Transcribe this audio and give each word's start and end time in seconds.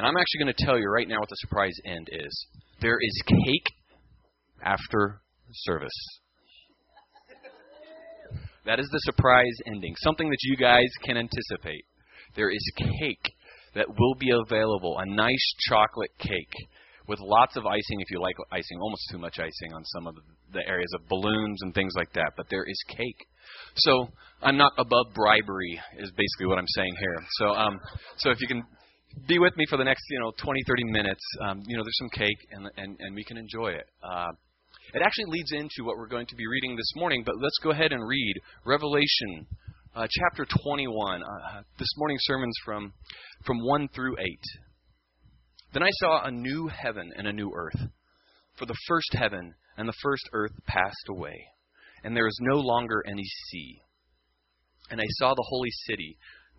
And 0.00 0.06
I'm 0.06 0.16
actually 0.16 0.44
going 0.44 0.54
to 0.56 0.64
tell 0.64 0.78
you 0.78 0.88
right 0.88 1.06
now 1.06 1.18
what 1.18 1.28
the 1.28 1.36
surprise 1.40 1.74
end 1.84 2.08
is. 2.10 2.46
There 2.80 2.96
is 2.98 3.22
cake 3.26 3.66
after 4.64 5.20
service. 5.52 5.92
That 8.64 8.80
is 8.80 8.88
the 8.90 9.00
surprise 9.00 9.52
ending. 9.66 9.92
Something 9.98 10.30
that 10.30 10.38
you 10.40 10.56
guys 10.56 10.88
can 11.04 11.18
anticipate. 11.18 11.84
There 12.34 12.48
is 12.48 12.62
cake 12.78 13.34
that 13.74 13.88
will 13.90 14.14
be 14.18 14.30
available, 14.30 14.96
a 14.98 15.04
nice 15.04 15.54
chocolate 15.68 16.16
cake 16.18 16.54
with 17.06 17.18
lots 17.20 17.58
of 17.58 17.66
icing 17.66 18.00
if 18.00 18.10
you 18.10 18.22
like 18.22 18.36
icing, 18.50 18.78
almost 18.80 19.02
too 19.10 19.18
much 19.18 19.38
icing 19.38 19.74
on 19.74 19.84
some 19.84 20.06
of 20.06 20.14
the 20.54 20.66
areas 20.66 20.94
of 20.94 21.06
balloons 21.10 21.58
and 21.60 21.74
things 21.74 21.92
like 21.94 22.10
that, 22.14 22.32
but 22.38 22.46
there 22.48 22.64
is 22.64 22.82
cake. 22.88 23.26
So 23.76 24.08
I'm 24.40 24.56
not 24.56 24.72
above 24.78 25.12
bribery 25.14 25.78
is 25.98 26.10
basically 26.12 26.46
what 26.46 26.56
I'm 26.56 26.68
saying 26.68 26.96
here. 26.98 27.22
So 27.32 27.48
um 27.48 27.78
so 28.16 28.30
if 28.30 28.40
you 28.40 28.48
can 28.48 28.62
be 29.26 29.38
with 29.38 29.56
me 29.56 29.64
for 29.68 29.76
the 29.76 29.84
next, 29.84 30.04
you 30.10 30.20
know, 30.20 30.32
20 30.38 30.60
30 30.66 30.84
minutes, 30.84 31.24
um 31.42 31.62
you 31.66 31.76
know, 31.76 31.82
there's 31.82 31.98
some 31.98 32.10
cake 32.10 32.38
and 32.52 32.68
and 32.76 32.96
and 33.00 33.14
we 33.14 33.24
can 33.24 33.36
enjoy 33.36 33.68
it. 33.68 33.86
Uh 34.02 34.32
it 34.92 35.02
actually 35.04 35.26
leads 35.26 35.52
into 35.52 35.84
what 35.84 35.96
we're 35.96 36.08
going 36.08 36.26
to 36.26 36.34
be 36.34 36.46
reading 36.46 36.76
this 36.76 36.92
morning, 36.96 37.22
but 37.24 37.36
let's 37.40 37.58
go 37.62 37.70
ahead 37.70 37.92
and 37.92 38.06
read 38.06 38.34
Revelation 38.64 39.46
uh, 39.94 40.06
chapter 40.10 40.46
21. 40.64 41.22
Uh, 41.22 41.62
this 41.78 41.88
morning's 41.96 42.22
sermon's 42.24 42.56
from, 42.64 42.92
from 43.44 43.58
1 43.64 43.88
through 43.94 44.16
8. 44.18 44.26
Then 45.74 45.82
I 45.82 45.90
saw 45.92 46.24
a 46.24 46.30
new 46.30 46.68
heaven 46.68 47.12
and 47.16 47.28
a 47.28 47.32
new 47.32 47.52
earth. 47.54 47.80
For 48.56 48.66
the 48.66 48.76
first 48.88 49.14
heaven 49.14 49.54
and 49.76 49.88
the 49.88 49.94
first 50.02 50.28
earth 50.32 50.52
passed 50.66 51.08
away, 51.08 51.46
and 52.02 52.16
there 52.16 52.26
is 52.26 52.38
no 52.40 52.58
longer 52.58 53.04
any 53.06 53.24
sea. 53.24 53.80
And 54.90 55.00
I 55.00 55.06
saw 55.08 55.34
the 55.34 55.46
holy 55.48 55.70
city, 55.86 56.18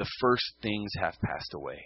The 0.00 0.08
first 0.18 0.54
things 0.62 0.92
have 0.98 1.20
passed 1.22 1.52
away. 1.52 1.84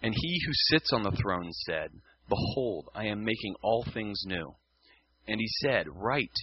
And 0.00 0.14
he 0.16 0.40
who 0.46 0.52
sits 0.54 0.92
on 0.92 1.02
the 1.02 1.10
throne 1.20 1.50
said, 1.66 1.90
Behold, 2.28 2.90
I 2.94 3.06
am 3.06 3.24
making 3.24 3.56
all 3.60 3.84
things 3.92 4.22
new. 4.24 4.54
And 5.26 5.40
he 5.40 5.48
said, 5.64 5.86
Write, 5.88 6.38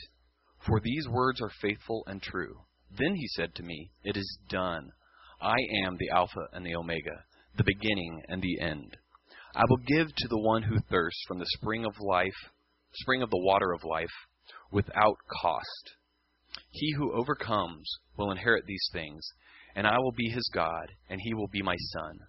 for 0.67 0.81
these 0.81 1.07
words 1.07 1.41
are 1.41 1.61
faithful 1.61 2.03
and 2.07 2.21
true. 2.21 2.65
Then 2.91 3.15
he 3.15 3.25
said 3.29 3.55
to 3.55 3.63
me, 3.63 3.91
It 4.03 4.17
is 4.17 4.37
done. 4.49 4.91
I 5.41 5.55
am 5.85 5.95
the 5.97 6.09
Alpha 6.09 6.49
and 6.51 6.65
the 6.65 6.75
Omega, 6.75 7.23
the 7.55 7.63
beginning 7.63 8.21
and 8.27 8.41
the 8.41 8.59
end. 8.59 8.97
I 9.55 9.63
will 9.69 9.77
give 9.77 10.13
to 10.13 10.27
the 10.27 10.41
one 10.41 10.63
who 10.63 10.81
thirsts 10.89 11.23
from 11.25 11.39
the 11.39 11.47
spring 11.57 11.85
of 11.85 12.01
life, 12.01 12.51
spring 12.95 13.21
of 13.21 13.29
the 13.29 13.41
water 13.41 13.71
of 13.71 13.85
life, 13.85 14.11
without 14.73 15.15
cost. 15.41 15.95
He 16.71 16.91
who 16.97 17.13
overcomes 17.13 17.89
will 18.17 18.31
inherit 18.31 18.65
these 18.65 18.89
things, 18.91 19.25
and 19.75 19.85
I 19.85 19.97
will 19.99 20.13
be 20.13 20.29
his 20.29 20.49
God, 20.53 20.91
and 21.09 21.19
he 21.21 21.33
will 21.33 21.49
be 21.49 21.61
my 21.61 21.75
son. 21.93 22.19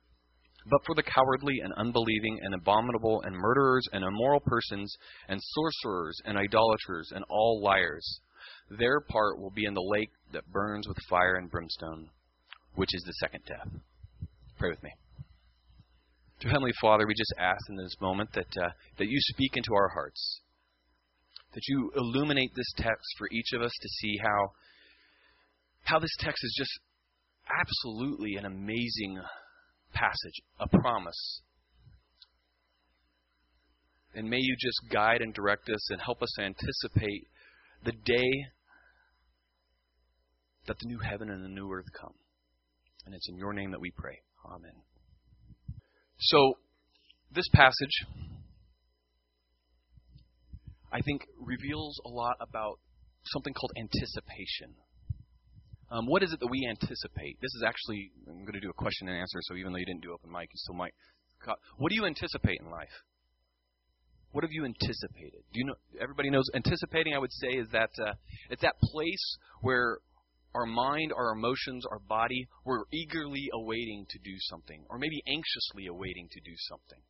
But 0.69 0.81
for 0.85 0.97
the 0.97 1.03
cowardly 1.03 1.61
and 1.63 1.73
unbelieving 1.75 2.41
and 2.43 2.55
abominable 2.55 3.23
and 3.25 3.37
murderers 3.37 3.87
and 3.93 4.05
immoral 4.05 4.41
persons 4.41 4.93
and 5.29 5.41
sorcerers 5.41 6.21
and 6.25 6.37
idolaters 6.37 7.13
and 7.15 7.25
all 7.29 7.63
liars, 7.63 8.21
their 8.69 9.01
part 9.01 9.39
will 9.39 9.53
be 9.53 9.65
in 9.65 9.75
the 9.75 9.95
lake 9.97 10.11
that 10.33 10.51
burns 10.51 10.89
with 10.89 10.97
fire 11.09 11.37
and 11.37 11.51
brimstone, 11.51 12.11
which 12.75 12.91
is 12.93 13.03
the 13.05 13.13
second 13.13 13.45
death. 13.47 13.69
Pray 14.59 14.71
with 14.71 14.83
me. 14.83 14.91
Dear 16.41 16.51
Heavenly 16.51 16.73
Father, 16.81 17.07
we 17.07 17.15
just 17.15 17.35
ask 17.39 17.61
in 17.69 17.77
this 17.77 17.97
moment 18.01 18.31
that 18.35 18.51
uh, 18.61 18.69
that 18.99 19.09
you 19.09 19.19
speak 19.21 19.57
into 19.57 19.73
our 19.75 19.89
hearts, 19.89 20.41
that 21.55 21.63
you 21.69 21.93
illuminate 21.97 22.51
this 22.55 22.71
text 22.77 23.07
for 23.17 23.29
each 23.33 23.53
of 23.55 23.63
us 23.63 23.73
to 23.81 23.89
see 23.89 24.19
how 24.21 24.51
how 25.85 25.99
this 25.99 26.15
text 26.19 26.45
is 26.45 26.55
just 26.59 26.71
absolutely 27.49 28.35
an 28.37 28.45
amazing 28.45 29.21
passage, 29.93 30.41
a 30.61 30.69
promise. 30.69 31.43
And 34.15 34.29
may 34.29 34.39
you 34.41 34.57
just 34.59 34.93
guide 34.93 35.21
and 35.21 35.35
direct 35.35 35.69
us 35.69 35.91
and 35.91 36.01
help 36.01 36.23
us 36.23 36.39
anticipate 36.39 37.29
the 37.85 37.93
day 37.93 38.31
that 40.67 40.79
the 40.81 40.87
new 40.87 40.99
heaven 40.99 41.31
and 41.31 41.45
the 41.45 41.49
new 41.49 41.71
earth 41.71 41.87
come. 41.99 42.15
And 43.05 43.15
it's 43.15 43.29
in 43.29 43.37
your 43.37 43.53
name 43.53 43.71
that 43.71 43.81
we 43.81 43.93
pray. 43.97 44.19
Amen. 44.45 44.73
So, 46.19 46.55
this 47.33 47.47
passage, 47.55 48.07
I 50.93 51.01
think, 51.03 51.23
reveals 51.39 52.01
a 52.05 52.09
lot 52.09 52.37
about 52.41 52.79
something 53.25 53.53
called 53.53 53.73
anticipation. 53.77 54.75
Um, 55.91 56.07
what 56.07 56.23
is 56.23 56.33
it 56.33 56.41
that 56.41 56.49
we 56.51 56.67
anticipate? 56.69 57.39
This 57.41 57.55
is 57.55 57.63
actually, 57.65 58.11
I'm 58.27 58.43
going 58.43 58.55
to 58.55 58.61
do 58.61 58.71
a 58.71 58.75
question 58.75 59.09
and 59.09 59.17
answer, 59.17 59.39
so 59.43 59.55
even 59.55 59.73
though 59.73 59.79
you 59.79 59.87
didn't 59.87 60.03
do 60.03 60.13
open 60.13 60.31
mic, 60.31 60.49
you 60.53 60.59
still 60.59 60.75
might. 60.75 60.95
What 61.79 61.91
do 61.91 61.95
you 61.95 62.07
anticipate 62.07 62.59
in 62.61 62.71
life? 62.71 62.91
What 64.33 64.43
have 64.43 64.53
you 64.53 64.65
anticipated? 64.65 65.45
Do 65.53 65.61
you 65.61 65.65
know? 65.67 65.75
Everybody 66.01 66.31
knows 66.31 66.45
anticipating. 66.55 67.15
I 67.15 67.19
would 67.19 67.33
say 67.33 67.57
is 67.57 67.69
that 67.71 67.91
uh, 68.03 68.15
it's 68.51 68.63
that 68.63 68.75
place 68.83 69.37
where 69.63 69.99
our 70.55 70.67
mind, 70.67 71.13
our 71.17 71.33
emotions, 71.33 71.85
our 71.91 72.01
body, 72.01 72.49
we're 72.65 72.85
eagerly 72.93 73.49
awaiting 73.53 74.07
to 74.11 74.19
do 74.19 74.35
something, 74.51 74.85
or 74.91 74.99
maybe 74.99 75.23
anxiously 75.29 75.87
awaiting 75.87 76.29
to 76.33 76.41
do 76.41 76.55
something, 76.69 77.01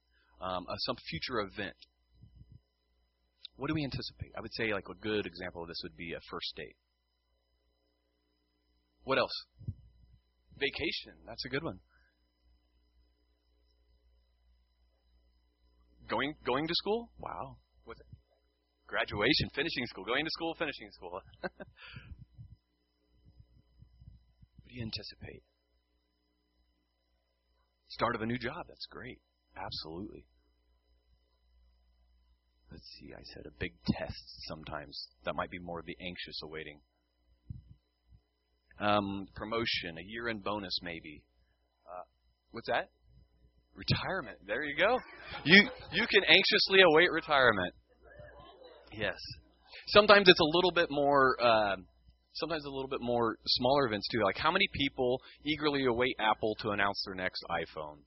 um, 0.41 0.67
uh, 0.69 0.77
some 0.79 0.97
future 1.09 1.41
event. 1.41 1.77
What 3.57 3.69
do 3.69 3.75
we 3.75 3.85
anticipate? 3.85 4.33
I 4.37 4.41
would 4.41 4.53
say 4.55 4.75
like 4.75 4.89
a 4.91 4.95
good 4.95 5.27
example 5.27 5.63
of 5.63 5.69
this 5.69 5.81
would 5.83 5.97
be 5.97 6.13
a 6.13 6.21
first 6.31 6.53
date. 6.57 6.77
What 9.07 9.19
else? 9.19 9.31
Vacation. 10.59 11.15
That's 11.29 11.45
a 11.45 11.49
good 11.49 11.63
one. 11.63 11.79
Going 16.11 16.35
going 16.45 16.67
to 16.67 16.75
school? 16.75 17.11
Wow. 17.17 17.59
It? 17.87 17.99
Graduation, 18.89 19.49
finishing 19.55 19.87
school, 19.87 20.05
going 20.05 20.25
to 20.25 20.31
school, 20.31 20.57
finishing 20.59 20.91
school. 20.91 21.21
what 21.41 21.53
do 24.69 24.75
you 24.75 24.83
anticipate? 24.83 25.45
Start 27.89 28.17
of 28.17 28.23
a 28.23 28.27
new 28.27 28.39
job. 28.39 28.67
That's 28.67 28.87
great. 28.91 29.21
Absolutely. 29.57 30.27
Let's 32.73 32.89
see. 32.99 33.15
I 33.15 33.23
said 33.35 33.47
a 33.47 33.55
big 33.61 33.73
test 33.87 34.47
sometimes. 34.49 35.09
That 35.25 35.37
might 35.37 35.51
be 35.51 35.61
more 35.61 35.79
of 35.79 35.87
the 35.87 35.97
anxious 36.01 36.41
awaiting 36.43 36.81
um, 38.81 39.27
promotion, 39.35 39.99
a 39.99 40.05
year-end 40.05 40.45
bonus, 40.45 40.79
maybe. 40.83 41.23
Uh, 41.87 42.05
what's 42.53 42.69
that? 42.69 42.89
Retirement. 43.75 44.39
There 44.47 44.65
you 44.65 44.77
go. 44.77 44.99
You 45.45 45.69
you 45.93 46.07
can 46.07 46.23
anxiously 46.25 46.81
await 46.81 47.11
retirement. 47.13 47.75
Yes. 48.93 49.19
Sometimes 49.89 50.29
it's 50.29 50.41
a 50.41 50.57
little 50.57 50.73
bit 50.73 50.89
more. 50.91 51.37
Uh, 51.41 51.77
sometimes 52.33 52.65
a 52.65 52.71
little 52.71 52.89
bit 52.89 53.01
more 53.03 53.37
smaller 53.47 53.87
events 53.87 54.09
too. 54.11 54.23
Like 54.25 54.39
how 54.39 54.51
many 54.51 54.67
people 54.73 55.21
eagerly 55.45 55.85
await 55.85 56.17
Apple 56.19 56.57
to 56.61 56.71
announce 56.71 57.03
their 57.05 57.15
next 57.15 57.45
iPhone? 57.51 57.99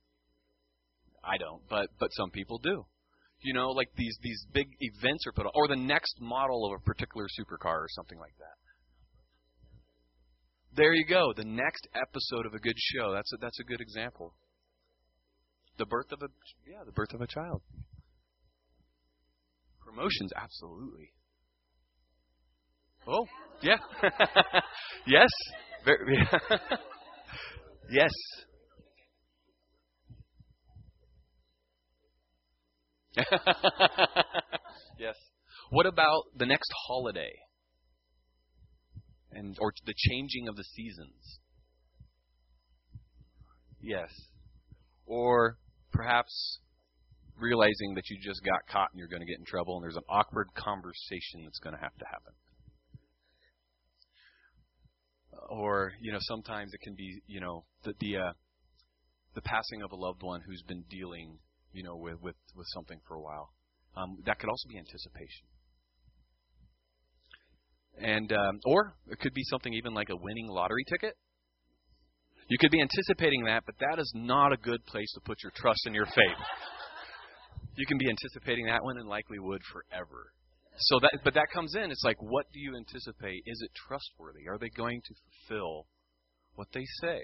I 1.23 1.37
don't, 1.37 1.61
but 1.69 1.89
but 1.99 2.09
some 2.13 2.31
people 2.31 2.57
do. 2.57 2.85
You 3.41 3.53
know, 3.53 3.69
like 3.69 3.89
these 3.95 4.17
these 4.23 4.45
big 4.51 4.67
events 4.79 5.25
are 5.27 5.33
put 5.33 5.45
on, 5.45 5.51
or 5.53 5.67
the 5.67 5.75
next 5.75 6.15
model 6.19 6.65
of 6.65 6.79
a 6.79 6.83
particular 6.83 7.27
supercar 7.39 7.77
or 7.77 7.87
something 7.89 8.17
like 8.17 8.33
that. 8.39 8.57
There 10.75 10.93
you 10.93 11.05
go. 11.05 11.33
The 11.35 11.45
next 11.45 11.87
episode 11.95 12.45
of 12.45 12.53
a 12.53 12.59
good 12.59 12.77
show. 12.77 13.13
That's 13.13 13.31
a, 13.33 13.37
that's 13.41 13.59
a 13.59 13.63
good 13.63 13.81
example. 13.81 14.33
The 15.77 15.85
birth 15.85 16.11
of 16.11 16.21
a 16.21 16.27
yeah, 16.69 16.83
the 16.85 16.91
birth 16.91 17.13
of 17.13 17.21
a 17.21 17.27
child. 17.27 17.61
Promotions, 19.83 20.31
absolutely. 20.35 21.13
Oh, 23.07 23.25
yeah. 23.61 23.77
yes. 25.07 25.29
Very, 25.83 26.17
yeah. 26.17 26.57
yes. 27.89 28.11
yes. 34.99 35.15
What 35.71 35.85
about 35.85 36.23
the 36.37 36.45
next 36.45 36.71
holiday? 36.87 37.31
And 39.31 39.57
or 39.59 39.73
the 39.85 39.93
changing 39.95 40.47
of 40.47 40.55
the 40.55 40.63
seasons. 40.63 41.39
Yes. 43.81 44.09
Or 45.05 45.57
perhaps 45.91 46.59
realizing 47.37 47.95
that 47.95 48.09
you 48.09 48.17
just 48.21 48.43
got 48.43 48.67
caught 48.71 48.89
and 48.91 48.99
you're 48.99 49.07
going 49.07 49.21
to 49.21 49.25
get 49.25 49.39
in 49.39 49.45
trouble, 49.45 49.77
and 49.77 49.83
there's 49.83 49.95
an 49.95 50.03
awkward 50.09 50.47
conversation 50.55 51.43
that's 51.43 51.59
going 51.59 51.75
to 51.75 51.81
have 51.81 51.95
to 51.95 52.05
happen. 52.05 52.33
Or 55.49 55.93
you 56.01 56.11
know, 56.11 56.19
sometimes 56.21 56.73
it 56.73 56.81
can 56.81 56.95
be 56.95 57.21
you 57.27 57.39
know 57.39 57.63
the 57.83 57.93
the 57.99 58.17
uh, 58.17 58.33
the 59.35 59.41
passing 59.41 59.81
of 59.81 59.91
a 59.91 59.95
loved 59.95 60.21
one 60.21 60.41
who's 60.45 60.63
been 60.67 60.83
dealing 60.89 61.39
you 61.71 61.83
know 61.83 61.95
with 61.95 62.21
with 62.21 62.35
with 62.55 62.67
something 62.69 62.99
for 63.07 63.15
a 63.15 63.21
while. 63.21 63.53
Um, 63.95 64.17
that 64.25 64.39
could 64.39 64.49
also 64.49 64.67
be 64.69 64.77
anticipation. 64.77 65.47
And 68.01 68.31
um, 68.31 68.59
or 68.65 68.95
it 69.07 69.19
could 69.19 69.33
be 69.33 69.43
something 69.43 69.73
even 69.73 69.93
like 69.93 70.09
a 70.09 70.15
winning 70.15 70.47
lottery 70.47 70.83
ticket. 70.89 71.15
You 72.49 72.57
could 72.59 72.71
be 72.71 72.81
anticipating 72.81 73.45
that, 73.45 73.63
but 73.65 73.75
that 73.79 73.99
is 73.99 74.11
not 74.15 74.51
a 74.51 74.57
good 74.57 74.83
place 74.85 75.11
to 75.13 75.21
put 75.21 75.43
your 75.43 75.51
trust 75.55 75.81
and 75.85 75.93
your 75.93 76.07
faith. 76.07 76.41
You 77.75 77.85
can 77.85 77.97
be 77.97 78.09
anticipating 78.09 78.65
that 78.65 78.83
one 78.83 78.97
and 78.97 79.07
likely 79.07 79.37
would 79.37 79.61
forever. 79.71 80.33
So 80.77 80.99
that 81.01 81.19
but 81.23 81.33
that 81.33 81.47
comes 81.53 81.75
in, 81.75 81.91
it's 81.91 82.03
like 82.03 82.17
what 82.19 82.45
do 82.53 82.59
you 82.59 82.75
anticipate? 82.75 83.43
Is 83.45 83.61
it 83.61 83.71
trustworthy? 83.87 84.47
Are 84.47 84.57
they 84.57 84.69
going 84.75 85.01
to 85.01 85.13
fulfill 85.47 85.85
what 86.55 86.67
they 86.73 86.85
say? 87.01 87.21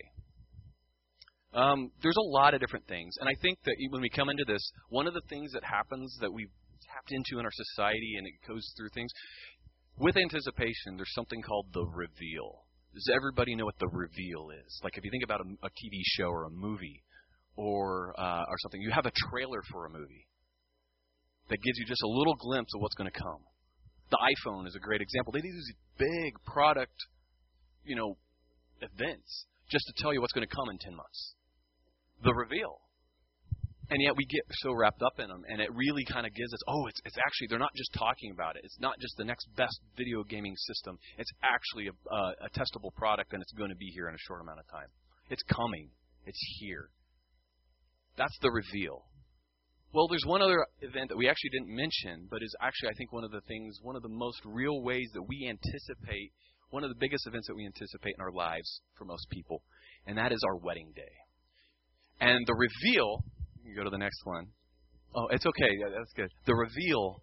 Um, 1.53 1.89
there's 2.03 2.17
a 2.19 2.29
lot 2.35 2.53
of 2.53 2.59
different 2.59 2.85
things, 2.85 3.15
and 3.19 3.29
I 3.29 3.33
think 3.41 3.59
that 3.63 3.75
when 3.89 4.01
we 4.01 4.09
come 4.09 4.29
into 4.29 4.43
this, 4.45 4.61
one 4.89 5.07
of 5.07 5.13
the 5.13 5.23
things 5.29 5.53
that 5.53 5.63
happens 5.63 6.17
that 6.19 6.31
we've 6.31 6.51
tapped 6.91 7.11
into 7.11 7.39
in 7.39 7.45
our 7.45 7.55
society, 7.55 8.15
and 8.17 8.27
it 8.27 8.33
goes 8.47 8.63
through 8.75 8.89
things, 8.93 9.09
with 9.97 10.17
anticipation, 10.17 10.97
there's 10.97 11.13
something 11.13 11.41
called 11.41 11.67
the 11.73 11.85
reveal. 11.85 12.65
Does 12.93 13.09
everybody 13.13 13.55
know 13.55 13.65
what 13.65 13.79
the 13.79 13.87
reveal 13.87 14.49
is? 14.51 14.79
Like 14.83 14.97
if 14.97 15.03
you 15.03 15.11
think 15.11 15.23
about 15.23 15.41
a, 15.41 15.65
a 15.65 15.69
TV 15.69 16.01
show 16.03 16.27
or 16.27 16.45
a 16.45 16.49
movie 16.49 17.03
or 17.55 18.13
uh, 18.17 18.43
or 18.47 18.57
something, 18.59 18.81
you 18.81 18.91
have 18.91 19.05
a 19.05 19.11
trailer 19.29 19.61
for 19.71 19.85
a 19.85 19.89
movie 19.89 20.27
that 21.49 21.61
gives 21.61 21.77
you 21.77 21.85
just 21.85 22.01
a 22.03 22.07
little 22.07 22.35
glimpse 22.35 22.73
of 22.73 22.81
what's 22.81 22.95
going 22.95 23.09
to 23.11 23.19
come. 23.19 23.41
The 24.11 24.17
iPhone 24.17 24.67
is 24.67 24.75
a 24.75 24.79
great 24.79 25.01
example. 25.01 25.33
They 25.33 25.41
do 25.41 25.51
these 25.51 25.73
big 25.97 26.33
product, 26.45 26.95
you 27.83 27.95
know, 27.95 28.17
events 28.81 29.45
just 29.69 29.85
to 29.87 29.93
tell 30.01 30.13
you 30.13 30.21
what's 30.21 30.33
going 30.33 30.47
to 30.47 30.55
come 30.55 30.69
in 30.69 30.77
10 30.77 30.95
months. 30.95 31.33
The 32.23 32.33
reveal 32.33 32.79
and 33.89 34.01
yet 34.01 34.15
we 34.15 34.25
get 34.25 34.41
so 34.61 34.73
wrapped 34.73 35.01
up 35.01 35.19
in 35.19 35.27
them 35.27 35.43
and 35.47 35.61
it 35.61 35.69
really 35.73 36.03
kind 36.05 36.25
of 36.25 36.33
gives 36.33 36.53
us 36.53 36.59
oh 36.67 36.87
it's 36.87 36.99
it's 37.05 37.17
actually 37.17 37.47
they're 37.49 37.59
not 37.59 37.73
just 37.75 37.93
talking 37.93 38.31
about 38.31 38.55
it. 38.55 38.61
It's 38.63 38.79
not 38.79 38.99
just 38.99 39.15
the 39.17 39.25
next 39.25 39.47
best 39.55 39.79
video 39.97 40.23
gaming 40.23 40.55
system. 40.57 40.97
It's 41.17 41.31
actually 41.43 41.87
a, 41.87 42.15
a 42.45 42.49
testable 42.57 42.93
product 42.95 43.33
and 43.33 43.41
it's 43.41 43.53
going 43.53 43.69
to 43.69 43.75
be 43.75 43.91
here 43.93 44.07
in 44.09 44.15
a 44.15 44.25
short 44.27 44.41
amount 44.41 44.59
of 44.59 44.67
time. 44.67 44.87
It's 45.29 45.43
coming. 45.43 45.89
It's 46.25 46.39
here. 46.59 46.89
That's 48.17 48.37
the 48.41 48.51
reveal. 48.51 49.05
Well 49.93 50.07
there's 50.07 50.25
one 50.25 50.41
other 50.41 50.65
event 50.81 51.09
that 51.09 51.17
we 51.17 51.29
actually 51.29 51.51
didn't 51.51 51.75
mention 51.75 52.27
but 52.29 52.43
is 52.43 52.55
actually 52.61 52.89
i 52.89 52.93
think 52.97 53.13
one 53.13 53.23
of 53.23 53.31
the 53.31 53.41
things 53.47 53.79
one 53.81 53.95
of 53.95 54.01
the 54.01 54.09
most 54.09 54.41
real 54.43 54.81
ways 54.81 55.09
that 55.13 55.23
we 55.23 55.47
anticipate 55.47 56.31
one 56.69 56.83
of 56.83 56.89
the 56.89 56.99
biggest 56.99 57.25
events 57.27 57.47
that 57.47 57.55
we 57.55 57.65
anticipate 57.65 58.13
in 58.17 58.21
our 58.21 58.31
lives 58.31 58.81
for 58.97 59.05
most 59.05 59.29
people 59.29 59.61
and 60.05 60.17
that 60.17 60.31
is 60.31 60.41
our 60.45 60.57
wedding 60.57 60.91
day. 60.95 61.13
And 62.19 62.45
the 62.47 62.53
reveal 62.53 63.23
you 63.65 63.75
go 63.75 63.83
to 63.83 63.89
the 63.89 63.97
next 63.97 64.21
one. 64.25 64.47
Oh, 65.15 65.27
it's 65.31 65.45
okay. 65.45 65.69
Yeah, 65.79 65.87
that's 65.97 66.11
good. 66.15 66.29
The 66.45 66.55
reveal 66.55 67.21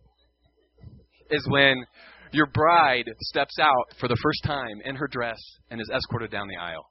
is 1.31 1.47
when 1.49 1.85
your 2.33 2.47
bride 2.47 3.05
steps 3.21 3.59
out 3.61 3.87
for 4.01 4.09
the 4.09 4.17
first 4.23 4.43
time 4.45 4.81
in 4.85 4.97
her 4.97 5.07
dress 5.07 5.39
and 5.71 5.81
is 5.81 5.91
escorted 5.95 6.31
down 6.31 6.49
the 6.49 6.57
aisle. 6.57 6.87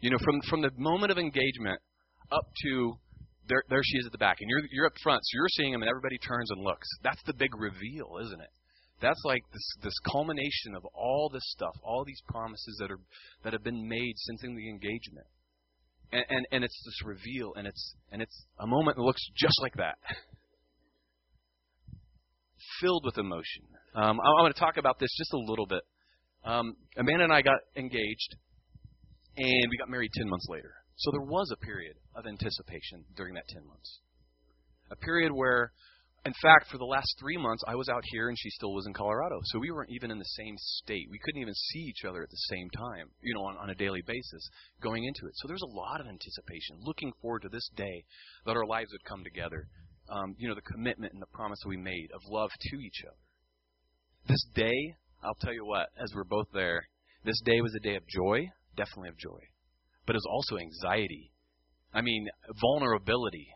You 0.00 0.10
know, 0.10 0.18
from 0.24 0.40
from 0.48 0.62
the 0.62 0.70
moment 0.76 1.12
of 1.12 1.18
engagement 1.18 1.80
up 2.32 2.46
to 2.64 2.94
there, 3.48 3.62
there 3.68 3.82
she 3.84 3.98
is 3.98 4.06
at 4.06 4.12
the 4.12 4.18
back, 4.18 4.38
and 4.40 4.50
you're 4.50 4.62
you're 4.72 4.86
up 4.86 4.98
front, 5.02 5.22
so 5.24 5.36
you're 5.36 5.48
seeing 5.56 5.72
them, 5.72 5.82
and 5.82 5.88
everybody 5.88 6.18
turns 6.18 6.50
and 6.50 6.62
looks. 6.62 6.88
That's 7.02 7.22
the 7.26 7.34
big 7.34 7.54
reveal, 7.54 8.18
isn't 8.22 8.40
it? 8.40 8.50
That's 9.00 9.20
like 9.24 9.42
this 9.52 9.84
this 9.84 9.98
culmination 10.10 10.74
of 10.74 10.84
all 10.94 11.30
this 11.32 11.44
stuff, 11.46 11.74
all 11.82 12.04
these 12.04 12.20
promises 12.28 12.76
that 12.80 12.90
are 12.90 13.00
that 13.44 13.52
have 13.52 13.62
been 13.62 13.86
made 13.88 14.14
since 14.16 14.42
in 14.44 14.54
the 14.54 14.68
engagement 14.68 15.26
and, 16.12 16.24
and, 16.28 16.46
and 16.52 16.64
it's 16.64 16.82
this 16.84 17.04
reveal, 17.04 17.52
and 17.56 17.66
it's 17.66 17.94
and 18.12 18.22
it's 18.22 18.44
a 18.60 18.66
moment 18.66 18.96
that 18.96 19.02
looks 19.02 19.22
just 19.36 19.54
like 19.62 19.74
that, 19.74 19.96
filled 22.80 23.04
with 23.04 23.18
emotion. 23.18 23.64
Um, 23.94 24.20
I, 24.20 24.24
I 24.24 24.42
want 24.42 24.54
to 24.54 24.60
talk 24.60 24.76
about 24.76 24.98
this 24.98 25.10
just 25.16 25.32
a 25.32 25.38
little 25.38 25.66
bit. 25.66 25.82
Um, 26.44 26.76
Amanda 26.96 27.24
and 27.24 27.32
I 27.32 27.42
got 27.42 27.58
engaged, 27.76 28.36
and 29.36 29.66
we 29.70 29.76
got 29.78 29.88
married 29.88 30.10
ten 30.16 30.28
months 30.28 30.46
later. 30.48 30.72
So 30.96 31.10
there 31.10 31.22
was 31.22 31.50
a 31.52 31.56
period 31.56 31.96
of 32.14 32.26
anticipation 32.26 33.04
during 33.16 33.34
that 33.34 33.48
ten 33.48 33.66
months, 33.66 34.00
a 34.90 34.96
period 34.96 35.32
where 35.32 35.72
in 36.26 36.34
fact, 36.42 36.70
for 36.70 36.78
the 36.78 36.84
last 36.84 37.14
three 37.20 37.36
months, 37.36 37.62
I 37.68 37.76
was 37.76 37.88
out 37.88 38.02
here 38.10 38.28
and 38.28 38.36
she 38.38 38.50
still 38.50 38.74
was 38.74 38.86
in 38.86 38.92
Colorado. 38.92 39.38
So 39.44 39.60
we 39.60 39.70
weren't 39.70 39.92
even 39.92 40.10
in 40.10 40.18
the 40.18 40.34
same 40.36 40.54
state. 40.58 41.06
We 41.08 41.20
couldn't 41.22 41.40
even 41.40 41.54
see 41.54 41.78
each 41.78 42.04
other 42.04 42.22
at 42.22 42.30
the 42.30 42.46
same 42.50 42.68
time, 42.70 43.10
you 43.22 43.32
know, 43.32 43.42
on, 43.42 43.56
on 43.56 43.70
a 43.70 43.74
daily 43.74 44.02
basis 44.04 44.48
going 44.82 45.04
into 45.04 45.26
it. 45.26 45.32
So 45.36 45.46
there's 45.46 45.62
a 45.62 45.74
lot 45.74 46.00
of 46.00 46.08
anticipation, 46.08 46.78
looking 46.80 47.12
forward 47.22 47.42
to 47.42 47.48
this 47.48 47.70
day 47.76 48.04
that 48.44 48.56
our 48.56 48.66
lives 48.66 48.90
would 48.90 49.04
come 49.04 49.22
together. 49.22 49.68
Um, 50.08 50.34
you 50.38 50.48
know, 50.48 50.54
the 50.54 50.62
commitment 50.62 51.12
and 51.12 51.22
the 51.22 51.30
promise 51.32 51.58
that 51.62 51.68
we 51.68 51.76
made 51.76 52.10
of 52.12 52.20
love 52.28 52.50
to 52.60 52.76
each 52.78 53.02
other. 53.06 53.16
This 54.28 54.44
day, 54.54 54.94
I'll 55.22 55.38
tell 55.40 55.54
you 55.54 55.64
what, 55.64 55.88
as 56.02 56.12
we're 56.14 56.24
both 56.24 56.48
there, 56.52 56.82
this 57.24 57.40
day 57.44 57.60
was 57.60 57.74
a 57.74 57.80
day 57.80 57.96
of 57.96 58.02
joy, 58.06 58.48
definitely 58.76 59.10
of 59.10 59.18
joy, 59.18 59.40
but 60.06 60.14
it 60.14 60.22
was 60.22 60.28
also 60.28 60.58
anxiety. 60.60 61.32
I 61.94 62.02
mean, 62.02 62.26
vulnerability 62.60 63.48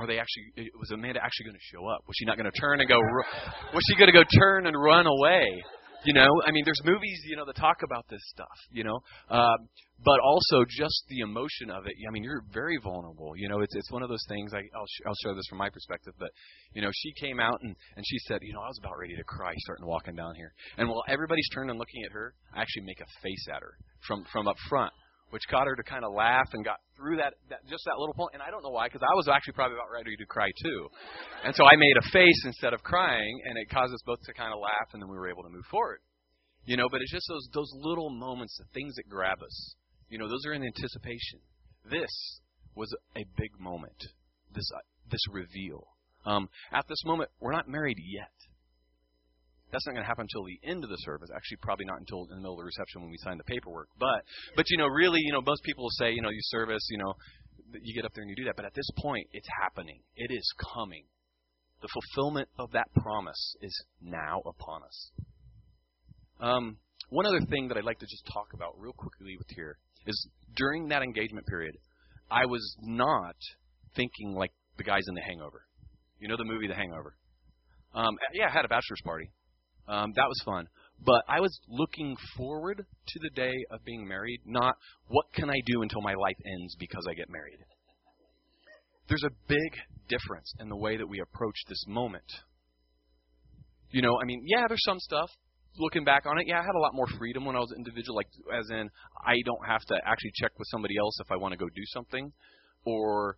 are 0.00 0.06
they 0.06 0.18
actually 0.18 0.70
was 0.78 0.90
Amanda 0.90 1.20
actually 1.22 1.46
going 1.46 1.56
to 1.56 1.76
show 1.76 1.86
up? 1.86 2.00
Was 2.06 2.16
she 2.18 2.24
not 2.24 2.36
going 2.36 2.50
to 2.50 2.58
turn 2.58 2.80
and 2.80 2.88
go? 2.88 2.98
Was 3.74 3.82
she 3.88 3.96
going 3.96 4.08
to 4.08 4.16
go 4.16 4.24
turn 4.38 4.66
and 4.66 4.76
run 4.80 5.06
away? 5.06 5.46
You 6.04 6.14
know, 6.14 6.40
I 6.46 6.50
mean, 6.50 6.64
there's 6.64 6.80
movies 6.82 7.20
you 7.26 7.36
know 7.36 7.44
that 7.44 7.56
talk 7.56 7.82
about 7.84 8.06
this 8.08 8.22
stuff. 8.30 8.56
You 8.72 8.84
know, 8.84 9.00
um, 9.28 9.68
but 10.02 10.18
also 10.20 10.64
just 10.66 11.04
the 11.08 11.20
emotion 11.20 11.68
of 11.70 11.84
it. 11.86 11.92
I 12.08 12.10
mean, 12.10 12.24
you're 12.24 12.42
very 12.52 12.78
vulnerable. 12.82 13.34
You 13.36 13.50
know, 13.50 13.60
it's 13.60 13.74
it's 13.76 13.90
one 13.90 14.02
of 14.02 14.08
those 14.08 14.24
things. 14.26 14.54
I, 14.54 14.64
I'll 14.74 14.86
sh- 14.86 15.04
I'll 15.06 15.20
show 15.22 15.34
this 15.34 15.44
from 15.48 15.58
my 15.58 15.68
perspective, 15.68 16.14
but 16.18 16.30
you 16.72 16.80
know, 16.80 16.90
she 16.94 17.12
came 17.20 17.38
out 17.38 17.58
and 17.62 17.76
and 17.96 18.04
she 18.06 18.18
said, 18.20 18.38
you 18.40 18.54
know, 18.54 18.60
I 18.60 18.68
was 18.68 18.78
about 18.80 18.98
ready 18.98 19.14
to 19.16 19.24
cry 19.24 19.52
starting 19.58 19.86
walking 19.86 20.14
down 20.14 20.34
here, 20.36 20.54
and 20.78 20.88
while 20.88 21.04
everybody's 21.06 21.48
turned 21.52 21.68
and 21.68 21.78
looking 21.78 22.02
at 22.04 22.12
her, 22.12 22.32
I 22.54 22.62
actually 22.62 22.84
make 22.84 23.00
a 23.00 23.08
face 23.22 23.46
at 23.54 23.60
her 23.60 23.74
from 24.06 24.24
from 24.32 24.48
up 24.48 24.56
front 24.70 24.92
which 25.30 25.42
caught 25.50 25.66
her 25.66 25.74
to 25.74 25.82
kind 25.82 26.04
of 26.04 26.12
laugh 26.12 26.46
and 26.52 26.64
got 26.64 26.78
through 26.96 27.16
that, 27.16 27.34
that 27.48 27.62
just 27.66 27.82
that 27.86 27.98
little 27.98 28.14
point. 28.14 28.34
And 28.34 28.42
I 28.42 28.50
don't 28.50 28.62
know 28.62 28.70
why, 28.70 28.86
because 28.86 29.02
I 29.02 29.14
was 29.14 29.28
actually 29.28 29.54
probably 29.54 29.78
about 29.78 29.90
ready 29.90 30.14
to 30.16 30.26
cry 30.26 30.50
too. 30.62 30.88
And 31.44 31.54
so 31.54 31.64
I 31.64 31.76
made 31.76 31.96
a 31.96 32.06
face 32.10 32.42
instead 32.44 32.74
of 32.74 32.82
crying, 32.82 33.40
and 33.46 33.56
it 33.58 33.70
caused 33.70 33.94
us 33.94 34.02
both 34.04 34.20
to 34.26 34.34
kind 34.34 34.52
of 34.52 34.60
laugh, 34.60 34.92
and 34.92 35.02
then 35.02 35.08
we 35.08 35.16
were 35.16 35.30
able 35.30 35.42
to 35.42 35.50
move 35.50 35.64
forward. 35.70 35.98
You 36.64 36.76
know, 36.76 36.88
but 36.90 37.00
it's 37.00 37.12
just 37.12 37.26
those 37.28 37.48
those 37.54 37.72
little 37.74 38.10
moments, 38.10 38.56
the 38.58 38.68
things 38.74 38.94
that 38.96 39.08
grab 39.08 39.38
us. 39.42 39.74
You 40.08 40.18
know, 40.18 40.28
those 40.28 40.44
are 40.46 40.52
in 40.52 40.62
anticipation. 40.62 41.40
This 41.90 42.10
was 42.74 42.94
a 43.16 43.24
big 43.36 43.58
moment. 43.58 43.96
This 44.54 44.68
uh, 44.74 44.80
this 45.10 45.22
reveal. 45.32 45.86
Um, 46.26 46.48
at 46.72 46.86
this 46.86 47.02
moment, 47.06 47.30
we're 47.40 47.52
not 47.52 47.66
married 47.66 47.96
yet. 47.98 48.32
That's 49.72 49.86
not 49.86 49.92
going 49.92 50.02
to 50.02 50.08
happen 50.08 50.26
until 50.26 50.44
the 50.44 50.58
end 50.66 50.82
of 50.84 50.90
the 50.90 50.98
service. 51.06 51.30
Actually, 51.34 51.58
probably 51.62 51.86
not 51.86 51.98
until 51.98 52.24
in 52.30 52.36
the 52.36 52.42
middle 52.42 52.54
of 52.54 52.58
the 52.58 52.64
reception 52.64 53.02
when 53.02 53.10
we 53.10 53.18
sign 53.18 53.38
the 53.38 53.44
paperwork. 53.44 53.88
But, 53.98 54.22
but 54.56 54.66
you 54.68 54.78
know, 54.78 54.86
really, 54.86 55.20
you 55.22 55.32
know, 55.32 55.40
most 55.40 55.62
people 55.62 55.84
will 55.84 55.96
say, 55.98 56.12
you 56.12 56.22
know, 56.22 56.30
you 56.30 56.40
service, 56.42 56.82
you 56.90 56.98
know, 56.98 57.14
you 57.82 57.94
get 57.94 58.04
up 58.04 58.12
there 58.14 58.22
and 58.22 58.30
you 58.30 58.36
do 58.36 58.44
that. 58.44 58.56
But 58.56 58.64
at 58.64 58.74
this 58.74 58.88
point, 58.98 59.28
it's 59.32 59.48
happening. 59.62 60.00
It 60.16 60.32
is 60.32 60.46
coming. 60.74 61.04
The 61.82 61.88
fulfillment 61.88 62.48
of 62.58 62.72
that 62.72 62.92
promise 62.94 63.56
is 63.62 63.72
now 64.02 64.42
upon 64.44 64.82
us. 64.82 65.10
Um, 66.40 66.76
one 67.10 67.26
other 67.26 67.40
thing 67.48 67.68
that 67.68 67.76
I'd 67.76 67.84
like 67.84 67.98
to 67.98 68.06
just 68.06 68.26
talk 68.32 68.52
about 68.54 68.74
real 68.78 68.92
quickly 68.92 69.36
with 69.38 69.48
here 69.54 69.78
is 70.06 70.28
during 70.56 70.88
that 70.88 71.02
engagement 71.02 71.46
period, 71.46 71.76
I 72.30 72.46
was 72.46 72.76
not 72.82 73.36
thinking 73.96 74.34
like 74.34 74.52
the 74.78 74.84
guys 74.84 75.02
in 75.08 75.14
The 75.14 75.22
Hangover. 75.22 75.62
You 76.18 76.28
know 76.28 76.36
the 76.36 76.44
movie 76.44 76.68
The 76.68 76.74
Hangover? 76.74 77.14
Um, 77.94 78.16
yeah, 78.32 78.46
I 78.48 78.52
had 78.52 78.64
a 78.64 78.68
bachelor's 78.68 79.00
party, 79.04 79.30
um, 79.90 80.12
that 80.14 80.28
was 80.28 80.40
fun. 80.44 80.68
But 81.04 81.22
I 81.28 81.40
was 81.40 81.58
looking 81.68 82.16
forward 82.36 82.78
to 82.78 83.18
the 83.22 83.30
day 83.30 83.54
of 83.70 83.84
being 83.84 84.06
married, 84.06 84.40
not 84.44 84.76
what 85.08 85.26
can 85.34 85.50
I 85.50 85.56
do 85.66 85.82
until 85.82 86.02
my 86.02 86.14
life 86.14 86.36
ends 86.46 86.76
because 86.78 87.06
I 87.08 87.14
get 87.14 87.28
married. 87.28 87.58
There's 89.08 89.24
a 89.24 89.34
big 89.48 89.72
difference 90.08 90.52
in 90.60 90.68
the 90.68 90.76
way 90.76 90.96
that 90.96 91.06
we 91.06 91.20
approach 91.20 91.56
this 91.68 91.84
moment. 91.88 92.30
You 93.90 94.02
know, 94.02 94.20
I 94.22 94.24
mean, 94.24 94.44
yeah, 94.46 94.66
there's 94.68 94.84
some 94.84 95.00
stuff. 95.00 95.30
Looking 95.78 96.04
back 96.04 96.26
on 96.26 96.38
it, 96.38 96.46
yeah, 96.46 96.60
I 96.60 96.62
had 96.62 96.76
a 96.76 96.80
lot 96.80 96.94
more 96.94 97.06
freedom 97.18 97.44
when 97.44 97.56
I 97.56 97.60
was 97.60 97.72
individual, 97.76 98.16
like 98.16 98.28
as 98.56 98.68
in 98.70 98.88
I 99.24 99.34
don't 99.44 99.66
have 99.66 99.82
to 99.86 99.94
actually 100.04 100.32
check 100.34 100.52
with 100.58 100.68
somebody 100.70 100.94
else 100.98 101.16
if 101.20 101.30
I 101.32 101.36
want 101.36 101.52
to 101.52 101.58
go 101.58 101.66
do 101.66 101.82
something, 101.86 102.32
or 102.84 103.36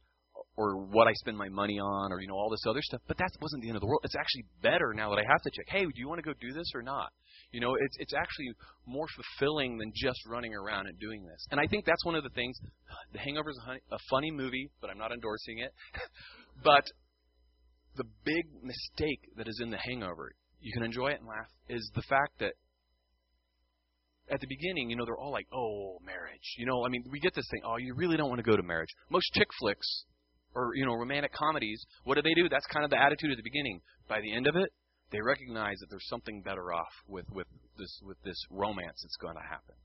or 0.57 0.77
what 0.77 1.09
I 1.09 1.13
spend 1.15 1.37
my 1.37 1.49
money 1.49 1.79
on 1.79 2.13
or 2.13 2.21
you 2.21 2.29
know 2.29 2.35
all 2.35 2.51
this 2.51 2.65
other 2.69 2.83
stuff. 2.83 3.01
But 3.09 3.19
that 3.19 3.31
wasn't 3.41 3.63
the 3.63 3.69
end 3.69 3.77
of 3.77 3.81
the 3.81 3.87
world. 3.87 4.01
It's 4.05 4.17
actually 4.17 4.45
better 4.63 4.93
now 4.95 5.11
that 5.11 5.19
I 5.19 5.25
have 5.27 5.41
to 5.43 5.51
check. 5.51 5.67
Hey, 5.69 5.85
do 5.85 5.97
you 5.97 6.09
want 6.09 6.19
to 6.19 6.23
go 6.23 6.33
do 6.41 6.53
this 6.53 6.71
or 6.75 6.83
not? 6.83 7.11
You 7.53 7.61
know, 7.61 7.75
it's 7.81 7.97
it's 7.99 8.15
actually 8.15 8.51
more 8.87 9.07
fulfilling 9.17 9.79
than 9.79 9.93
just 9.95 10.19
running 10.27 10.55
around 10.55 10.87
and 10.87 10.99
doing 10.99 11.25
this. 11.25 11.47
And 11.51 11.61
I 11.61 11.67
think 11.67 11.85
that's 11.85 12.05
one 12.05 12.15
of 12.15 12.23
the 12.23 12.31
things. 12.31 12.59
The 13.13 13.19
Hangover 13.19 13.51
is 13.51 13.61
a, 13.67 13.95
a 13.95 13.99
funny 14.11 14.31
movie, 14.31 14.71
but 14.81 14.91
I'm 14.91 14.99
not 14.99 15.13
endorsing 15.13 15.59
it. 15.59 15.73
but 16.65 16.85
the 17.97 18.05
big 18.25 18.45
mistake 18.63 19.21
that 19.37 19.49
is 19.49 19.61
in 19.63 19.71
The 19.71 19.79
Hangover, 19.79 20.33
you 20.61 20.73
can 20.73 20.83
enjoy 20.83 21.09
it 21.09 21.21
and 21.21 21.29
laugh, 21.29 21.49
is 21.69 21.91
the 21.95 22.03
fact 22.03 22.39
that 22.41 22.55
at 24.31 24.41
the 24.41 24.47
beginning, 24.47 24.89
you 24.89 24.97
know, 24.97 25.05
they're 25.05 25.19
all 25.19 25.33
like, 25.33 25.47
"Oh, 25.53 25.99
marriage." 26.05 26.55
You 26.57 26.67
know, 26.67 26.85
I 26.85 26.89
mean, 26.89 27.05
we 27.11 27.21
get 27.21 27.35
this 27.35 27.47
thing, 27.51 27.63
"Oh, 27.65 27.77
you 27.77 27.95
really 27.95 28.17
don't 28.17 28.29
want 28.29 28.39
to 28.39 28.51
go 28.51 28.57
to 28.57 28.63
marriage." 28.63 28.89
Most 29.11 29.27
chick 29.35 29.49
flicks 29.59 30.05
or 30.55 30.75
you 30.75 30.85
know, 30.85 30.95
romantic 30.95 31.33
comedies, 31.33 31.85
what 32.05 32.17
do 32.17 32.23
they 32.23 32.35
do? 32.35 32.49
That's 32.49 32.67
kind 32.67 32.85
of 32.85 32.91
the 32.91 33.01
attitude 33.01 33.31
at 33.31 33.37
the 33.37 33.43
beginning. 33.43 33.81
By 34.09 34.21
the 34.21 34.35
end 34.35 34.47
of 34.47 34.57
it, 34.57 34.71
they 35.11 35.21
recognize 35.21 35.77
that 35.81 35.87
there's 35.91 36.09
something 36.09 36.43
better 36.43 36.73
off 36.73 36.93
with 37.07 37.27
with 37.31 37.47
this 37.79 38.01
with 38.03 38.21
this 38.25 38.39
romance 38.51 39.01
that's 39.03 39.17
going 39.21 39.37
to 39.37 39.43
happen. 39.43 39.77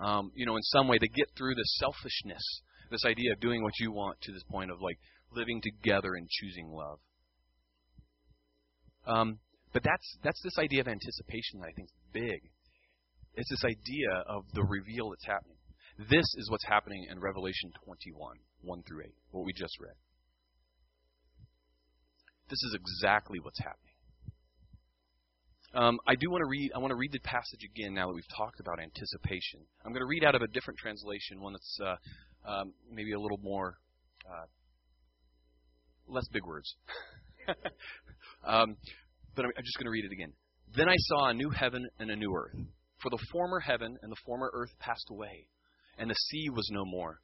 Um, 0.00 0.32
you 0.34 0.46
know, 0.46 0.56
in 0.56 0.62
some 0.62 0.88
way, 0.88 0.98
they 1.00 1.08
get 1.08 1.28
through 1.36 1.54
the 1.54 1.64
selfishness, 1.78 2.42
this 2.90 3.04
idea 3.04 3.32
of 3.32 3.40
doing 3.40 3.62
what 3.62 3.78
you 3.78 3.92
want, 3.92 4.20
to 4.22 4.32
this 4.32 4.42
point 4.50 4.70
of 4.70 4.80
like 4.80 4.98
living 5.32 5.60
together 5.62 6.14
and 6.14 6.28
choosing 6.28 6.70
love. 6.70 6.98
Um, 9.06 9.38
but 9.72 9.82
that's 9.82 10.18
that's 10.22 10.40
this 10.42 10.58
idea 10.58 10.80
of 10.80 10.88
anticipation 10.88 11.60
that 11.60 11.68
I 11.68 11.72
think 11.72 11.88
is 11.88 12.12
big. 12.12 12.40
It's 13.34 13.50
this 13.50 13.64
idea 13.64 14.22
of 14.26 14.44
the 14.54 14.62
reveal 14.62 15.10
that's 15.10 15.26
happening. 15.26 15.53
This 15.98 16.26
is 16.36 16.50
what's 16.50 16.66
happening 16.66 17.06
in 17.08 17.20
Revelation 17.20 17.70
21, 17.84 18.36
1 18.62 18.82
through 18.82 19.02
8, 19.02 19.14
what 19.30 19.44
we 19.44 19.52
just 19.52 19.78
read. 19.80 19.94
This 22.50 22.58
is 22.64 22.74
exactly 22.74 23.38
what's 23.40 23.58
happening. 23.60 23.94
Um, 25.72 25.98
I 26.06 26.14
do 26.14 26.30
want 26.30 26.42
to 26.42 26.48
read. 26.48 26.70
I 26.74 26.78
want 26.78 26.90
to 26.92 26.96
read 26.96 27.10
the 27.10 27.20
passage 27.20 27.60
again 27.64 27.94
now 27.94 28.06
that 28.06 28.14
we've 28.14 28.36
talked 28.36 28.60
about 28.60 28.78
anticipation. 28.80 29.60
I'm 29.84 29.92
going 29.92 30.02
to 30.02 30.06
read 30.06 30.22
out 30.22 30.34
of 30.34 30.42
a 30.42 30.46
different 30.48 30.78
translation, 30.78 31.40
one 31.40 31.52
that's 31.52 31.78
uh, 31.82 32.48
um, 32.48 32.74
maybe 32.90 33.12
a 33.12 33.18
little 33.18 33.40
more 33.42 33.78
uh, 34.24 34.46
less 36.06 36.28
big 36.32 36.44
words. 36.44 36.76
um, 38.46 38.76
but 39.34 39.44
I'm, 39.44 39.50
I'm 39.56 39.64
just 39.64 39.76
going 39.78 39.86
to 39.86 39.90
read 39.90 40.04
it 40.04 40.12
again. 40.12 40.32
Then 40.76 40.88
I 40.88 40.96
saw 40.96 41.30
a 41.30 41.34
new 41.34 41.50
heaven 41.50 41.86
and 41.98 42.10
a 42.10 42.16
new 42.16 42.32
earth, 42.34 42.56
for 43.02 43.10
the 43.10 43.18
former 43.32 43.58
heaven 43.58 43.96
and 44.02 44.12
the 44.12 44.20
former 44.24 44.50
earth 44.54 44.70
passed 44.78 45.06
away, 45.10 45.48
and 45.98 46.10
the 46.10 46.14
sea 46.14 46.48
was 46.50 46.68
no 46.72 46.84
more. 46.84 47.20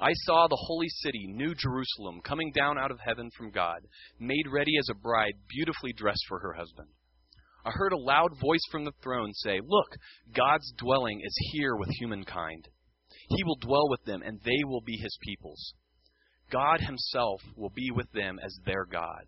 I 0.00 0.12
saw 0.12 0.46
the 0.46 0.64
holy 0.66 0.88
city, 0.88 1.26
New 1.26 1.54
Jerusalem, 1.56 2.20
coming 2.22 2.52
down 2.52 2.78
out 2.78 2.92
of 2.92 3.00
heaven 3.00 3.30
from 3.36 3.50
God, 3.50 3.80
made 4.20 4.46
ready 4.48 4.78
as 4.78 4.88
a 4.88 4.94
bride, 4.94 5.34
beautifully 5.48 5.92
dressed 5.92 6.24
for 6.28 6.38
her 6.38 6.52
husband. 6.52 6.88
I 7.64 7.70
heard 7.72 7.92
a 7.92 7.98
loud 7.98 8.30
voice 8.40 8.62
from 8.70 8.84
the 8.84 8.92
throne 9.02 9.32
say, 9.32 9.60
Look, 9.60 9.96
God's 10.32 10.72
dwelling 10.78 11.20
is 11.24 11.50
here 11.52 11.74
with 11.74 11.88
humankind. 11.98 12.68
He 13.28 13.42
will 13.42 13.56
dwell 13.60 13.88
with 13.88 14.04
them, 14.04 14.22
and 14.22 14.40
they 14.44 14.62
will 14.64 14.82
be 14.82 14.96
his 14.96 15.18
peoples. 15.20 15.74
God 16.50 16.80
himself 16.80 17.40
will 17.56 17.70
be 17.70 17.90
with 17.90 18.10
them 18.12 18.38
as 18.42 18.56
their 18.64 18.84
God. 18.84 19.24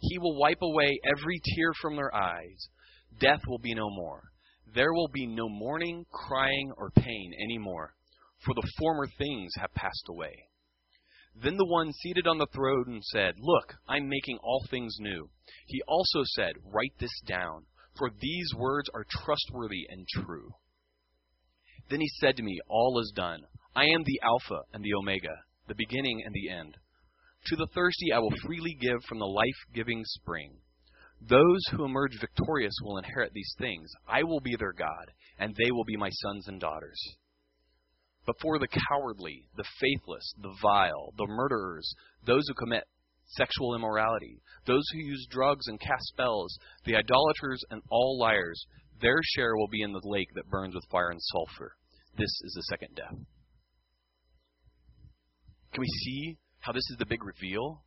He 0.00 0.18
will 0.18 0.36
wipe 0.36 0.62
away 0.62 0.98
every 1.04 1.40
tear 1.54 1.72
from 1.80 1.94
their 1.94 2.14
eyes. 2.14 2.68
Death 3.20 3.40
will 3.46 3.58
be 3.58 3.74
no 3.74 3.88
more. 3.88 4.24
There 4.74 4.92
will 4.92 5.08
be 5.08 5.26
no 5.26 5.48
mourning, 5.48 6.04
crying, 6.10 6.72
or 6.76 6.90
pain 6.90 7.32
any 7.40 7.58
more 7.58 7.94
for 8.44 8.54
the 8.54 8.68
former 8.78 9.06
things 9.06 9.52
have 9.58 9.74
passed 9.74 10.06
away. 10.08 10.48
Then 11.34 11.56
the 11.56 11.66
one 11.66 11.92
seated 11.92 12.26
on 12.26 12.38
the 12.38 12.48
throne 12.52 13.00
said, 13.02 13.34
Look, 13.38 13.74
I'm 13.88 14.08
making 14.08 14.38
all 14.42 14.64
things 14.70 14.96
new. 14.98 15.30
He 15.66 15.82
also 15.86 16.22
said, 16.24 16.54
Write 16.64 16.94
this 16.98 17.20
down, 17.26 17.66
for 17.96 18.10
these 18.20 18.52
words 18.56 18.88
are 18.94 19.06
trustworthy 19.08 19.86
and 19.88 20.06
true. 20.08 20.50
Then 21.90 22.00
he 22.00 22.08
said 22.20 22.36
to 22.36 22.42
me, 22.42 22.58
All 22.68 23.00
is 23.00 23.12
done. 23.14 23.42
I 23.74 23.84
am 23.84 24.02
the 24.04 24.20
Alpha 24.22 24.62
and 24.72 24.82
the 24.82 24.94
Omega, 24.94 25.34
the 25.68 25.74
beginning 25.74 26.22
and 26.24 26.34
the 26.34 26.50
end. 26.50 26.76
To 27.46 27.56
the 27.56 27.68
thirsty 27.72 28.12
I 28.12 28.18
will 28.18 28.34
freely 28.44 28.76
give 28.80 29.02
from 29.08 29.20
the 29.20 29.26
life 29.26 29.74
giving 29.74 30.02
spring. 30.04 30.58
Those 31.20 31.62
who 31.70 31.84
emerge 31.84 32.18
victorious 32.20 32.74
will 32.82 32.98
inherit 32.98 33.32
these 33.32 33.54
things. 33.58 33.90
I 34.08 34.22
will 34.22 34.40
be 34.40 34.56
their 34.56 34.72
God, 34.72 35.12
and 35.38 35.54
they 35.54 35.70
will 35.70 35.84
be 35.84 35.96
my 35.96 36.10
sons 36.10 36.48
and 36.48 36.60
daughters. 36.60 37.00
But 38.28 38.36
for 38.42 38.58
the 38.58 38.68
cowardly, 38.90 39.46
the 39.56 39.64
faithless, 39.80 40.34
the 40.42 40.54
vile, 40.60 41.14
the 41.16 41.26
murderers, 41.26 41.90
those 42.26 42.44
who 42.46 42.52
commit 42.52 42.84
sexual 43.24 43.74
immorality, 43.74 44.42
those 44.66 44.84
who 44.92 44.98
use 44.98 45.26
drugs 45.30 45.66
and 45.66 45.80
cast 45.80 46.08
spells, 46.08 46.54
the 46.84 46.94
idolaters, 46.94 47.64
and 47.70 47.80
all 47.88 48.18
liars, 48.20 48.62
their 49.00 49.18
share 49.34 49.56
will 49.56 49.68
be 49.68 49.80
in 49.80 49.92
the 49.92 50.02
lake 50.04 50.28
that 50.34 50.50
burns 50.50 50.74
with 50.74 50.84
fire 50.90 51.08
and 51.08 51.22
sulfur. 51.22 51.72
This 52.18 52.28
is 52.44 52.52
the 52.54 52.64
second 52.64 52.96
death. 52.96 53.16
Can 55.72 55.80
we 55.80 55.86
see 55.86 56.36
how 56.58 56.72
this 56.72 56.84
is 56.90 56.98
the 56.98 57.06
big 57.06 57.24
reveal? 57.24 57.82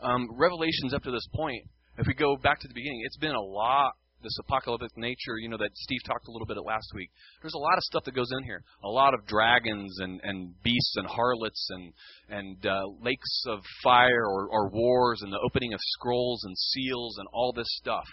Um, 0.00 0.26
Revelations 0.36 0.92
up 0.92 1.04
to 1.04 1.12
this 1.12 1.28
point, 1.36 1.68
if 1.98 2.08
we 2.08 2.14
go 2.14 2.36
back 2.36 2.58
to 2.58 2.66
the 2.66 2.74
beginning, 2.74 3.02
it's 3.04 3.18
been 3.18 3.36
a 3.36 3.40
lot 3.40 3.92
this 4.22 4.36
apocalyptic 4.38 4.96
nature, 4.96 5.38
you 5.38 5.48
know, 5.48 5.56
that 5.56 5.70
Steve 5.74 6.00
talked 6.06 6.28
a 6.28 6.30
little 6.30 6.46
bit 6.46 6.56
last 6.64 6.92
week. 6.94 7.10
There's 7.42 7.54
a 7.54 7.58
lot 7.58 7.76
of 7.76 7.82
stuff 7.84 8.04
that 8.04 8.14
goes 8.14 8.30
in 8.38 8.44
here. 8.44 8.62
A 8.84 8.88
lot 8.88 9.14
of 9.14 9.26
dragons 9.26 9.98
and, 10.00 10.20
and 10.22 10.54
beasts 10.62 10.94
and 10.96 11.06
harlots 11.06 11.68
and 11.70 11.92
and 12.28 12.66
uh, 12.66 12.82
lakes 13.00 13.42
of 13.48 13.60
fire 13.82 14.24
or, 14.26 14.48
or 14.50 14.70
wars 14.70 15.20
and 15.22 15.32
the 15.32 15.40
opening 15.44 15.72
of 15.72 15.80
scrolls 15.82 16.44
and 16.44 16.56
seals 16.56 17.18
and 17.18 17.28
all 17.32 17.52
this 17.52 17.68
stuff. 17.76 18.06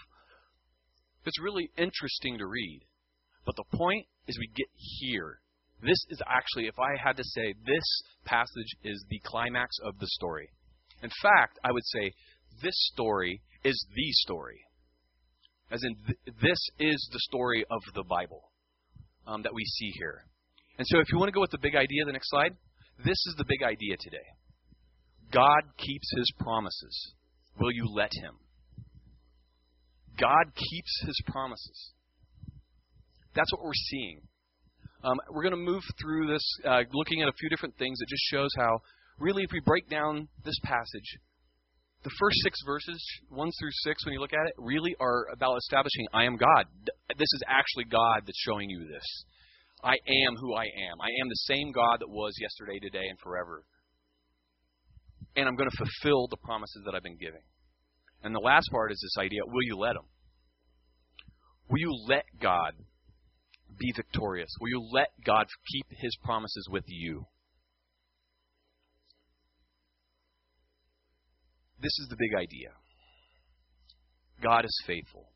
It's 1.24 1.40
really 1.40 1.70
interesting 1.76 2.38
to 2.38 2.46
read. 2.46 2.80
But 3.44 3.56
the 3.56 3.76
point 3.76 4.06
is 4.26 4.38
we 4.38 4.50
get 4.54 4.68
here. 4.74 5.40
This 5.80 5.98
is 6.10 6.20
actually, 6.26 6.66
if 6.66 6.78
I 6.78 7.00
had 7.02 7.16
to 7.16 7.24
say, 7.24 7.54
this 7.64 8.02
passage 8.24 8.76
is 8.82 9.04
the 9.08 9.20
climax 9.24 9.76
of 9.84 9.98
the 9.98 10.06
story. 10.08 10.48
In 11.02 11.10
fact, 11.22 11.58
I 11.62 11.70
would 11.70 11.84
say 11.84 12.12
this 12.62 12.74
story 12.92 13.40
is 13.64 13.86
the 13.94 14.10
story. 14.10 14.60
As 15.70 15.82
in, 15.84 15.96
th- 16.06 16.36
this 16.40 16.58
is 16.78 17.08
the 17.12 17.20
story 17.20 17.64
of 17.70 17.80
the 17.94 18.04
Bible 18.04 18.50
um, 19.26 19.42
that 19.42 19.54
we 19.54 19.64
see 19.64 19.90
here. 19.98 20.24
And 20.78 20.86
so, 20.86 21.00
if 21.00 21.06
you 21.12 21.18
want 21.18 21.28
to 21.28 21.32
go 21.32 21.40
with 21.40 21.50
the 21.50 21.58
big 21.58 21.76
idea, 21.76 22.04
the 22.06 22.12
next 22.12 22.30
slide, 22.30 22.52
this 23.04 23.18
is 23.26 23.34
the 23.36 23.44
big 23.46 23.62
idea 23.62 23.96
today. 24.00 24.26
God 25.32 25.62
keeps 25.76 26.10
his 26.16 26.30
promises. 26.38 27.14
Will 27.60 27.72
you 27.72 27.86
let 27.94 28.10
him? 28.22 28.34
God 30.18 30.52
keeps 30.54 31.02
his 31.06 31.20
promises. 31.26 31.92
That's 33.34 33.52
what 33.52 33.62
we're 33.62 33.72
seeing. 33.74 34.20
Um, 35.04 35.18
we're 35.30 35.42
going 35.42 35.52
to 35.52 35.56
move 35.56 35.82
through 36.00 36.26
this, 36.26 36.42
uh, 36.64 36.82
looking 36.92 37.22
at 37.22 37.28
a 37.28 37.32
few 37.38 37.48
different 37.48 37.76
things 37.78 37.98
that 37.98 38.06
just 38.08 38.22
shows 38.30 38.50
how, 38.56 38.80
really, 39.18 39.44
if 39.44 39.50
we 39.52 39.60
break 39.60 39.88
down 39.88 40.28
this 40.44 40.58
passage, 40.64 41.18
the 42.04 42.10
first 42.18 42.36
six 42.42 42.58
verses, 42.64 43.02
1 43.28 43.50
through 43.58 43.70
6, 43.72 44.04
when 44.04 44.12
you 44.12 44.20
look 44.20 44.32
at 44.32 44.46
it, 44.46 44.54
really 44.56 44.94
are 45.00 45.26
about 45.32 45.56
establishing 45.58 46.06
I 46.12 46.24
am 46.24 46.36
God. 46.36 46.66
This 47.16 47.32
is 47.34 47.42
actually 47.48 47.84
God 47.84 48.22
that's 48.24 48.38
showing 48.46 48.70
you 48.70 48.86
this. 48.86 49.04
I 49.82 49.94
am 50.24 50.36
who 50.36 50.54
I 50.54 50.64
am. 50.64 51.00
I 51.00 51.10
am 51.20 51.28
the 51.28 51.54
same 51.54 51.72
God 51.72 51.98
that 52.00 52.08
was 52.08 52.34
yesterday, 52.40 52.78
today, 52.78 53.06
and 53.08 53.18
forever. 53.18 53.64
And 55.36 55.48
I'm 55.48 55.56
going 55.56 55.70
to 55.70 55.76
fulfill 55.76 56.28
the 56.28 56.36
promises 56.36 56.82
that 56.84 56.94
I've 56.94 57.02
been 57.02 57.18
giving. 57.18 57.42
And 58.22 58.34
the 58.34 58.40
last 58.40 58.68
part 58.72 58.90
is 58.90 59.00
this 59.00 59.22
idea 59.22 59.40
will 59.46 59.62
you 59.62 59.76
let 59.76 59.96
Him? 59.96 60.06
Will 61.68 61.78
you 61.78 61.94
let 62.08 62.24
God 62.40 62.72
be 63.78 63.92
victorious? 63.94 64.50
Will 64.60 64.68
you 64.68 64.88
let 64.92 65.08
God 65.24 65.46
keep 65.72 65.86
His 65.90 66.16
promises 66.24 66.66
with 66.70 66.84
you? 66.86 67.26
This 71.80 71.92
is 72.00 72.08
the 72.10 72.16
big 72.18 72.34
idea 72.34 72.70
God 74.42 74.64
is 74.64 74.82
faithful. 74.86 75.28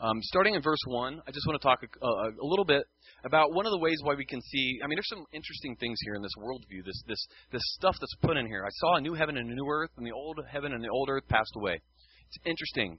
Um, 0.00 0.16
starting 0.22 0.54
in 0.54 0.62
verse 0.62 0.80
1, 0.86 1.20
I 1.26 1.30
just 1.30 1.46
want 1.46 1.60
to 1.60 1.66
talk 1.66 1.80
a, 1.84 2.06
a, 2.06 2.30
a, 2.40 2.46
little 2.46 2.64
bit 2.64 2.84
about 3.22 3.52
one 3.52 3.66
of 3.66 3.72
the 3.72 3.78
ways 3.78 3.98
why 4.02 4.14
we 4.14 4.24
can 4.24 4.40
see. 4.40 4.80
I 4.82 4.86
mean, 4.86 4.96
there's 4.96 5.10
some 5.10 5.26
interesting 5.30 5.76
things 5.76 5.98
here 6.04 6.14
in 6.14 6.22
this 6.22 6.32
worldview, 6.38 6.86
this, 6.86 7.02
this, 7.06 7.20
this 7.52 7.60
stuff 7.76 7.96
that's 8.00 8.14
put 8.22 8.38
in 8.38 8.46
here. 8.46 8.64
I 8.64 8.70
saw 8.80 8.96
a 8.96 9.00
new 9.02 9.12
heaven 9.12 9.36
and 9.36 9.50
a 9.50 9.54
new 9.54 9.68
earth, 9.68 9.90
and 9.98 10.06
the 10.06 10.12
old 10.12 10.40
heaven 10.50 10.72
and 10.72 10.82
the 10.82 10.88
old 10.88 11.10
earth 11.10 11.28
passed 11.28 11.52
away. 11.54 11.82
It's 12.28 12.38
interesting. 12.46 12.98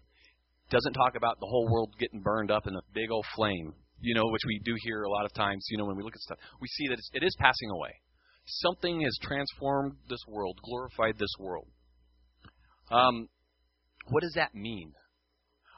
Doesn't 0.69 0.93
talk 0.93 1.15
about 1.15 1.39
the 1.39 1.47
whole 1.47 1.67
world 1.71 1.89
getting 1.97 2.21
burned 2.21 2.51
up 2.51 2.67
in 2.67 2.75
a 2.75 2.81
big 2.93 3.09
old 3.09 3.25
flame, 3.35 3.73
you 3.99 4.13
know, 4.13 4.27
which 4.27 4.45
we 4.45 4.61
do 4.63 4.75
hear 4.83 5.01
a 5.01 5.09
lot 5.09 5.25
of 5.25 5.33
times, 5.33 5.65
you 5.71 5.79
know, 5.79 5.85
when 5.85 5.97
we 5.97 6.03
look 6.03 6.13
at 6.13 6.21
stuff. 6.21 6.37
We 6.61 6.67
see 6.67 6.87
that 6.89 6.99
it 7.13 7.23
is 7.23 7.35
passing 7.39 7.71
away. 7.71 7.93
Something 8.45 9.01
has 9.01 9.17
transformed 9.21 9.93
this 10.09 10.23
world, 10.27 10.59
glorified 10.63 11.17
this 11.17 11.33
world. 11.39 11.67
Um, 12.91 13.27
what 14.09 14.21
does 14.21 14.33
that 14.35 14.53
mean? 14.53 14.93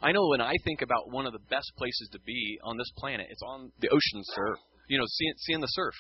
I 0.02 0.12
know 0.12 0.28
when 0.28 0.42
I 0.42 0.54
think 0.66 0.82
about 0.82 1.12
one 1.12 1.26
of 1.26 1.34
the 1.34 1.46
best 1.50 1.72
places 1.78 2.10
to 2.12 2.20
be 2.26 2.60
on 2.64 2.78
this 2.78 2.92
planet, 2.98 3.28
it's 3.30 3.44
on 3.46 3.72
the 3.80 3.90
ocean 3.90 4.22
surf. 4.24 4.58
You 4.90 4.98
know, 4.98 5.06
seeing, 5.08 5.34
seeing 5.38 5.62
the 5.62 5.68
surf, 5.68 5.94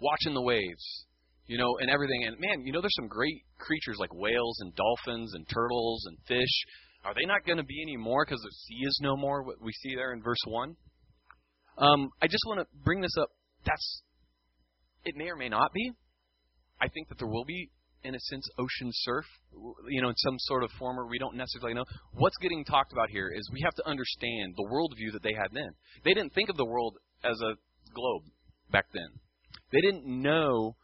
watching 0.00 0.34
the 0.34 0.42
waves. 0.42 1.06
You 1.48 1.58
know, 1.58 1.78
and 1.80 1.88
everything. 1.88 2.24
And 2.26 2.40
man, 2.40 2.66
you 2.66 2.72
know, 2.72 2.80
there's 2.80 2.96
some 2.96 3.06
great 3.06 3.42
creatures 3.58 3.98
like 4.00 4.12
whales 4.12 4.58
and 4.60 4.74
dolphins 4.74 5.32
and 5.34 5.46
turtles 5.48 6.04
and 6.06 6.18
fish. 6.26 6.64
Are 7.04 7.14
they 7.14 7.24
not 7.24 7.46
going 7.46 7.58
to 7.58 7.64
be 7.64 7.80
any 7.82 7.96
more 7.96 8.24
because 8.24 8.40
the 8.42 8.50
sea 8.50 8.84
is 8.84 8.98
no 9.00 9.16
more? 9.16 9.44
What 9.44 9.62
we 9.62 9.70
see 9.70 9.94
there 9.94 10.12
in 10.12 10.22
verse 10.22 10.42
one. 10.48 10.74
Um, 11.78 12.10
I 12.20 12.26
just 12.26 12.42
want 12.48 12.58
to 12.58 12.66
bring 12.82 13.00
this 13.00 13.16
up. 13.16 13.28
That's 13.64 14.02
it 15.06 15.16
may 15.16 15.28
or 15.28 15.36
may 15.36 15.48
not 15.48 15.72
be. 15.72 15.92
I 16.80 16.88
think 16.88 17.08
that 17.08 17.18
there 17.18 17.28
will 17.28 17.44
be, 17.44 17.70
in 18.04 18.14
a 18.14 18.20
sense, 18.20 18.46
ocean 18.58 18.90
surf, 18.92 19.24
you 19.88 20.02
know, 20.02 20.08
in 20.08 20.16
some 20.16 20.34
sort 20.40 20.62
of 20.62 20.70
form, 20.78 20.98
or 20.98 21.06
we 21.08 21.18
don't 21.18 21.36
necessarily 21.36 21.74
know. 21.74 21.84
What's 22.12 22.36
getting 22.38 22.64
talked 22.64 22.92
about 22.92 23.08
here 23.10 23.32
is 23.34 23.48
we 23.52 23.62
have 23.62 23.74
to 23.74 23.88
understand 23.88 24.54
the 24.56 24.68
worldview 24.70 25.12
that 25.12 25.22
they 25.22 25.32
had 25.32 25.48
then. 25.52 25.70
They 26.04 26.12
didn't 26.12 26.34
think 26.34 26.50
of 26.50 26.56
the 26.56 26.66
world 26.66 26.96
as 27.24 27.40
a 27.40 27.54
globe 27.94 28.24
back 28.70 28.86
then. 28.92 29.08
They 29.72 29.80
didn't 29.80 30.06
know 30.06 30.76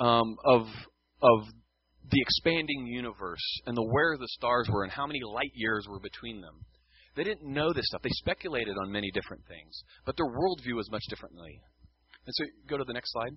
um, 0.00 0.36
of 0.44 0.66
of 1.22 1.40
the 2.10 2.20
expanding 2.20 2.86
universe 2.86 3.60
and 3.66 3.76
the 3.76 3.82
where 3.82 4.16
the 4.18 4.28
stars 4.28 4.68
were 4.72 4.82
and 4.82 4.92
how 4.92 5.06
many 5.06 5.20
light 5.22 5.52
years 5.54 5.86
were 5.88 6.00
between 6.00 6.40
them. 6.40 6.64
They 7.14 7.24
didn't 7.24 7.52
know 7.52 7.72
this 7.72 7.86
stuff. 7.86 8.02
They 8.02 8.10
speculated 8.12 8.76
on 8.78 8.90
many 8.90 9.10
different 9.12 9.42
things, 9.46 9.82
but 10.06 10.16
their 10.16 10.26
worldview 10.26 10.74
was 10.74 10.90
much 10.90 11.04
differently. 11.08 11.60
And 12.26 12.34
so, 12.34 12.44
go 12.68 12.76
to 12.76 12.84
the 12.84 12.92
next 12.92 13.12
slide. 13.12 13.32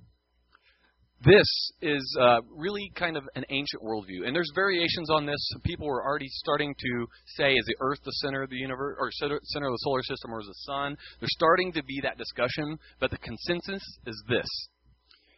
This 1.25 1.71
is 1.81 2.17
uh, 2.19 2.39
really 2.53 2.91
kind 2.95 3.15
of 3.15 3.23
an 3.35 3.45
ancient 3.49 3.81
worldview, 3.81 4.27
and 4.27 4.35
there's 4.35 4.51
variations 4.53 5.09
on 5.09 5.25
this. 5.25 5.39
People 5.63 5.87
were 5.87 6.03
already 6.03 6.27
starting 6.27 6.75
to 6.77 7.07
say, 7.37 7.53
is 7.53 7.65
the 7.65 7.77
Earth 7.79 7.99
the 8.03 8.11
center 8.11 8.43
of 8.43 8.49
the 8.49 8.57
universe, 8.57 8.97
or 8.99 9.09
center 9.11 9.35
of 9.35 9.71
the 9.71 9.83
solar 9.83 10.03
system, 10.03 10.33
or 10.33 10.41
is 10.41 10.47
the 10.47 10.53
Sun? 10.65 10.97
There's 11.21 11.33
starting 11.33 11.71
to 11.73 11.83
be 11.83 12.01
that 12.03 12.17
discussion, 12.17 12.77
but 12.99 13.09
the 13.09 13.17
consensus 13.19 13.81
is 14.05 14.21
this. 14.27 14.47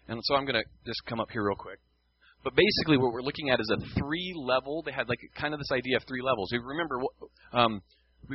And 0.07 0.19
so 0.23 0.35
I'm 0.35 0.45
going 0.45 0.55
to 0.55 0.65
just 0.87 1.05
come 1.05 1.19
up 1.19 1.29
here 1.31 1.45
real 1.45 1.55
quick. 1.55 1.79
But 2.43 2.53
basically, 2.55 2.97
what 2.97 3.11
we're 3.11 3.21
looking 3.21 3.49
at 3.49 3.59
is 3.59 3.71
a 3.71 3.99
three 3.99 4.33
level. 4.35 4.83
They 4.83 4.91
had 4.91 5.09
like 5.09 5.19
kind 5.39 5.53
of 5.53 5.59
this 5.59 5.71
idea 5.71 5.97
of 5.97 6.03
three 6.07 6.21
levels. 6.21 6.51
You 6.51 6.61
remember, 6.63 7.01
um, 7.53 7.81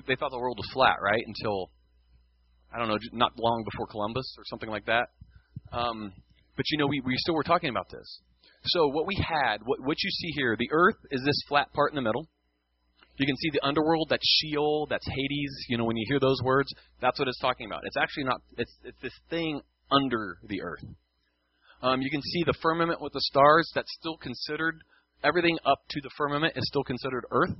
they 0.06 0.14
thought 0.14 0.30
the 0.30 0.38
world 0.38 0.58
was 0.58 0.70
flat, 0.72 0.96
right? 1.02 1.22
Until 1.26 1.70
I 2.72 2.78
don't 2.78 2.88
know, 2.88 2.98
not 3.12 3.32
long 3.38 3.64
before 3.64 3.86
Columbus 3.86 4.34
or 4.38 4.44
something 4.46 4.70
like 4.70 4.86
that. 4.86 5.08
Um, 5.72 6.12
but 6.56 6.64
you 6.70 6.78
know, 6.78 6.86
we, 6.86 7.00
we 7.04 7.14
still 7.16 7.34
were 7.34 7.42
talking 7.42 7.70
about 7.70 7.90
this. 7.90 8.20
So 8.64 8.88
what 8.88 9.06
we 9.06 9.16
had, 9.16 9.58
what, 9.64 9.80
what 9.80 9.96
you 10.02 10.10
see 10.10 10.32
here, 10.36 10.56
the 10.58 10.68
earth 10.70 10.96
is 11.10 11.22
this 11.24 11.42
flat 11.48 11.72
part 11.72 11.92
in 11.92 11.96
the 11.96 12.02
middle. 12.02 12.26
You 13.16 13.26
can 13.26 13.36
see 13.36 13.50
the 13.52 13.66
underworld, 13.66 14.08
that's 14.10 14.26
Sheol, 14.40 14.86
that's 14.88 15.06
Hades. 15.06 15.66
You 15.68 15.78
know, 15.78 15.84
when 15.84 15.96
you 15.96 16.06
hear 16.08 16.20
those 16.20 16.40
words, 16.42 16.72
that's 17.00 17.18
what 17.18 17.28
it's 17.28 17.38
talking 17.40 17.66
about. 17.66 17.82
It's 17.84 17.96
actually 17.96 18.24
not, 18.24 18.40
it's, 18.56 18.72
it's 18.84 19.00
this 19.02 19.12
thing 19.28 19.60
under 19.90 20.38
the 20.46 20.62
earth. 20.62 20.84
Um, 21.82 22.00
you 22.02 22.10
can 22.10 22.22
see 22.22 22.44
the 22.44 22.54
firmament 22.62 23.00
with 23.00 23.12
the 23.12 23.20
stars, 23.20 23.70
that's 23.74 23.92
still 23.98 24.16
considered, 24.16 24.80
everything 25.24 25.58
up 25.64 25.80
to 25.90 26.00
the 26.02 26.10
firmament 26.16 26.54
is 26.56 26.66
still 26.68 26.84
considered 26.84 27.24
earth. 27.30 27.54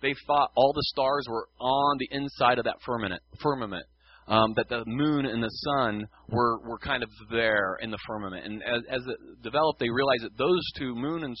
They 0.00 0.14
thought 0.26 0.50
all 0.54 0.72
the 0.72 0.84
stars 0.84 1.26
were 1.28 1.48
on 1.60 1.96
the 1.98 2.08
inside 2.10 2.58
of 2.58 2.64
that 2.64 2.76
firmament. 2.86 3.22
firmament 3.42 3.86
um, 4.28 4.52
that 4.56 4.68
the 4.68 4.84
moon 4.86 5.24
and 5.24 5.42
the 5.42 5.48
sun 5.48 6.06
were 6.28 6.60
were 6.60 6.78
kind 6.78 7.02
of 7.02 7.08
there 7.30 7.78
in 7.80 7.90
the 7.90 7.98
firmament. 8.06 8.44
And 8.44 8.62
as, 8.62 8.82
as 8.90 9.02
it 9.06 9.42
developed, 9.42 9.80
they 9.80 9.88
realized 9.88 10.24
that 10.24 10.36
those 10.36 10.62
two, 10.76 10.94
moon 10.94 11.24
and 11.24 11.34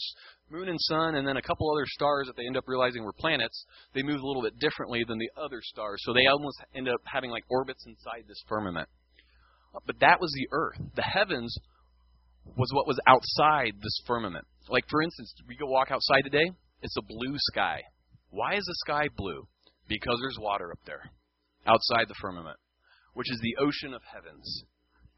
moon 0.50 0.68
and 0.68 0.78
sun, 0.80 1.14
and 1.14 1.28
then 1.28 1.36
a 1.36 1.42
couple 1.42 1.70
other 1.70 1.84
stars 1.86 2.26
that 2.26 2.36
they 2.36 2.46
end 2.46 2.56
up 2.56 2.64
realizing 2.66 3.04
were 3.04 3.12
planets, 3.12 3.66
they 3.94 4.02
move 4.02 4.20
a 4.20 4.26
little 4.26 4.42
bit 4.42 4.58
differently 4.58 5.04
than 5.06 5.18
the 5.18 5.30
other 5.36 5.60
stars. 5.62 6.00
So 6.04 6.14
they 6.14 6.26
almost 6.26 6.56
end 6.74 6.88
up 6.88 7.00
having 7.04 7.30
like 7.30 7.44
orbits 7.50 7.84
inside 7.86 8.24
this 8.26 8.42
firmament. 8.48 8.88
But 9.86 10.00
that 10.00 10.18
was 10.20 10.32
the 10.32 10.48
Earth. 10.50 10.80
The 10.96 11.02
heavens 11.02 11.54
was 12.56 12.70
what 12.72 12.86
was 12.86 12.98
outside 13.06 13.74
this 13.82 14.00
firmament. 14.06 14.46
Like 14.70 14.84
for 14.88 15.02
instance, 15.02 15.34
we 15.46 15.56
go 15.56 15.66
walk 15.66 15.90
outside 15.90 16.22
today, 16.24 16.50
it's 16.80 16.96
a 16.96 17.02
blue 17.02 17.34
sky. 17.52 17.82
Why 18.30 18.54
is 18.54 18.64
the 18.64 18.74
sky 18.86 19.08
blue? 19.14 19.46
Because 19.88 20.16
there's 20.20 20.38
water 20.40 20.70
up 20.70 20.80
there, 20.86 21.10
outside 21.66 22.08
the 22.08 22.14
firmament 22.20 22.56
which 23.18 23.32
is 23.32 23.40
the 23.42 23.56
ocean 23.58 23.92
of 23.94 24.02
heavens. 24.14 24.62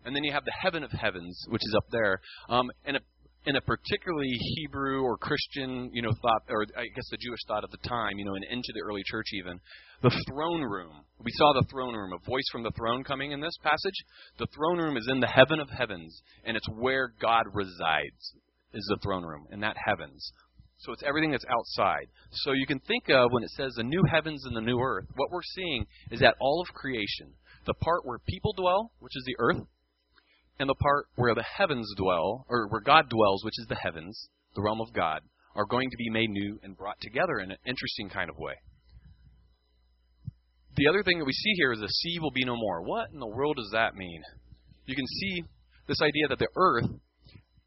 And 0.07 0.17
then 0.17 0.25
you 0.25 0.33
have 0.33 0.47
the 0.47 0.57
heaven 0.59 0.83
of 0.83 0.91
heavens, 0.91 1.45
which 1.51 1.61
is 1.63 1.75
up 1.77 1.85
there. 1.93 2.19
Um, 2.49 2.71
and 2.87 2.97
a, 2.97 3.01
in 3.45 3.57
a 3.57 3.61
particularly 3.61 4.33
Hebrew 4.57 5.03
or 5.03 5.19
Christian, 5.19 5.91
you 5.93 6.01
know, 6.01 6.13
thought, 6.23 6.43
or 6.49 6.65
I 6.79 6.89
guess 6.97 7.05
the 7.11 7.19
Jewish 7.21 7.41
thought 7.47 7.63
at 7.63 7.71
the 7.71 7.87
time, 7.87 8.17
you 8.17 8.25
know, 8.25 8.37
and 8.37 8.45
into 8.51 8.73
the 8.73 8.81
early 8.81 9.03
church 9.05 9.27
even, 9.35 9.61
the 10.03 10.17
throne 10.31 10.63
room. 10.63 11.05
We 11.23 11.31
saw 11.33 11.53
the 11.53 11.67
throne 11.71 11.95
room, 11.95 12.15
a 12.15 12.27
voice 12.27 12.49
from 12.51 12.63
the 12.63 12.71
throne 12.71 13.05
coming 13.05 13.33
in 13.33 13.41
this 13.43 13.59
passage. 13.63 14.01
The 14.39 14.49
throne 14.57 14.79
room 14.79 14.97
is 14.97 15.07
in 15.11 15.21
the 15.21 15.27
heaven 15.27 15.61
of 15.61 15.69
heavens, 15.69 16.23
and 16.47 16.57
it's 16.57 16.69
where 16.71 17.13
God 17.21 17.45
resides. 17.53 18.33
Is 18.73 18.87
the 18.89 19.01
throne 19.03 19.25
room 19.25 19.47
in 19.51 19.61
that 19.61 19.77
heavens. 19.85 20.33
So 20.79 20.93
it's 20.93 21.03
everything 21.07 21.33
that's 21.33 21.45
outside. 21.51 22.07
So 22.31 22.53
you 22.53 22.67
can 22.67 22.81
think 22.81 23.11
of 23.11 23.33
when 23.33 23.43
it 23.43 23.51
says 23.51 23.73
the 23.77 23.83
new 23.83 24.03
heavens 24.11 24.45
and 24.47 24.57
the 24.57 24.63
new 24.63 24.81
earth, 24.81 25.07
what 25.17 25.31
we're 25.31 25.43
seeing 25.43 25.87
is 26.11 26.21
that 26.21 26.37
all 26.41 26.63
of 26.63 26.73
creation, 26.73 27.35
the 27.71 27.75
part 27.75 28.05
where 28.05 28.19
people 28.19 28.53
dwell, 28.53 28.91
which 28.99 29.13
is 29.15 29.23
the 29.25 29.37
earth, 29.39 29.65
and 30.59 30.69
the 30.69 30.75
part 30.75 31.07
where 31.15 31.37
the 31.37 31.45
heavens 31.57 31.89
dwell, 31.97 32.45
or 32.49 32.67
where 32.67 32.81
God 32.81 33.09
dwells, 33.09 33.45
which 33.45 33.61
is 33.61 33.67
the 33.69 33.77
heavens, 33.77 34.29
the 34.57 34.61
realm 34.61 34.81
of 34.81 34.93
God, 34.93 35.21
are 35.55 35.67
going 35.67 35.89
to 35.89 35.97
be 35.97 36.11
made 36.11 36.31
new 36.31 36.59
and 36.65 36.77
brought 36.77 37.01
together 37.01 37.39
in 37.39 37.53
an 37.53 37.59
interesting 37.65 38.09
kind 38.09 38.29
of 38.29 38.37
way. 38.39 38.55
The 40.75 40.89
other 40.89 41.05
thing 41.05 41.21
that 41.21 41.25
we 41.25 41.33
see 41.33 41.53
here 41.59 41.73
is 41.73 41.79
the 41.79 41.87
sea 41.87 42.19
will 42.19 42.33
be 42.33 42.45
no 42.45 42.57
more. 42.57 42.83
What 42.83 43.13
in 43.13 43.21
the 43.21 43.29
world 43.29 43.55
does 43.57 43.71
that 43.73 43.95
mean? 43.95 44.21
You 44.87 44.97
can 44.97 45.07
see 45.07 45.45
this 45.87 46.03
idea 46.03 46.27
that 46.29 46.41
the 46.41 46.49
earth, 46.57 46.91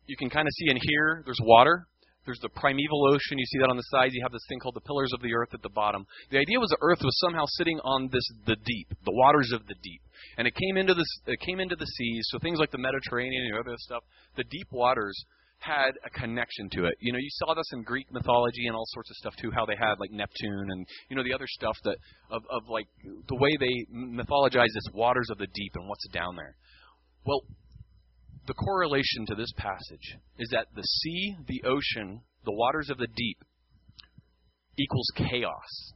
you 0.05 0.17
can 0.17 0.29
kind 0.29 0.49
of 0.49 0.51
see 0.51 0.69
in 0.69 0.79
here, 0.81 1.23
there's 1.23 1.39
water, 1.41 1.87
there's 2.25 2.39
the 2.39 2.49
primeval 2.49 3.07
ocean. 3.07 3.37
You 3.37 3.45
see 3.45 3.59
that 3.59 3.69
on 3.69 3.77
the 3.77 3.89
sides. 3.91 4.13
You 4.13 4.23
have 4.23 4.31
this 4.31 4.45
thing 4.47 4.59
called 4.59 4.75
the 4.75 4.87
pillars 4.87 5.11
of 5.13 5.21
the 5.21 5.33
earth 5.33 5.53
at 5.53 5.61
the 5.61 5.69
bottom. 5.69 6.05
The 6.31 6.39
idea 6.39 6.59
was 6.59 6.69
the 6.69 6.77
earth 6.81 6.99
was 7.03 7.17
somehow 7.19 7.45
sitting 7.47 7.79
on 7.83 8.09
this 8.11 8.23
the 8.45 8.55
deep, 8.55 8.87
the 9.03 9.11
waters 9.11 9.51
of 9.53 9.67
the 9.67 9.75
deep, 9.83 10.01
and 10.37 10.47
it 10.47 10.55
came 10.55 10.77
into 10.77 10.93
the 10.93 11.05
it 11.27 11.39
came 11.39 11.59
into 11.59 11.75
the 11.75 11.85
seas. 11.85 12.27
So 12.31 12.39
things 12.39 12.59
like 12.59 12.71
the 12.71 12.77
Mediterranean 12.77 13.43
and 13.45 13.59
other 13.59 13.75
stuff, 13.77 14.03
the 14.37 14.45
deep 14.45 14.67
waters 14.71 15.15
had 15.59 15.91
a 16.05 16.09
connection 16.09 16.69
to 16.71 16.85
it. 16.85 16.95
You 16.99 17.13
know, 17.13 17.19
you 17.19 17.29
saw 17.31 17.53
this 17.53 17.67
in 17.71 17.83
Greek 17.83 18.11
mythology 18.11 18.67
and 18.67 18.75
all 18.75 18.85
sorts 18.87 19.09
of 19.09 19.15
stuff 19.15 19.33
too. 19.39 19.51
How 19.51 19.65
they 19.65 19.77
had 19.79 19.95
like 19.99 20.11
Neptune 20.11 20.67
and 20.69 20.85
you 21.09 21.15
know 21.15 21.23
the 21.23 21.33
other 21.33 21.47
stuff 21.47 21.75
that 21.83 21.97
of 22.31 22.41
of 22.49 22.63
like 22.69 22.87
the 23.27 23.35
way 23.35 23.51
they 23.59 23.85
mythologize 23.93 24.71
this 24.73 24.87
waters 24.93 25.29
of 25.29 25.37
the 25.37 25.47
deep 25.53 25.71
and 25.75 25.87
what's 25.87 26.07
down 26.09 26.35
there. 26.35 26.55
Well, 27.25 27.41
the 28.47 28.53
correlation 28.53 29.25
to 29.27 29.35
this 29.35 29.51
passage 29.57 30.17
is 30.37 30.49
that 30.51 30.67
the 30.75 30.83
sea, 30.83 31.35
the 31.47 31.63
ocean, 31.65 32.21
the 32.45 32.51
waters 32.51 32.89
of 32.89 32.97
the 32.97 33.07
deep 33.07 33.37
equals 34.77 35.07
chaos. 35.15 35.93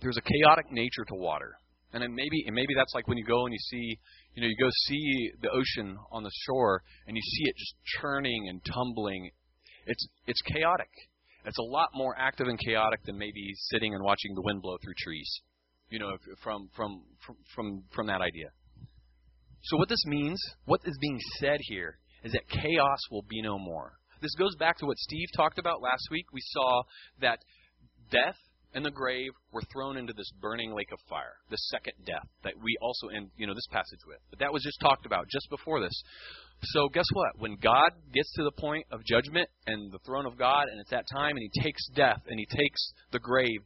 There's 0.00 0.16
a 0.16 0.22
chaotic 0.22 0.70
nature 0.70 1.04
to 1.08 1.14
water. 1.14 1.54
And 1.92 2.02
maybe 2.14 2.44
and 2.46 2.54
maybe 2.54 2.74
that's 2.74 2.94
like 2.94 3.06
when 3.06 3.18
you 3.18 3.24
go 3.24 3.44
and 3.44 3.52
you 3.52 3.58
see, 3.58 3.98
you 4.34 4.42
know, 4.42 4.48
you 4.48 4.56
go 4.58 4.70
see 4.86 5.30
the 5.42 5.50
ocean 5.50 5.96
on 6.10 6.22
the 6.22 6.30
shore 6.46 6.82
and 7.06 7.16
you 7.16 7.22
see 7.22 7.50
it 7.50 7.54
just 7.56 7.74
churning 8.00 8.48
and 8.48 8.62
tumbling. 8.64 9.30
It's 9.86 10.08
it's 10.26 10.40
chaotic. 10.42 10.88
It's 11.44 11.58
a 11.58 11.62
lot 11.62 11.88
more 11.94 12.14
active 12.16 12.46
and 12.46 12.58
chaotic 12.58 13.04
than 13.04 13.18
maybe 13.18 13.52
sitting 13.70 13.94
and 13.94 14.02
watching 14.02 14.34
the 14.34 14.42
wind 14.42 14.62
blow 14.62 14.76
through 14.82 14.94
trees. 15.04 15.30
You 15.90 15.98
know, 15.98 16.16
from 16.42 16.70
from 16.74 17.02
from 17.26 17.36
from, 17.54 17.84
from 17.94 18.06
that 18.06 18.22
idea. 18.22 18.48
So, 19.62 19.76
what 19.76 19.88
this 19.88 20.04
means, 20.06 20.40
what 20.64 20.80
is 20.84 20.96
being 21.00 21.20
said 21.38 21.58
here, 21.62 21.98
is 22.24 22.32
that 22.32 22.48
chaos 22.48 22.98
will 23.10 23.24
be 23.28 23.42
no 23.42 23.58
more. 23.58 23.92
This 24.20 24.34
goes 24.34 24.54
back 24.56 24.78
to 24.78 24.86
what 24.86 24.98
Steve 24.98 25.28
talked 25.36 25.58
about 25.58 25.82
last 25.82 26.08
week. 26.10 26.26
We 26.32 26.40
saw 26.44 26.82
that 27.20 27.38
death 28.10 28.36
and 28.74 28.84
the 28.84 28.90
grave 28.90 29.30
were 29.52 29.62
thrown 29.72 29.96
into 29.96 30.12
this 30.12 30.30
burning 30.40 30.74
lake 30.74 30.90
of 30.92 30.98
fire, 31.08 31.36
the 31.50 31.56
second 31.56 31.92
death 32.06 32.26
that 32.42 32.54
we 32.62 32.76
also 32.80 33.08
end 33.08 33.30
you 33.36 33.46
know 33.46 33.54
this 33.54 33.66
passage 33.70 34.00
with. 34.06 34.18
But 34.30 34.38
that 34.38 34.52
was 34.52 34.62
just 34.62 34.80
talked 34.80 35.06
about 35.06 35.28
just 35.28 35.48
before 35.50 35.80
this. 35.80 36.02
So 36.64 36.88
guess 36.88 37.06
what? 37.12 37.38
When 37.38 37.56
God 37.56 37.90
gets 38.14 38.32
to 38.34 38.44
the 38.44 38.52
point 38.52 38.86
of 38.90 39.04
judgment 39.04 39.48
and 39.66 39.92
the 39.92 39.98
throne 40.06 40.26
of 40.26 40.38
God, 40.38 40.68
and 40.70 40.80
it's 40.80 40.90
that 40.90 41.06
time, 41.12 41.36
and 41.36 41.50
He 41.52 41.62
takes 41.62 41.86
death 41.94 42.22
and 42.26 42.38
He 42.38 42.46
takes 42.46 42.92
the 43.10 43.18
grave, 43.18 43.60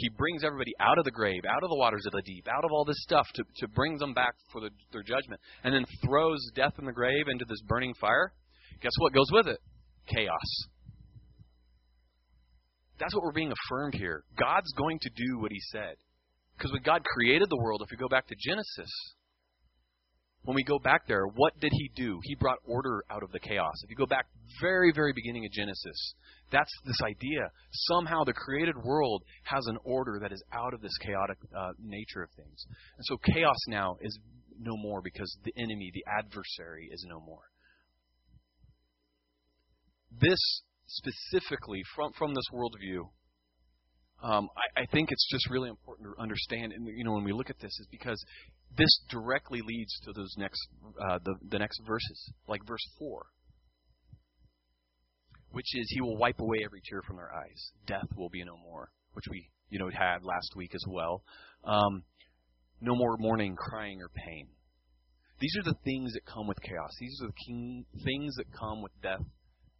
he 0.00 0.08
brings 0.08 0.42
everybody 0.44 0.72
out 0.80 0.98
of 0.98 1.04
the 1.04 1.10
grave, 1.10 1.42
out 1.48 1.62
of 1.62 1.70
the 1.70 1.76
waters 1.76 2.04
of 2.06 2.12
the 2.12 2.22
deep, 2.22 2.48
out 2.48 2.64
of 2.64 2.70
all 2.72 2.84
this 2.84 3.00
stuff 3.02 3.26
to, 3.34 3.44
to 3.56 3.68
bring 3.68 3.98
them 3.98 4.14
back 4.14 4.34
for 4.50 4.60
the, 4.60 4.70
their 4.92 5.02
judgment, 5.02 5.40
and 5.62 5.74
then 5.74 5.84
throws 6.04 6.40
death 6.54 6.72
in 6.78 6.86
the 6.86 6.92
grave 6.92 7.28
into 7.28 7.44
this 7.48 7.60
burning 7.68 7.92
fire. 8.00 8.32
Guess 8.80 8.92
what 8.98 9.12
goes 9.12 9.30
with 9.30 9.46
it? 9.46 9.58
Chaos. 10.06 10.66
That's 12.98 13.14
what 13.14 13.24
we're 13.24 13.32
being 13.32 13.52
affirmed 13.52 13.94
here. 13.94 14.24
God's 14.38 14.72
going 14.76 14.98
to 15.00 15.10
do 15.14 15.38
what 15.38 15.52
He 15.52 15.60
said. 15.72 15.96
Because 16.56 16.72
when 16.72 16.82
God 16.82 17.02
created 17.04 17.48
the 17.48 17.60
world, 17.62 17.82
if 17.82 17.90
we 17.90 17.96
go 17.96 18.08
back 18.08 18.26
to 18.28 18.34
Genesis, 18.38 18.90
when 20.42 20.54
we 20.54 20.64
go 20.64 20.78
back 20.78 21.06
there, 21.06 21.26
what 21.26 21.58
did 21.60 21.70
he 21.72 21.90
do? 21.94 22.18
He 22.22 22.34
brought 22.34 22.58
order 22.64 23.04
out 23.10 23.22
of 23.22 23.30
the 23.30 23.38
chaos. 23.38 23.74
If 23.84 23.90
you 23.90 23.96
go 23.96 24.06
back 24.06 24.26
very, 24.60 24.90
very 24.92 25.12
beginning 25.12 25.44
of 25.44 25.52
Genesis, 25.52 26.14
that's 26.50 26.72
this 26.84 27.00
idea. 27.02 27.50
Somehow 27.72 28.24
the 28.24 28.32
created 28.32 28.76
world 28.82 29.22
has 29.44 29.66
an 29.66 29.76
order 29.84 30.18
that 30.22 30.32
is 30.32 30.42
out 30.52 30.72
of 30.72 30.80
this 30.80 30.96
chaotic 30.98 31.36
uh, 31.56 31.72
nature 31.78 32.22
of 32.22 32.30
things. 32.36 32.64
And 32.96 33.04
so 33.04 33.18
chaos 33.18 33.58
now 33.68 33.96
is 34.00 34.18
no 34.58 34.76
more 34.76 35.02
because 35.02 35.36
the 35.44 35.52
enemy, 35.56 35.90
the 35.92 36.04
adversary, 36.18 36.88
is 36.90 37.04
no 37.08 37.20
more. 37.20 37.42
this 40.20 40.62
specifically 40.86 41.82
from 41.94 42.12
from 42.18 42.34
this 42.34 42.44
worldview, 42.52 43.08
um, 44.22 44.48
I, 44.56 44.82
I 44.82 44.86
think 44.86 45.10
it's 45.10 45.26
just 45.30 45.48
really 45.50 45.70
important 45.70 46.08
to 46.08 46.22
understand. 46.22 46.72
And 46.72 46.86
you 46.86 47.04
know, 47.04 47.12
when 47.12 47.24
we 47.24 47.32
look 47.32 47.50
at 47.50 47.58
this, 47.58 47.72
is 47.80 47.88
because 47.90 48.22
this 48.76 48.90
directly 49.10 49.60
leads 49.64 49.98
to 50.04 50.12
those 50.12 50.34
next 50.36 50.60
uh, 51.08 51.18
the 51.24 51.34
the 51.48 51.58
next 51.58 51.80
verses, 51.86 52.32
like 52.46 52.66
verse 52.66 52.86
four, 52.98 53.26
which 55.52 55.74
is 55.74 55.86
He 55.90 56.00
will 56.00 56.16
wipe 56.16 56.40
away 56.40 56.58
every 56.64 56.82
tear 56.88 57.02
from 57.02 57.16
their 57.16 57.32
eyes. 57.34 57.72
Death 57.86 58.08
will 58.16 58.30
be 58.30 58.44
no 58.44 58.56
more, 58.56 58.90
which 59.14 59.24
we 59.30 59.48
you 59.70 59.78
know 59.78 59.90
had 59.90 60.22
last 60.22 60.54
week 60.56 60.74
as 60.74 60.84
well. 60.88 61.22
Um, 61.64 62.04
no 62.80 62.94
more 62.94 63.16
mourning, 63.18 63.56
crying, 63.56 64.00
or 64.00 64.08
pain. 64.08 64.48
These 65.40 65.56
are 65.58 65.70
the 65.70 65.78
things 65.84 66.12
that 66.12 66.26
come 66.26 66.46
with 66.46 66.60
chaos. 66.60 66.90
These 67.00 67.20
are 67.22 67.28
the 67.28 67.32
king, 67.46 67.86
things 68.04 68.34
that 68.36 68.52
come 68.52 68.82
with 68.82 68.92
death, 69.02 69.24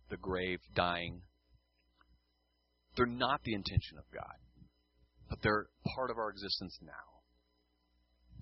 the 0.08 0.16
grave, 0.16 0.60
dying. 0.74 1.20
They're 2.96 3.06
not 3.06 3.40
the 3.44 3.54
intention 3.54 3.98
of 3.98 4.04
God, 4.12 4.36
but 5.28 5.38
they're 5.42 5.66
part 5.94 6.10
of 6.10 6.18
our 6.18 6.30
existence 6.30 6.76
now. 6.82 7.08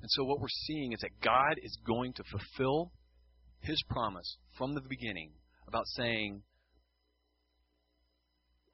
And 0.00 0.10
so 0.10 0.24
what 0.24 0.40
we're 0.40 0.48
seeing 0.66 0.92
is 0.92 1.00
that 1.00 1.20
God 1.22 1.58
is 1.62 1.76
going 1.86 2.12
to 2.14 2.22
fulfill 2.30 2.92
his 3.60 3.82
promise 3.90 4.36
from 4.56 4.74
the 4.74 4.80
beginning 4.88 5.32
about 5.66 5.84
saying, 5.96 6.42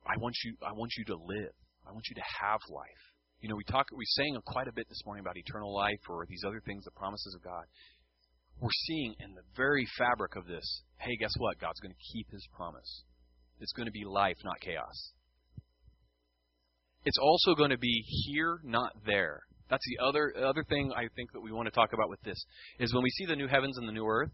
I 0.07 0.21
want 0.21 0.37
you 0.45 0.55
I 0.61 0.73
want 0.73 0.93
you 0.99 1.05
to 1.07 1.15
live. 1.15 1.55
I 1.89 1.93
want 1.93 2.05
you 2.11 2.15
to 2.17 2.27
have 2.45 2.61
life. 2.69 3.03
You 3.41 3.49
know, 3.49 3.57
we 3.57 3.65
talk 3.65 3.87
we 3.97 4.05
sang 4.05 4.37
quite 4.45 4.69
a 4.69 4.73
bit 4.73 4.87
this 4.89 5.01
morning 5.07 5.25
about 5.25 5.37
eternal 5.37 5.75
life 5.75 6.01
or 6.09 6.27
these 6.29 6.43
other 6.47 6.61
things, 6.65 6.85
the 6.85 6.91
promises 6.93 7.35
of 7.35 7.43
God 7.43 7.65
we're 8.61 8.71
seeing 8.87 9.15
in 9.21 9.35
the 9.35 9.43
very 9.57 9.87
fabric 9.99 10.37
of 10.37 10.47
this 10.47 10.83
hey, 10.99 11.17
guess 11.17 11.33
what? 11.37 11.59
God's 11.59 11.81
going 11.81 11.93
to 11.93 12.13
keep 12.13 12.31
his 12.31 12.47
promise. 12.57 13.03
It's 13.61 13.73
going 13.73 13.85
to 13.85 13.93
be 13.93 14.05
life, 14.07 14.37
not 14.43 14.59
chaos. 14.61 15.13
It's 17.05 17.19
also 17.21 17.55
going 17.55 17.71
to 17.71 17.79
be 17.79 18.05
here, 18.07 18.61
not 18.65 18.93
there. 19.07 19.43
That's 19.71 19.85
the 19.87 20.05
other 20.05 20.33
other 20.45 20.65
thing 20.69 20.93
I 20.95 21.09
think 21.17 21.33
that 21.33 21.41
we 21.41 21.51
want 21.51 21.67
to 21.67 21.75
talk 21.75 21.93
about 21.93 22.11
with 22.11 22.21
this 22.23 22.43
is 22.79 22.93
when 22.93 23.03
we 23.03 23.11
see 23.11 23.27
the 23.27 23.37
new 23.37 23.49
heavens 23.49 23.79
and 23.79 23.89
the 23.89 23.93
new 23.93 24.07
earth, 24.07 24.31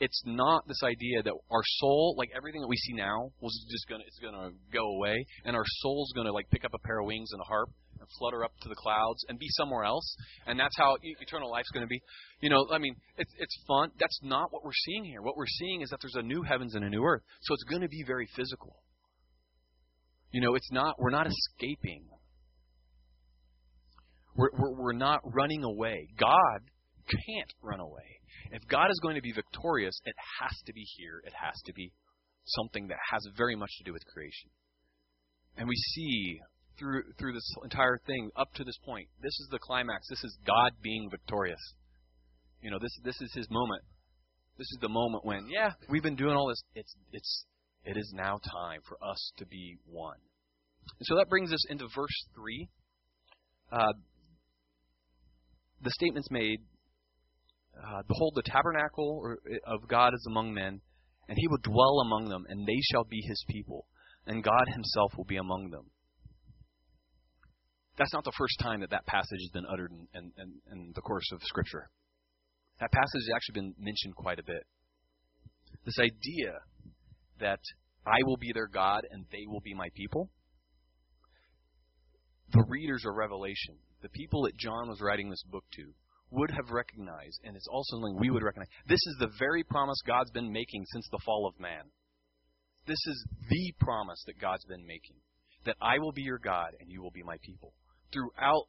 it's 0.00 0.22
not 0.26 0.68
this 0.68 0.82
idea 0.84 1.22
that 1.22 1.32
our 1.50 1.62
soul, 1.78 2.14
like 2.18 2.28
everything 2.36 2.60
that 2.60 2.68
we 2.68 2.76
see 2.76 2.92
now, 2.92 3.30
was 3.40 3.66
just 3.70 3.88
gonna 3.88 4.04
it's 4.06 4.18
gonna 4.18 4.50
go 4.72 4.86
away, 4.96 5.24
and 5.44 5.56
our 5.56 5.64
soul's 5.80 6.12
gonna 6.14 6.32
like 6.32 6.48
pick 6.50 6.64
up 6.64 6.74
a 6.74 6.78
pair 6.86 6.98
of 7.00 7.06
wings 7.06 7.30
and 7.32 7.40
a 7.40 7.44
harp 7.44 7.70
and 7.98 8.06
flutter 8.18 8.44
up 8.44 8.52
to 8.60 8.68
the 8.68 8.74
clouds 8.74 9.24
and 9.28 9.38
be 9.38 9.48
somewhere 9.50 9.84
else, 9.84 10.16
and 10.46 10.60
that's 10.60 10.76
how 10.76 10.96
eternal 11.02 11.50
life's 11.50 11.70
gonna 11.70 11.86
be. 11.86 12.00
You 12.40 12.50
know, 12.50 12.66
I 12.70 12.78
mean, 12.78 12.94
it's 13.16 13.32
it's 13.38 13.56
fun. 13.66 13.90
That's 13.98 14.20
not 14.22 14.52
what 14.52 14.62
we're 14.62 14.72
seeing 14.84 15.04
here. 15.04 15.22
What 15.22 15.36
we're 15.36 15.46
seeing 15.46 15.80
is 15.80 15.88
that 15.88 16.00
there's 16.02 16.16
a 16.16 16.22
new 16.22 16.42
heavens 16.42 16.74
and 16.74 16.84
a 16.84 16.90
new 16.90 17.02
earth, 17.02 17.22
so 17.40 17.54
it's 17.54 17.64
gonna 17.64 17.88
be 17.88 18.04
very 18.06 18.28
physical. 18.36 18.76
You 20.36 20.42
know, 20.42 20.54
it's 20.54 20.70
not 20.70 20.96
we're 20.98 21.08
not 21.08 21.26
escaping. 21.26 22.04
We're, 24.36 24.50
we're, 24.52 24.74
we're 24.76 24.92
not 24.92 25.20
running 25.24 25.64
away. 25.64 26.08
God 26.20 26.60
can't 27.08 27.54
run 27.62 27.80
away. 27.80 28.20
If 28.50 28.60
God 28.68 28.90
is 28.90 29.00
going 29.02 29.14
to 29.14 29.22
be 29.22 29.32
victorious, 29.32 29.98
it 30.04 30.14
has 30.42 30.52
to 30.66 30.74
be 30.74 30.84
here. 30.98 31.22
It 31.24 31.32
has 31.32 31.54
to 31.64 31.72
be 31.72 31.90
something 32.44 32.88
that 32.88 32.98
has 33.10 33.26
very 33.34 33.56
much 33.56 33.70
to 33.78 33.84
do 33.84 33.94
with 33.94 34.02
creation. 34.12 34.50
And 35.56 35.66
we 35.66 35.74
see 35.74 36.38
through 36.78 37.04
through 37.18 37.32
this 37.32 37.50
entire 37.64 37.98
thing 38.06 38.28
up 38.36 38.52
to 38.56 38.64
this 38.64 38.76
point, 38.84 39.08
this 39.22 39.40
is 39.40 39.48
the 39.50 39.58
climax. 39.58 40.06
This 40.10 40.22
is 40.22 40.36
God 40.46 40.72
being 40.82 41.08
victorious. 41.10 41.74
You 42.60 42.70
know, 42.70 42.78
this 42.78 42.92
this 43.02 43.18
is 43.22 43.32
his 43.32 43.46
moment. 43.50 43.80
This 44.58 44.68
is 44.70 44.78
the 44.82 44.90
moment 44.90 45.24
when, 45.24 45.48
yeah, 45.48 45.70
we've 45.88 46.02
been 46.02 46.14
doing 46.14 46.36
all 46.36 46.48
this. 46.48 46.62
It's 46.74 46.94
it's 47.10 47.46
it 47.86 47.96
is 47.96 48.12
now 48.14 48.38
time 48.52 48.80
for 48.86 48.98
us 49.02 49.32
to 49.38 49.46
be 49.46 49.78
one. 49.86 50.18
And 50.98 51.06
so 51.06 51.16
that 51.16 51.28
brings 51.28 51.52
us 51.52 51.64
into 51.68 51.86
verse 51.94 52.26
three. 52.34 52.68
Uh, 53.70 53.92
the 55.82 55.90
statement's 55.90 56.30
made 56.30 56.60
uh, 57.76 58.02
Behold, 58.08 58.32
the 58.34 58.42
tabernacle 58.42 59.36
of 59.66 59.88
God 59.88 60.14
is 60.14 60.26
among 60.28 60.54
men, 60.54 60.80
and 61.28 61.36
he 61.36 61.48
will 61.48 61.58
dwell 61.62 62.00
among 62.00 62.28
them, 62.28 62.46
and 62.48 62.66
they 62.66 62.80
shall 62.90 63.04
be 63.04 63.20
his 63.20 63.44
people, 63.48 63.86
and 64.26 64.42
God 64.42 64.68
himself 64.72 65.12
will 65.16 65.24
be 65.24 65.36
among 65.36 65.70
them. 65.70 65.90
That's 67.98 68.12
not 68.12 68.24
the 68.24 68.32
first 68.36 68.58
time 68.60 68.80
that 68.80 68.90
that 68.90 69.06
passage 69.06 69.40
has 69.40 69.50
been 69.52 69.66
uttered 69.70 69.90
in, 69.92 70.32
in, 70.38 70.52
in 70.70 70.92
the 70.94 71.00
course 71.00 71.30
of 71.32 71.42
Scripture. 71.42 71.88
That 72.80 72.92
passage 72.92 73.22
has 73.28 73.34
actually 73.34 73.60
been 73.60 73.74
mentioned 73.78 74.14
quite 74.16 74.38
a 74.38 74.44
bit. 74.44 74.64
This 75.84 75.98
idea 75.98 76.60
that 77.40 77.60
I 78.06 78.18
will 78.24 78.36
be 78.36 78.52
their 78.52 78.68
God 78.68 79.02
and 79.10 79.24
they 79.32 79.46
will 79.46 79.62
be 79.62 79.72
my 79.72 79.88
people. 79.94 80.30
The 82.52 82.64
readers 82.68 83.04
of 83.06 83.14
Revelation, 83.14 83.76
the 84.02 84.08
people 84.08 84.42
that 84.42 84.56
John 84.56 84.88
was 84.88 85.00
writing 85.00 85.30
this 85.30 85.42
book 85.50 85.64
to, 85.74 85.92
would 86.30 86.50
have 86.50 86.70
recognized, 86.70 87.40
and 87.44 87.56
it's 87.56 87.68
also 87.68 87.96
something 87.96 88.18
we 88.18 88.30
would 88.30 88.42
recognize. 88.42 88.68
This 88.86 89.00
is 89.06 89.16
the 89.20 89.30
very 89.38 89.62
promise 89.62 89.98
God's 90.06 90.30
been 90.30 90.52
making 90.52 90.84
since 90.92 91.08
the 91.10 91.20
fall 91.24 91.46
of 91.46 91.60
man. 91.60 91.84
This 92.86 92.98
is 93.06 93.26
the 93.48 93.74
promise 93.80 94.22
that 94.26 94.40
God's 94.40 94.64
been 94.64 94.86
making 94.86 95.16
that 95.66 95.76
I 95.82 95.98
will 95.98 96.12
be 96.12 96.22
your 96.22 96.38
God 96.38 96.70
and 96.80 96.90
you 96.90 97.02
will 97.02 97.10
be 97.10 97.22
my 97.22 97.36
people. 97.42 97.74
Throughout 98.12 98.66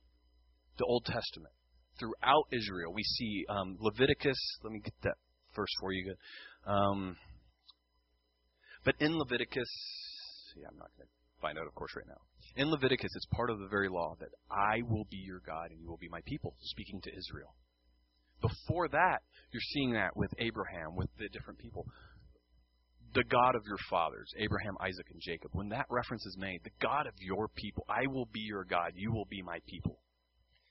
the 0.77 0.85
Old 0.85 1.05
Testament, 1.05 1.53
throughout 1.99 2.45
Israel, 2.51 2.91
we 2.93 3.03
see 3.03 3.45
um, 3.47 3.77
Leviticus. 3.79 4.37
Let 4.63 4.73
me 4.73 4.81
get 4.83 4.93
that 5.03 5.15
verse 5.55 5.69
for 5.79 5.91
you. 5.91 6.15
Um, 6.65 7.15
but 8.83 8.95
in 8.99 9.17
Leviticus, 9.17 9.69
yeah, 10.57 10.67
I'm 10.69 10.77
not 10.77 10.89
going 10.97 11.07
to 11.07 11.41
find 11.41 11.57
out, 11.57 11.67
of 11.67 11.75
course, 11.75 11.91
right 11.95 12.07
now. 12.07 12.21
In 12.57 12.71
Leviticus, 12.71 13.11
it's 13.15 13.25
part 13.27 13.51
of 13.51 13.59
the 13.59 13.67
very 13.67 13.87
law 13.87 14.15
that 14.19 14.29
I 14.49 14.81
will 14.81 15.05
be 15.11 15.17
your 15.17 15.41
God 15.45 15.69
and 15.69 15.79
you 15.79 15.87
will 15.87 16.01
be 16.01 16.09
my 16.09 16.21
people, 16.25 16.55
speaking 16.61 16.99
to 17.01 17.11
Israel. 17.15 17.53
Before 18.41 18.87
that, 18.87 19.19
you're 19.51 19.61
seeing 19.73 19.93
that 19.93 20.17
with 20.17 20.31
Abraham, 20.39 20.95
with 20.95 21.09
the 21.19 21.29
different 21.29 21.59
people. 21.59 21.85
The 23.13 23.23
God 23.23 23.53
of 23.53 23.61
your 23.67 23.77
fathers, 23.91 24.33
Abraham, 24.39 24.75
Isaac, 24.81 25.05
and 25.11 25.21
Jacob. 25.21 25.51
When 25.53 25.69
that 25.69 25.85
reference 25.91 26.25
is 26.25 26.35
made, 26.39 26.61
the 26.63 26.73
God 26.81 27.05
of 27.05 27.13
your 27.19 27.47
people, 27.55 27.85
I 27.87 28.07
will 28.07 28.27
be 28.33 28.41
your 28.41 28.65
God, 28.65 28.93
you 28.95 29.11
will 29.11 29.27
be 29.29 29.43
my 29.43 29.59
people. 29.67 29.99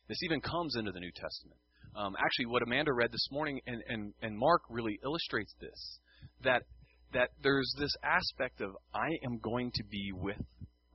This 0.08 0.22
even 0.24 0.40
comes 0.40 0.74
into 0.76 0.90
the 0.90 1.00
New 1.00 1.12
Testament. 1.14 1.60
Um, 1.94 2.16
actually, 2.18 2.46
what 2.46 2.62
Amanda 2.62 2.92
read 2.92 3.12
this 3.12 3.28
morning 3.30 3.60
and, 3.66 3.80
and, 3.88 4.12
and 4.22 4.36
Mark 4.36 4.62
really 4.68 4.98
illustrates 5.04 5.54
this 5.60 6.00
that 6.42 6.62
that 7.12 7.30
there's 7.42 7.72
this 7.78 7.94
aspect 8.02 8.60
of 8.60 8.72
I 8.92 9.08
am 9.24 9.38
going 9.38 9.70
to 9.76 9.84
be 9.84 10.10
with 10.12 10.36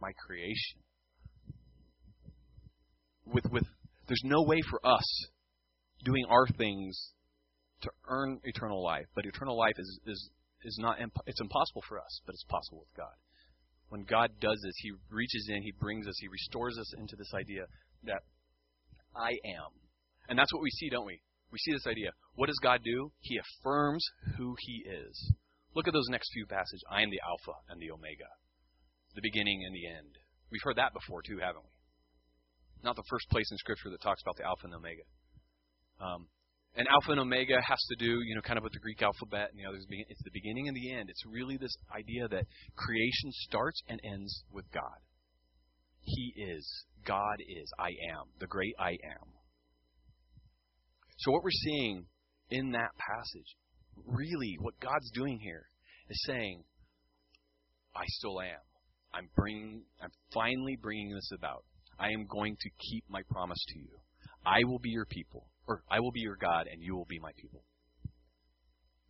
my 0.02 0.12
creation. 0.14 0.82
With 3.26 3.46
with 3.52 3.66
there's 4.08 4.24
no 4.26 4.44
way 4.44 4.60
for 4.70 4.86
us 4.86 5.06
doing 6.04 6.26
our 6.30 6.48
things 6.58 7.14
to 7.82 7.90
earn 8.08 8.40
eternal 8.44 8.84
life, 8.84 9.06
but 9.16 9.26
eternal 9.26 9.58
life 9.58 9.76
is 9.78 10.00
is 10.06 10.30
is 10.64 10.78
not 10.82 10.98
it's 11.26 11.42
impossible 11.42 11.84
for 11.88 12.00
us, 12.00 12.22
but 12.26 12.34
it's 12.34 12.46
possible 12.50 12.80
with 12.80 12.98
God. 12.98 13.14
When 13.90 14.04
God 14.04 14.32
does 14.40 14.60
this, 14.64 14.76
He 14.78 14.92
reaches 15.10 15.50
in, 15.50 15.64
He 15.64 15.74
brings 15.80 16.08
us, 16.08 16.16
He 16.20 16.28
restores 16.28 16.78
us 16.78 16.94
into 16.98 17.16
this 17.18 17.34
idea 17.34 17.66
that 18.04 18.22
I 19.16 19.32
am, 19.32 19.72
and 20.30 20.40
that's 20.40 20.54
what 20.54 20.64
we 20.64 20.70
see, 20.72 20.90
don't 20.90 21.06
we? 21.06 21.22
We 21.52 21.60
see 21.60 21.74
this 21.74 21.88
idea. 21.88 22.12
What 22.36 22.48
does 22.48 22.60
God 22.64 22.80
do? 22.84 23.12
He 23.20 23.38
affirms 23.38 24.04
who 24.38 24.56
He 24.60 24.86
is. 24.88 25.34
Look 25.76 25.88
at 25.88 25.94
those 25.94 26.08
next 26.10 26.32
few 26.34 26.46
passages. 26.46 26.84
I 26.90 27.02
am 27.02 27.10
the 27.10 27.22
Alpha 27.28 27.60
and 27.70 27.82
the 27.82 27.92
Omega, 27.92 28.28
the 29.16 29.22
beginning 29.22 29.64
and 29.66 29.76
the 29.76 29.88
end. 29.88 30.18
We've 30.52 30.64
heard 30.64 30.78
that 30.78 30.94
before 30.94 31.22
too, 31.22 31.40
haven't 31.40 31.64
we? 31.64 31.74
Not 32.84 32.96
the 32.96 33.08
first 33.10 33.30
place 33.30 33.48
in 33.52 33.58
Scripture 33.58 33.90
that 33.92 34.02
talks 34.02 34.22
about 34.22 34.38
the 34.38 34.46
Alpha 34.46 34.66
and 34.66 34.76
Omega. 34.76 35.06
Um, 36.02 36.28
and 36.76 36.88
Alpha 36.88 37.12
and 37.12 37.20
Omega 37.20 37.62
has 37.62 37.80
to 37.90 37.96
do, 38.00 38.22
you 38.24 38.36
know, 38.36 38.42
kind 38.42 38.58
of 38.58 38.64
with 38.64 38.74
the 38.74 38.80
Greek 38.80 39.02
alphabet 39.02 39.50
and 39.52 39.60
the 39.60 39.68
others. 39.68 39.86
It's 39.90 40.24
the 40.24 40.32
beginning 40.34 40.68
and 40.68 40.76
the 40.76 40.94
end. 40.94 41.10
It's 41.10 41.24
really 41.28 41.58
this 41.58 41.76
idea 41.94 42.28
that 42.30 42.46
creation 42.76 43.30
starts 43.46 43.82
and 43.88 44.00
ends 44.04 44.44
with 44.52 44.66
God. 44.72 44.98
He 46.02 46.34
is. 46.38 46.66
God 47.06 47.38
is. 47.40 47.70
I 47.78 47.90
am. 48.16 48.32
The 48.40 48.48
great 48.48 48.74
I 48.80 48.92
am. 48.92 49.28
So 51.18 51.32
what 51.32 51.44
we're 51.44 51.52
seeing 51.52 52.06
in 52.50 52.72
that 52.72 52.92
passage 52.98 53.56
really 54.06 54.58
what 54.60 54.80
God's 54.80 55.12
doing 55.12 55.40
here 55.40 55.68
is 56.10 56.24
saying, 56.26 56.64
I 57.96 58.04
still 58.08 58.40
am. 58.42 58.60
I'm 59.14 59.30
bringing, 59.36 59.84
I'm 60.02 60.12
finally 60.34 60.78
bringing 60.82 61.14
this 61.14 61.32
about. 61.38 61.64
I 62.00 62.10
am 62.10 62.26
going 62.28 62.56
to 62.60 62.70
keep 62.90 63.04
my 63.10 63.22
promise 63.30 63.64
to 63.70 63.80
you. 63.80 64.00
I 64.46 64.64
will 64.66 64.80
be 64.80 64.90
your 64.90 65.06
people, 65.06 65.48
or 65.68 65.84
I 65.90 66.00
will 66.00 66.12
be 66.12 66.22
your 66.22 66.38
God, 66.38 66.68
and 66.72 66.82
you 66.82 66.96
will 66.96 67.06
be 67.06 67.20
my 67.20 67.32
people. 67.38 67.64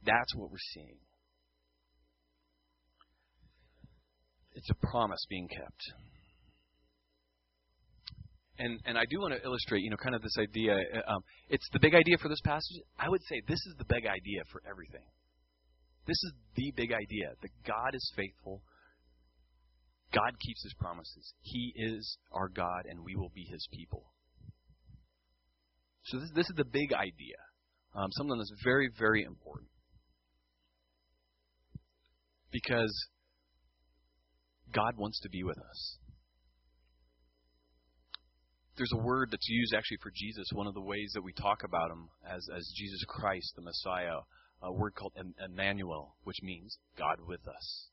That's 0.04 0.36
what 0.36 0.52
we're 0.52 0.58
seeing. 0.74 0.98
It's 4.54 4.70
a 4.70 4.88
promise 4.88 5.24
being 5.30 5.48
kept. 5.48 5.82
And 8.60 8.80
and 8.86 8.98
I 8.98 9.06
do 9.10 9.20
want 9.20 9.34
to 9.34 9.44
illustrate, 9.44 9.82
you 9.82 9.90
know, 9.90 9.98
kind 9.98 10.14
of 10.14 10.22
this 10.22 10.38
idea. 10.38 10.76
Uh, 10.76 11.14
um, 11.16 11.22
it's 11.50 11.68
the 11.72 11.80
big 11.80 11.96
idea 11.96 12.18
for 12.22 12.28
this 12.28 12.42
passage. 12.44 12.82
I 13.00 13.10
would 13.10 13.22
say 13.30 13.42
this 13.48 13.58
is 13.58 13.76
the 13.78 13.86
big 13.86 14.06
idea 14.06 14.42
for 14.52 14.62
everything. 14.70 15.08
This 16.06 16.18
is 16.24 16.34
the 16.56 16.74
big 16.76 16.92
idea 16.92 17.32
that 17.42 17.50
God 17.66 17.96
is 17.96 18.14
faithful, 18.16 18.62
God 20.13 20.38
keeps 20.39 20.63
his 20.63 20.74
promises. 20.74 21.34
He 21.41 21.74
is 21.76 22.17
our 22.32 22.50
God, 22.50 22.86
and 22.89 23.00
we 23.04 23.15
will 23.15 23.32
be 23.34 23.45
his 23.50 23.67
people. 23.71 24.12
So, 26.06 26.19
this, 26.19 26.30
this 26.36 26.50
is 26.50 26.56
the 26.58 26.65
big 26.65 26.93
idea, 26.93 27.38
um, 27.95 28.12
something 28.12 28.38
that's 28.38 28.54
very, 28.63 28.89
very 28.97 29.24
important. 29.24 29.69
Because 32.52 32.91
God 34.74 34.97
wants 34.97 35.19
to 35.21 35.30
be 35.30 35.43
with 35.43 35.58
us. 35.58 35.97
There's 38.78 38.91
a 38.93 39.04
word 39.04 39.30
that's 39.32 39.47
used 39.47 39.74
actually 39.76 40.00
for 40.02 40.12
Jesus, 40.15 40.47
one 40.54 40.67
of 40.67 40.74
the 40.74 40.82
ways 40.82 41.12
that 41.13 41.24
we 41.24 41.34
talk 41.34 41.63
about 41.63 41.91
him 41.91 42.10
as, 42.26 42.45
as 42.56 42.74
Jesus 42.76 43.04
Christ, 43.08 43.54
the 43.56 43.62
Messiah, 43.62 44.19
a 44.63 44.74
word 44.74 44.95
called 44.95 45.13
Emmanuel, 45.45 46.15
which 46.24 46.38
means 46.41 46.78
God 46.97 47.17
with 47.28 47.41
us. 47.47 47.90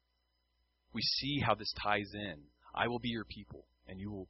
We 0.92 1.02
see 1.02 1.40
how 1.44 1.54
this 1.54 1.72
ties 1.82 2.10
in. 2.14 2.42
I 2.74 2.88
will 2.88 2.98
be 2.98 3.08
your 3.08 3.24
people, 3.24 3.66
and 3.86 4.00
you 4.00 4.10
will, 4.10 4.28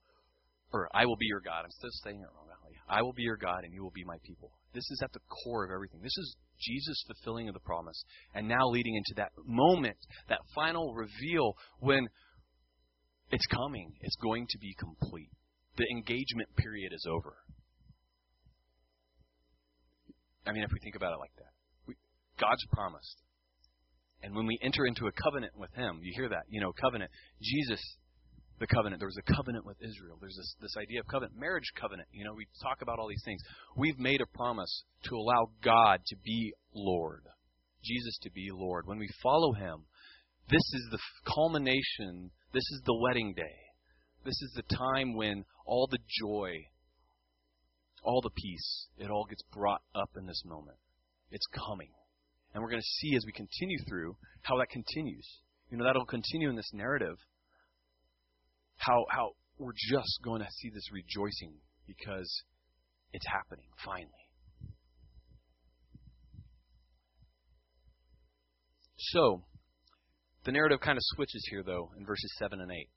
or 0.72 0.88
I 0.94 1.06
will 1.06 1.16
be 1.16 1.26
your 1.26 1.40
God. 1.40 1.64
I'm 1.64 1.70
still 1.70 1.90
saying 2.02 2.20
it 2.20 2.28
wrong. 2.34 2.48
I 2.88 3.02
will 3.02 3.12
be 3.12 3.22
your 3.22 3.36
God, 3.36 3.64
and 3.64 3.74
you 3.74 3.82
will 3.82 3.92
be 3.92 4.04
my 4.04 4.16
people. 4.24 4.52
This 4.72 4.90
is 4.90 5.00
at 5.02 5.12
the 5.12 5.20
core 5.44 5.64
of 5.64 5.70
everything. 5.70 6.00
This 6.02 6.16
is 6.16 6.36
Jesus' 6.58 7.04
fulfilling 7.06 7.48
of 7.48 7.54
the 7.54 7.60
promise, 7.60 8.02
and 8.34 8.48
now 8.48 8.66
leading 8.68 8.94
into 8.94 9.14
that 9.16 9.30
moment, 9.44 9.98
that 10.28 10.38
final 10.54 10.94
reveal 10.94 11.54
when 11.80 12.08
it's 13.30 13.46
coming. 13.46 13.92
It's 14.00 14.16
going 14.16 14.46
to 14.48 14.58
be 14.58 14.74
complete. 14.78 15.30
The 15.76 15.86
engagement 15.90 16.48
period 16.56 16.92
is 16.94 17.06
over. 17.08 17.36
I 20.46 20.52
mean, 20.52 20.62
if 20.62 20.70
we 20.72 20.78
think 20.80 20.96
about 20.96 21.12
it 21.12 21.18
like 21.18 21.34
that, 21.36 21.52
we, 21.86 21.94
God's 22.40 22.64
promised. 22.72 23.16
And 24.22 24.34
when 24.34 24.46
we 24.46 24.58
enter 24.62 24.86
into 24.86 25.06
a 25.06 25.12
covenant 25.12 25.52
with 25.56 25.72
Him, 25.74 26.00
you 26.02 26.12
hear 26.14 26.28
that, 26.28 26.44
you 26.48 26.60
know, 26.60 26.72
covenant. 26.72 27.10
Jesus, 27.40 27.80
the 28.58 28.66
covenant. 28.66 29.00
There 29.00 29.08
was 29.08 29.18
a 29.18 29.34
covenant 29.34 29.64
with 29.64 29.76
Israel. 29.80 30.18
There's 30.20 30.36
this, 30.36 30.54
this 30.60 30.76
idea 30.76 31.00
of 31.00 31.06
covenant, 31.06 31.38
marriage 31.38 31.70
covenant. 31.80 32.08
You 32.12 32.24
know, 32.24 32.34
we 32.34 32.46
talk 32.62 32.82
about 32.82 32.98
all 32.98 33.08
these 33.08 33.22
things. 33.24 33.40
We've 33.76 33.98
made 33.98 34.20
a 34.20 34.36
promise 34.36 34.82
to 35.04 35.14
allow 35.14 35.50
God 35.62 36.00
to 36.06 36.16
be 36.24 36.52
Lord, 36.74 37.22
Jesus 37.84 38.18
to 38.22 38.30
be 38.30 38.48
Lord. 38.52 38.86
When 38.86 38.98
we 38.98 39.08
follow 39.22 39.52
Him, 39.52 39.84
this 40.50 40.64
is 40.74 40.88
the 40.90 40.98
culmination 41.32 42.30
this 42.52 42.64
is 42.72 42.80
the 42.86 42.94
wedding 42.94 43.34
day. 43.36 43.56
This 44.24 44.40
is 44.40 44.52
the 44.56 44.74
time 44.74 45.14
when 45.14 45.44
all 45.66 45.86
the 45.90 45.98
joy, 46.20 46.50
all 48.02 48.22
the 48.22 48.30
peace, 48.30 48.88
it 48.96 49.10
all 49.10 49.26
gets 49.28 49.42
brought 49.52 49.82
up 49.94 50.10
in 50.16 50.26
this 50.26 50.42
moment. 50.46 50.78
It's 51.30 51.46
coming. 51.54 51.90
And 52.58 52.64
we're 52.64 52.70
going 52.70 52.82
to 52.82 53.06
see 53.06 53.14
as 53.14 53.24
we 53.24 53.30
continue 53.30 53.78
through 53.88 54.16
how 54.42 54.58
that 54.58 54.68
continues. 54.68 55.24
You 55.70 55.78
know, 55.78 55.84
that'll 55.84 56.04
continue 56.04 56.50
in 56.50 56.56
this 56.56 56.72
narrative. 56.74 57.14
How 58.78 59.06
how 59.12 59.34
we're 59.58 59.78
just 59.92 60.18
going 60.24 60.40
to 60.40 60.48
see 60.50 60.68
this 60.74 60.90
rejoicing 60.92 61.54
because 61.86 62.28
it's 63.12 63.26
happening 63.28 63.68
finally. 63.84 64.10
So, 68.96 69.44
the 70.44 70.50
narrative 70.50 70.80
kind 70.80 70.96
of 70.96 71.02
switches 71.14 71.46
here, 71.48 71.62
though, 71.62 71.92
in 71.96 72.04
verses 72.04 72.34
7 72.40 72.60
and 72.60 72.72
8. 72.72 72.88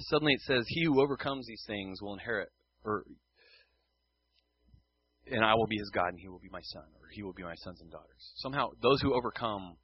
Suddenly 0.00 0.32
it 0.32 0.40
says, 0.40 0.64
He 0.66 0.86
who 0.86 1.00
overcomes 1.00 1.46
these 1.46 1.62
things 1.68 2.02
will 2.02 2.14
inherit, 2.14 2.48
or 2.84 3.04
and 5.30 5.44
I 5.44 5.54
will 5.54 5.66
be 5.66 5.78
his 5.78 5.90
God, 5.90 6.08
and 6.08 6.18
he 6.18 6.28
will 6.28 6.40
be 6.40 6.50
my 6.50 6.62
son, 6.62 6.84
or 7.00 7.08
he 7.12 7.22
will 7.22 7.32
be 7.32 7.42
my 7.42 7.54
sons 7.56 7.80
and 7.80 7.90
daughters. 7.90 8.32
Somehow, 8.36 8.68
those 8.82 9.00
who 9.00 9.14
overcome 9.14 9.76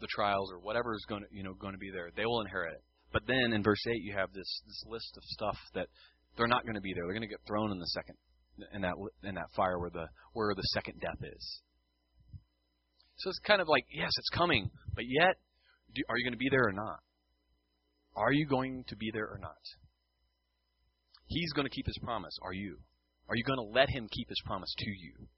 the 0.00 0.08
trials 0.10 0.50
or 0.52 0.58
whatever 0.58 0.94
is 0.94 1.04
going 1.08 1.22
to 1.22 1.28
you 1.30 1.42
know 1.42 1.54
going 1.54 1.74
to 1.74 1.78
be 1.78 1.90
there, 1.90 2.10
they 2.16 2.26
will 2.26 2.40
inherit 2.40 2.74
it. 2.74 2.82
But 3.12 3.22
then 3.26 3.52
in 3.52 3.62
verse 3.62 3.82
eight, 3.86 4.02
you 4.02 4.14
have 4.14 4.32
this 4.32 4.62
this 4.66 4.84
list 4.86 5.16
of 5.16 5.22
stuff 5.24 5.56
that 5.74 5.88
they're 6.36 6.48
not 6.48 6.64
going 6.64 6.74
to 6.74 6.80
be 6.80 6.92
there. 6.94 7.04
They're 7.04 7.14
going 7.14 7.28
to 7.28 7.32
get 7.32 7.46
thrown 7.46 7.70
in 7.70 7.78
the 7.78 7.86
second 7.86 8.16
in 8.74 8.82
that 8.82 8.94
in 9.22 9.34
that 9.34 9.50
fire 9.56 9.78
where 9.78 9.90
the 9.90 10.06
where 10.32 10.54
the 10.54 10.62
second 10.74 11.00
death 11.00 11.22
is. 11.22 11.60
So 13.16 13.30
it's 13.30 13.38
kind 13.40 13.60
of 13.60 13.68
like, 13.68 13.84
yes, 13.92 14.10
it's 14.18 14.30
coming, 14.30 14.70
but 14.94 15.04
yet, 15.06 15.36
do, 15.94 16.02
are 16.08 16.18
you 16.18 16.24
going 16.24 16.32
to 16.32 16.38
be 16.38 16.48
there 16.50 16.66
or 16.66 16.72
not? 16.72 16.98
Are 18.16 18.32
you 18.32 18.46
going 18.46 18.84
to 18.88 18.96
be 18.96 19.10
there 19.12 19.26
or 19.26 19.38
not? 19.38 19.62
He's 21.26 21.52
going 21.52 21.66
to 21.66 21.70
keep 21.70 21.86
his 21.86 21.98
promise. 22.02 22.36
Are 22.42 22.52
you? 22.52 22.78
Are 23.28 23.36
you 23.36 23.44
going 23.44 23.58
to 23.58 23.72
let 23.74 23.88
him 23.88 24.08
keep 24.10 24.28
his 24.28 24.40
promise 24.44 24.72
to 24.78 24.90
you? 24.90 25.28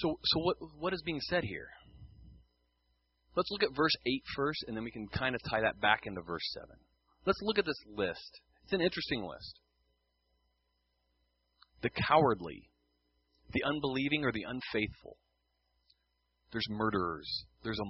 So, 0.00 0.18
so 0.22 0.40
what, 0.40 0.56
what 0.78 0.92
is 0.92 1.02
being 1.02 1.20
said 1.20 1.44
here? 1.44 1.68
Let's 3.36 3.50
look 3.50 3.62
at 3.62 3.74
verse 3.74 3.94
8 4.06 4.22
first, 4.36 4.64
and 4.68 4.76
then 4.76 4.84
we 4.84 4.90
can 4.90 5.08
kind 5.08 5.34
of 5.34 5.40
tie 5.48 5.62
that 5.62 5.80
back 5.80 6.02
into 6.04 6.20
verse 6.22 6.44
7. 6.54 6.68
Let's 7.26 7.40
look 7.42 7.58
at 7.58 7.66
this 7.66 7.82
list. 7.96 8.40
It's 8.64 8.72
an 8.72 8.80
interesting 8.80 9.24
list. 9.24 9.60
The 11.82 11.90
cowardly, 11.90 12.68
the 13.52 13.64
unbelieving, 13.64 14.24
or 14.24 14.32
the 14.32 14.44
unfaithful. 14.44 15.16
There's 16.52 16.66
murderers. 16.70 17.28
There's 17.64 17.80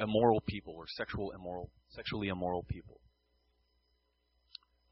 immoral 0.00 0.42
people 0.46 0.74
or 0.76 0.86
sexual 0.96 1.32
immoral, 1.32 1.70
sexually 1.90 2.28
immoral 2.28 2.64
people. 2.68 3.00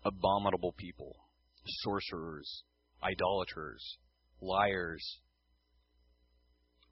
Abominable 0.04 0.74
people, 0.76 1.16
sorcerers, 1.64 2.64
idolaters, 3.02 3.98
liars. 4.40 5.20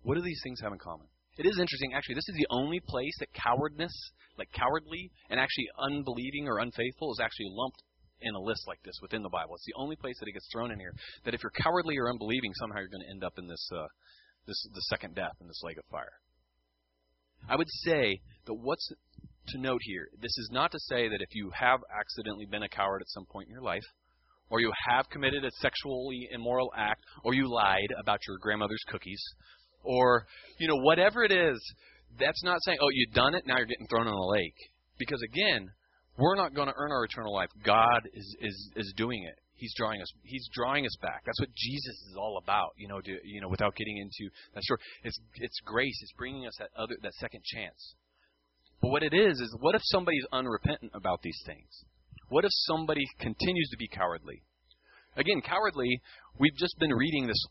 What 0.03 0.15
do 0.17 0.23
these 0.23 0.41
things 0.43 0.61
have 0.61 0.73
in 0.73 0.79
common? 0.79 1.07
It 1.39 1.47
is 1.47 1.59
interesting, 1.59 1.93
actually. 1.95 2.17
This 2.17 2.29
is 2.29 2.37
the 2.37 2.47
only 2.51 2.81
place 2.81 3.15
that 3.21 3.33
cowardness, 3.33 3.93
like 4.39 4.51
cowardly, 4.53 5.11
and 5.31 5.41
actually 5.41 5.69
unbelieving 5.79 6.49
or 6.49 6.59
unfaithful, 6.59 7.13
is 7.13 7.21
actually 7.21 7.49
lumped 7.51 7.83
in 8.21 8.35
a 8.35 8.41
list 8.41 8.65
like 8.67 8.83
this 8.85 8.99
within 9.01 9.23
the 9.23 9.29
Bible. 9.29 9.55
It's 9.55 9.65
the 9.65 9.81
only 9.81 9.97
place 9.97 10.17
that 10.21 10.29
it 10.29 10.33
gets 10.33 10.49
thrown 10.53 10.71
in 10.71 10.79
here. 10.79 10.93
That 11.25 11.35
if 11.35 11.43
you're 11.43 11.53
cowardly 11.63 11.97
or 11.97 12.11
unbelieving, 12.11 12.53
somehow 12.55 12.79
you're 12.79 12.89
going 12.89 13.05
to 13.05 13.11
end 13.11 13.25
up 13.25 13.39
in 13.39 13.49
this, 13.49 13.69
uh, 13.73 13.87
this 14.47 14.61
the 14.75 14.83
second 14.91 15.15
death 15.15 15.33
in 15.41 15.47
this 15.47 15.63
lake 15.65 15.79
of 15.79 15.85
fire. 15.91 16.13
I 17.49 17.57
would 17.57 17.71
say 17.85 18.21
that 18.47 18.55
what's 18.55 18.93
to 19.49 19.59
note 19.59 19.81
here, 19.83 20.09
this 20.21 20.37
is 20.39 20.51
not 20.53 20.73
to 20.73 20.79
say 20.79 21.09
that 21.09 21.21
if 21.21 21.35
you 21.35 21.51
have 21.55 21.81
accidentally 21.99 22.47
been 22.47 22.63
a 22.63 22.69
coward 22.69 23.01
at 23.03 23.09
some 23.09 23.27
point 23.27 23.49
in 23.49 23.53
your 23.53 23.63
life, 23.63 23.83
or 24.51 24.61
you 24.61 24.73
have 24.89 25.09
committed 25.11 25.45
a 25.45 25.51
sexually 25.61 26.29
immoral 26.33 26.73
act, 26.77 27.03
or 27.25 27.35
you 27.35 27.49
lied 27.53 27.89
about 27.99 28.19
your 28.27 28.39
grandmother's 28.39 28.85
cookies, 28.89 29.23
or 29.83 30.27
you 30.59 30.69
know 30.69 30.77
whatever 30.77 31.25
it 31.25 31.33
is, 31.33 31.59
that's 32.19 32.43
not 32.43 32.59
saying, 32.63 32.79
oh, 32.81 32.89
you've 32.93 33.15
done 33.15 33.35
it, 33.35 33.45
now 33.47 33.57
you're 33.57 33.67
getting 33.67 33.87
thrown 33.87 34.07
in 34.07 34.13
a 34.13 34.27
lake. 34.27 34.57
Because 34.99 35.23
again, 35.23 35.71
we're 36.19 36.37
not 36.37 36.55
going 36.55 36.69
to 36.69 36.75
earn 36.77 36.93
our 36.93 37.05
eternal 37.05 37.33
life. 37.33 37.49
God 37.65 38.03
is, 38.13 38.37
is, 38.41 38.71
is 38.77 38.93
doing 38.97 39.25
it. 39.25 39.39
He's 39.55 39.75
drawing 39.77 40.01
us. 40.01 40.09
He's 40.23 40.49
drawing 40.55 40.87
us 40.87 40.97
back. 41.03 41.23
That's 41.27 41.39
what 41.39 41.51
Jesus 41.55 41.95
is 42.09 42.17
all 42.19 42.41
about. 42.43 42.71
You 42.79 42.89
know, 42.89 43.01
to, 43.01 43.13
you 43.25 43.43
know, 43.43 43.49
without 43.49 43.77
getting 43.77 43.99
into 43.99 44.33
that 44.55 44.63
story, 44.63 44.81
it's 45.05 45.19
it's 45.35 45.61
grace. 45.67 45.99
It's 46.01 46.13
bringing 46.17 46.47
us 46.47 46.55
that 46.59 46.71
other 46.79 46.95
that 47.03 47.13
second 47.21 47.45
chance. 47.45 47.95
But 48.81 48.91
what 48.91 49.03
it 49.03 49.13
is 49.13 49.41
is, 49.41 49.57
what 49.61 49.75
if 49.75 49.83
somebody's 49.85 50.27
unrepentant 50.33 50.93
about 50.95 51.21
these 51.23 51.39
things? 51.45 51.85
What 52.29 52.45
if 52.45 52.51
somebody 52.53 53.03
continues 53.19 53.69
to 53.71 53.77
be 53.77 53.89
cowardly? 53.89 54.43
Again, 55.17 55.43
cowardly. 55.43 56.01
We've 56.39 56.57
just 56.57 56.79
been 56.79 56.93
reading 56.93 57.27
this 57.27 57.45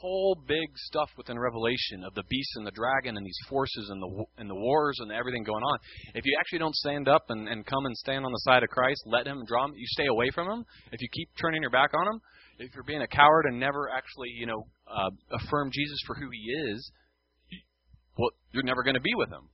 whole 0.00 0.36
big 0.46 0.68
stuff 0.76 1.08
within 1.16 1.38
Revelation 1.38 2.04
of 2.04 2.14
the 2.14 2.22
beast 2.28 2.50
and 2.56 2.66
the 2.66 2.70
dragon 2.70 3.16
and 3.16 3.26
these 3.26 3.38
forces 3.48 3.88
and 3.90 4.02
the 4.02 4.24
and 4.36 4.48
the 4.48 4.54
wars 4.54 4.98
and 5.00 5.10
everything 5.10 5.42
going 5.42 5.64
on. 5.64 5.78
If 6.14 6.24
you 6.24 6.36
actually 6.38 6.60
don't 6.60 6.74
stand 6.74 7.08
up 7.08 7.24
and, 7.30 7.48
and 7.48 7.66
come 7.66 7.86
and 7.86 7.96
stand 7.96 8.24
on 8.24 8.30
the 8.30 8.42
side 8.46 8.62
of 8.62 8.68
Christ, 8.68 9.02
let 9.06 9.26
Him 9.26 9.44
draw 9.46 9.64
him, 9.64 9.72
you 9.74 9.86
stay 9.88 10.06
away 10.06 10.30
from 10.34 10.48
Him. 10.48 10.64
If 10.92 11.00
you 11.00 11.08
keep 11.12 11.30
turning 11.40 11.62
your 11.62 11.70
back 11.70 11.90
on 11.94 12.06
Him, 12.06 12.20
if 12.58 12.74
you're 12.74 12.84
being 12.84 13.02
a 13.02 13.08
coward 13.08 13.46
and 13.46 13.58
never 13.58 13.88
actually, 13.90 14.28
you 14.38 14.46
know, 14.46 14.66
uh, 14.86 15.10
affirm 15.32 15.70
Jesus 15.72 15.98
for 16.06 16.14
who 16.14 16.28
He 16.30 16.52
is, 16.70 16.92
well, 18.16 18.30
you're 18.52 18.64
never 18.64 18.82
going 18.82 18.94
to 18.94 19.00
be 19.00 19.14
with 19.16 19.30
Him 19.30 19.48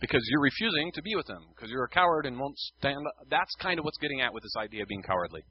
because 0.00 0.22
you're 0.30 0.42
refusing 0.42 0.90
to 0.94 1.02
be 1.02 1.14
with 1.14 1.28
Him 1.28 1.44
because 1.54 1.70
you're 1.70 1.84
a 1.84 1.88
coward 1.88 2.26
and 2.26 2.38
won't 2.38 2.58
stand. 2.58 2.98
Up. 3.06 3.26
That's 3.30 3.54
kind 3.60 3.78
of 3.78 3.84
what's 3.84 3.98
getting 3.98 4.20
at 4.20 4.32
with 4.32 4.42
this 4.42 4.56
idea 4.58 4.82
of 4.82 4.88
being 4.88 5.02
cowardly, 5.02 5.42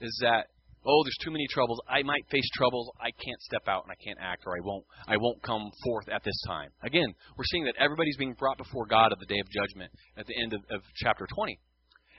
is 0.00 0.18
that 0.22 0.46
oh, 0.86 1.02
there's 1.04 1.18
too 1.22 1.30
many 1.30 1.46
troubles. 1.50 1.80
I 1.88 2.02
might 2.02 2.24
face 2.30 2.48
troubles. 2.54 2.90
I 3.00 3.10
can't 3.10 3.40
step 3.42 3.68
out 3.68 3.84
and 3.84 3.92
I 3.92 3.98
can't 4.02 4.18
act, 4.20 4.44
or 4.46 4.56
I 4.56 4.60
won't. 4.62 4.84
I 5.06 5.16
won't 5.16 5.42
come 5.42 5.70
forth 5.84 6.08
at 6.08 6.24
this 6.24 6.40
time. 6.46 6.70
Again, 6.82 7.12
we're 7.36 7.44
seeing 7.50 7.64
that 7.64 7.74
everybody's 7.78 8.16
being 8.16 8.34
brought 8.38 8.58
before 8.58 8.86
God 8.86 9.12
at 9.12 9.18
the 9.18 9.26
day 9.26 9.40
of 9.40 9.48
judgment 9.50 9.92
at 10.16 10.26
the 10.26 10.34
end 10.40 10.54
of, 10.54 10.60
of 10.70 10.80
chapter 10.96 11.26
20. 11.34 11.58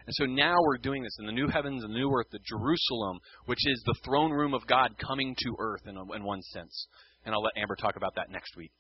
And 0.05 0.15
so 0.15 0.25
now 0.25 0.55
we're 0.61 0.77
doing 0.77 1.03
this 1.03 1.15
in 1.19 1.25
the 1.25 1.31
new 1.31 1.47
heavens 1.47 1.83
and 1.83 1.93
the 1.93 1.99
new 1.99 2.11
earth, 2.11 2.27
the 2.31 2.39
Jerusalem, 2.45 3.19
which 3.45 3.59
is 3.65 3.81
the 3.85 3.95
throne 4.03 4.31
room 4.31 4.53
of 4.53 4.65
God 4.65 4.95
coming 4.97 5.35
to 5.37 5.55
earth 5.59 5.81
in, 5.85 5.95
a, 5.97 6.01
in 6.13 6.23
one 6.23 6.41
sense. 6.41 6.87
And 7.25 7.35
I'll 7.35 7.43
let 7.43 7.53
Amber 7.57 7.75
talk 7.75 7.95
about 7.95 8.15
that 8.15 8.31
next 8.31 8.55
week. 8.57 8.71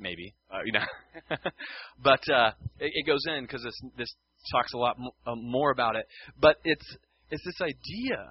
Maybe, 0.00 0.34
uh, 0.50 0.60
you 0.64 0.72
know, 0.72 1.36
but 2.02 2.20
uh, 2.32 2.52
it, 2.78 2.90
it 2.94 3.06
goes 3.06 3.20
in 3.26 3.44
because 3.44 3.62
this 3.62 3.74
this 3.98 4.14
talks 4.50 4.72
a 4.72 4.78
lot 4.78 4.96
m- 4.98 5.10
uh, 5.26 5.36
more 5.36 5.70
about 5.70 5.96
it. 5.96 6.06
But 6.40 6.56
it's 6.64 6.96
is 7.30 7.40
this 7.44 7.60
idea 7.60 8.24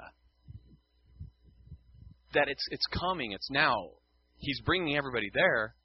that 2.34 2.48
it's 2.48 2.64
it's 2.72 2.86
coming, 3.00 3.32
it's 3.34 3.50
now. 3.52 3.76
He's 4.38 4.60
bringing 4.66 4.98
everybody 4.98 5.30
there. 5.34 5.76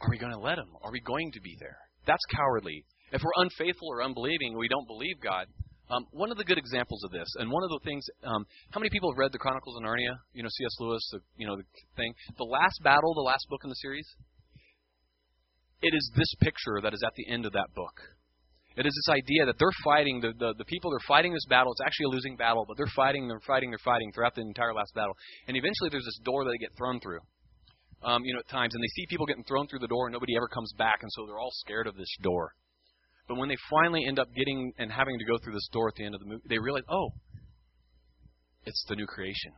Are 0.00 0.10
we 0.10 0.18
going 0.18 0.32
to 0.32 0.38
let 0.38 0.58
him? 0.58 0.68
Are 0.82 0.90
we 0.90 1.00
going 1.00 1.30
to 1.32 1.40
be 1.40 1.56
there? 1.60 1.78
That's 2.06 2.24
cowardly. 2.34 2.84
If 3.12 3.22
we're 3.22 3.44
unfaithful 3.44 3.88
or 3.88 4.02
unbelieving, 4.02 4.56
we 4.58 4.68
don't 4.68 4.86
believe 4.86 5.20
God. 5.22 5.46
Um, 5.88 6.04
one 6.10 6.32
of 6.32 6.36
the 6.36 6.44
good 6.44 6.58
examples 6.58 7.04
of 7.04 7.12
this, 7.12 7.28
and 7.38 7.50
one 7.50 7.62
of 7.62 7.70
the 7.70 7.78
things, 7.84 8.04
um, 8.24 8.44
how 8.70 8.80
many 8.80 8.90
people 8.90 9.12
have 9.12 9.18
read 9.18 9.30
the 9.30 9.38
Chronicles 9.38 9.76
of 9.76 9.86
Narnia? 9.86 10.18
You 10.32 10.42
know, 10.42 10.48
C.S. 10.50 10.74
Lewis, 10.80 11.08
the, 11.12 11.20
you 11.36 11.46
know, 11.46 11.56
the 11.56 11.62
thing. 11.96 12.12
The 12.38 12.44
last 12.44 12.82
battle, 12.82 13.14
the 13.14 13.22
last 13.22 13.46
book 13.48 13.60
in 13.62 13.70
the 13.70 13.78
series, 13.78 14.06
it 15.82 15.94
is 15.94 16.10
this 16.16 16.34
picture 16.40 16.80
that 16.82 16.92
is 16.92 17.02
at 17.06 17.14
the 17.14 17.30
end 17.30 17.46
of 17.46 17.52
that 17.52 17.70
book. 17.74 17.94
It 18.76 18.84
is 18.84 18.92
this 18.92 19.14
idea 19.14 19.46
that 19.46 19.56
they're 19.58 19.78
fighting, 19.84 20.20
the, 20.20 20.34
the, 20.36 20.52
the 20.58 20.64
people 20.66 20.90
they're 20.90 21.08
fighting 21.08 21.32
this 21.32 21.46
battle, 21.48 21.72
it's 21.72 21.80
actually 21.80 22.12
a 22.12 22.14
losing 22.18 22.36
battle, 22.36 22.64
but 22.66 22.76
they're 22.76 22.92
fighting, 22.94 23.26
they're 23.26 23.40
fighting, 23.46 23.70
they're 23.70 23.86
fighting 23.86 24.12
throughout 24.12 24.34
the 24.34 24.42
entire 24.42 24.74
last 24.74 24.92
battle. 24.94 25.16
And 25.48 25.56
eventually 25.56 25.88
there's 25.88 26.04
this 26.04 26.20
door 26.24 26.44
that 26.44 26.50
they 26.50 26.58
get 26.58 26.76
thrown 26.76 27.00
through. 27.00 27.20
Um, 28.02 28.24
you 28.24 28.34
know, 28.34 28.40
at 28.40 28.48
times, 28.48 28.74
and 28.74 28.82
they 28.82 28.92
see 28.92 29.06
people 29.08 29.24
getting 29.24 29.44
thrown 29.44 29.66
through 29.66 29.78
the 29.78 29.88
door 29.88 30.06
and 30.06 30.12
nobody 30.12 30.36
ever 30.36 30.48
comes 30.48 30.70
back, 30.76 30.98
and 31.00 31.10
so 31.12 31.24
they're 31.24 31.38
all 31.38 31.54
scared 31.64 31.86
of 31.86 31.96
this 31.96 32.12
door. 32.20 32.52
But 33.28 33.36
when 33.38 33.48
they 33.48 33.56
finally 33.70 34.04
end 34.06 34.18
up 34.18 34.28
getting 34.34 34.72
and 34.78 34.90
having 34.90 35.18
to 35.18 35.24
go 35.24 35.36
through 35.42 35.54
this 35.54 35.68
door 35.72 35.88
at 35.88 35.94
the 35.96 36.04
end 36.04 36.14
of 36.14 36.20
the 36.20 36.26
movie, 36.26 36.42
they 36.48 36.58
realize, 36.58 36.84
oh, 36.88 37.10
it's 38.64 38.84
the 38.88 38.96
new 38.96 39.06
creation. 39.06 39.52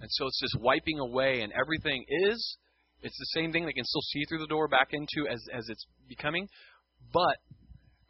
And 0.00 0.10
so 0.10 0.26
it's 0.26 0.40
just 0.40 0.58
wiping 0.60 0.98
away, 0.98 1.42
and 1.42 1.52
everything 1.52 2.04
is. 2.08 2.56
It's 3.02 3.18
the 3.18 3.40
same 3.40 3.52
thing 3.52 3.66
they 3.66 3.72
can 3.72 3.84
still 3.84 4.02
see 4.12 4.24
through 4.24 4.38
the 4.38 4.46
door 4.46 4.68
back 4.68 4.88
into 4.92 5.28
as, 5.30 5.42
as 5.52 5.68
it's 5.68 5.86
becoming. 6.08 6.48
But 7.12 7.36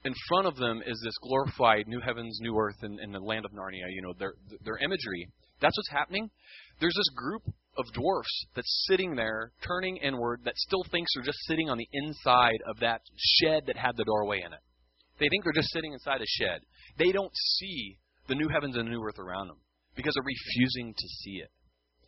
in 0.04 0.14
front 0.28 0.46
of 0.46 0.56
them 0.56 0.82
is 0.86 1.00
this 1.02 1.14
glorified 1.22 1.88
new 1.88 2.00
heavens, 2.00 2.38
new 2.40 2.56
earth, 2.56 2.82
and, 2.82 3.00
and 3.00 3.12
the 3.12 3.18
land 3.18 3.44
of 3.44 3.52
Narnia. 3.52 3.90
You 3.90 4.02
know, 4.02 4.14
their, 4.18 4.34
their 4.64 4.78
imagery. 4.78 5.28
That's 5.60 5.76
what's 5.76 5.90
happening. 5.90 6.30
There's 6.80 6.94
this 6.94 7.14
group 7.16 7.42
of 7.76 7.84
dwarfs 7.92 8.46
that's 8.54 8.86
sitting 8.88 9.16
there, 9.16 9.50
turning 9.66 9.96
inward, 9.96 10.42
that 10.44 10.56
still 10.56 10.84
thinks 10.90 11.10
they're 11.14 11.24
just 11.24 11.42
sitting 11.46 11.68
on 11.68 11.78
the 11.78 11.88
inside 11.92 12.58
of 12.68 12.78
that 12.80 13.00
shed 13.18 13.64
that 13.66 13.76
had 13.76 13.96
the 13.96 14.04
doorway 14.04 14.42
in 14.44 14.52
it. 14.52 14.60
They 15.18 15.28
think 15.28 15.44
they're 15.44 15.52
just 15.52 15.72
sitting 15.72 15.92
inside 15.92 16.20
a 16.20 16.26
shed. 16.26 16.60
They 16.98 17.12
don't 17.12 17.32
see 17.58 17.98
the 18.28 18.34
new 18.34 18.48
heavens 18.48 18.76
and 18.76 18.86
the 18.86 18.90
new 18.90 19.02
earth 19.02 19.18
around 19.18 19.48
them 19.48 19.58
because 19.96 20.14
they're 20.14 20.24
refusing 20.24 20.94
to 20.96 21.08
see 21.08 21.38
it. 21.42 21.50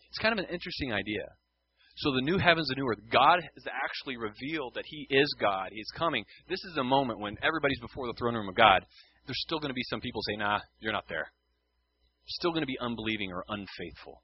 It's 0.09 0.19
kind 0.19 0.33
of 0.33 0.45
an 0.45 0.53
interesting 0.53 0.93
idea. 0.93 1.25
So 1.99 2.13
the 2.13 2.23
new 2.23 2.37
heavens 2.37 2.69
and 2.69 2.79
new 2.79 2.89
earth, 2.89 3.01
God 3.11 3.41
has 3.41 3.65
actually 3.73 4.17
revealed 4.17 4.75
that 4.75 4.85
He 4.87 5.07
is 5.09 5.35
God. 5.41 5.71
He's 5.73 5.91
coming. 5.97 6.25
This 6.49 6.63
is 6.65 6.77
a 6.77 6.85
moment 6.85 7.21
when 7.21 7.37
everybody's 7.43 7.81
before 7.81 8.07
the 8.07 8.15
throne 8.19 8.35
room 8.35 8.49
of 8.49 8.55
God. 8.55 8.85
There's 9.27 9.43
still 9.43 9.59
going 9.59 9.71
to 9.71 9.75
be 9.75 9.83
some 9.89 10.01
people 10.01 10.21
say, 10.23 10.37
"Nah, 10.37 10.61
you're 10.79 10.93
not 10.93 11.09
there." 11.09 11.33
Still 12.27 12.51
going 12.51 12.63
to 12.63 12.67
be 12.67 12.79
unbelieving 12.81 13.33
or 13.33 13.45
unfaithful. 13.49 14.23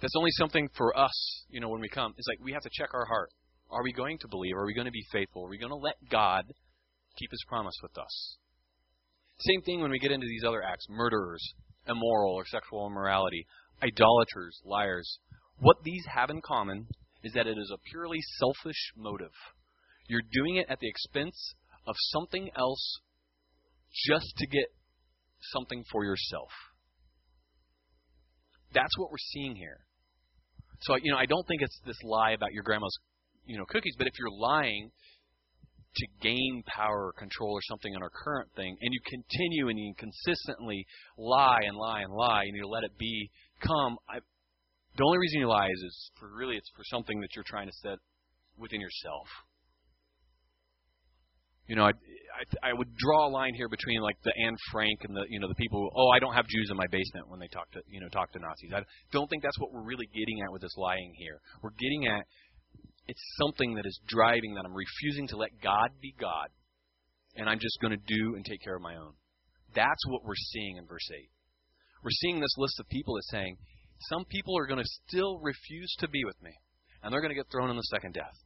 That's 0.00 0.16
only 0.16 0.30
something 0.32 0.68
for 0.76 0.96
us, 0.98 1.44
you 1.48 1.60
know, 1.60 1.68
when 1.68 1.80
we 1.80 1.88
come. 1.88 2.14
It's 2.18 2.28
like 2.28 2.38
we 2.42 2.52
have 2.52 2.62
to 2.62 2.70
check 2.72 2.90
our 2.92 3.06
heart. 3.06 3.30
Are 3.70 3.82
we 3.82 3.92
going 3.92 4.18
to 4.18 4.28
believe? 4.28 4.56
Are 4.56 4.66
we 4.66 4.74
going 4.74 4.86
to 4.86 4.92
be 4.92 5.04
faithful? 5.12 5.44
Are 5.44 5.48
we 5.48 5.58
going 5.58 5.70
to 5.70 5.76
let 5.76 5.96
God 6.10 6.44
keep 7.16 7.30
his 7.30 7.44
promise 7.48 7.74
with 7.82 7.96
us. 7.98 8.36
Same 9.38 9.62
thing 9.62 9.80
when 9.80 9.90
we 9.90 9.98
get 9.98 10.12
into 10.12 10.26
these 10.26 10.44
other 10.46 10.62
acts 10.62 10.86
murderers, 10.88 11.42
immoral 11.86 12.34
or 12.34 12.46
sexual 12.46 12.86
immorality, 12.86 13.46
idolaters, 13.82 14.60
liars. 14.64 15.18
What 15.58 15.76
these 15.84 16.04
have 16.12 16.30
in 16.30 16.40
common 16.40 16.86
is 17.22 17.32
that 17.34 17.46
it 17.46 17.58
is 17.58 17.70
a 17.72 17.78
purely 17.90 18.18
selfish 18.38 18.92
motive. 18.96 19.32
You're 20.08 20.22
doing 20.32 20.56
it 20.56 20.66
at 20.68 20.78
the 20.80 20.88
expense 20.88 21.54
of 21.86 21.94
something 22.12 22.50
else 22.56 23.00
just 24.06 24.26
to 24.38 24.46
get 24.46 24.66
something 25.52 25.84
for 25.90 26.04
yourself. 26.04 26.50
That's 28.72 28.96
what 28.98 29.10
we're 29.10 29.16
seeing 29.32 29.56
here. 29.56 29.80
So, 30.82 30.96
you 31.02 31.10
know, 31.10 31.18
I 31.18 31.26
don't 31.26 31.46
think 31.46 31.62
it's 31.62 31.80
this 31.86 31.96
lie 32.04 32.32
about 32.32 32.52
your 32.52 32.62
grandma's, 32.62 32.96
you 33.46 33.56
know, 33.56 33.64
cookies, 33.64 33.94
but 33.96 34.06
if 34.06 34.12
you're 34.18 34.30
lying 34.30 34.90
to 35.96 36.06
gain 36.20 36.62
power 36.66 37.06
or 37.06 37.12
control 37.12 37.52
or 37.52 37.62
something 37.62 37.94
on 37.94 38.02
our 38.02 38.10
current 38.10 38.48
thing, 38.54 38.76
and 38.80 38.92
you 38.92 39.00
continue 39.06 39.68
and 39.68 39.78
you 39.78 39.94
consistently 39.96 40.86
lie 41.18 41.60
and 41.66 41.76
lie 41.76 42.02
and 42.02 42.12
lie, 42.12 42.42
and 42.44 42.56
you 42.56 42.66
let 42.66 42.84
it 42.84 42.96
be 42.98 43.30
come. 43.60 43.96
I, 44.08 44.18
the 44.96 45.04
only 45.04 45.18
reason 45.18 45.40
you 45.40 45.48
lie 45.48 45.68
is, 45.68 45.82
is 45.82 46.10
for 46.18 46.28
really 46.34 46.56
it's 46.56 46.70
for 46.76 46.84
something 46.84 47.20
that 47.20 47.28
you're 47.34 47.44
trying 47.46 47.66
to 47.66 47.72
set 47.82 47.98
within 48.58 48.80
yourself. 48.80 49.26
You 51.68 51.74
know, 51.74 51.84
I, 51.84 51.90
I, 51.90 52.70
I 52.70 52.72
would 52.72 52.94
draw 52.96 53.26
a 53.26 53.30
line 53.30 53.54
here 53.54 53.68
between 53.68 54.00
like 54.00 54.16
the 54.22 54.32
Anne 54.46 54.56
Frank 54.70 55.00
and 55.02 55.16
the 55.16 55.24
you 55.28 55.40
know 55.40 55.48
the 55.48 55.54
people. 55.56 55.80
Who, 55.80 55.90
oh, 55.96 56.10
I 56.10 56.20
don't 56.20 56.34
have 56.34 56.46
Jews 56.46 56.68
in 56.70 56.76
my 56.76 56.86
basement 56.86 57.28
when 57.28 57.40
they 57.40 57.48
talk 57.48 57.70
to 57.72 57.80
you 57.88 58.00
know 58.00 58.08
talk 58.08 58.30
to 58.32 58.38
Nazis. 58.38 58.72
I 58.72 58.82
don't 59.10 59.28
think 59.28 59.42
that's 59.42 59.58
what 59.58 59.72
we're 59.72 59.84
really 59.84 60.06
getting 60.14 60.42
at 60.42 60.52
with 60.52 60.62
this 60.62 60.76
lying 60.76 61.12
here. 61.16 61.40
We're 61.62 61.74
getting 61.78 62.06
at 62.06 62.24
it's 63.08 63.22
something 63.40 63.74
that 63.74 63.86
is 63.86 64.00
driving 64.08 64.54
that 64.54 64.64
I'm 64.64 64.74
refusing 64.74 65.28
to 65.28 65.36
let 65.36 65.60
God 65.62 65.90
be 66.00 66.14
God, 66.18 66.48
and 67.36 67.48
I'm 67.48 67.58
just 67.58 67.78
going 67.80 67.92
to 67.92 68.14
do 68.14 68.34
and 68.34 68.44
take 68.44 68.62
care 68.62 68.76
of 68.76 68.82
my 68.82 68.96
own. 68.96 69.12
That's 69.74 70.06
what 70.08 70.24
we're 70.24 70.34
seeing 70.52 70.76
in 70.76 70.86
verse 70.86 71.08
8. 71.12 71.28
We're 72.02 72.10
seeing 72.10 72.40
this 72.40 72.54
list 72.56 72.80
of 72.80 72.88
people 72.88 73.14
that's 73.14 73.30
saying, 73.30 73.56
some 74.10 74.24
people 74.24 74.58
are 74.58 74.66
going 74.66 74.82
to 74.82 74.90
still 75.08 75.38
refuse 75.40 75.94
to 76.00 76.08
be 76.08 76.24
with 76.24 76.40
me, 76.42 76.52
and 77.02 77.12
they're 77.12 77.20
going 77.20 77.34
to 77.34 77.40
get 77.40 77.50
thrown 77.50 77.70
in 77.70 77.76
the 77.76 77.82
second 77.82 78.14
death. 78.14 78.36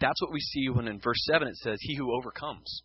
That's 0.00 0.20
what 0.20 0.32
we 0.32 0.40
see 0.40 0.68
when 0.68 0.88
in 0.88 1.00
verse 1.00 1.24
7 1.32 1.48
it 1.48 1.56
says, 1.56 1.78
He 1.80 1.96
who 1.96 2.14
overcomes 2.14 2.82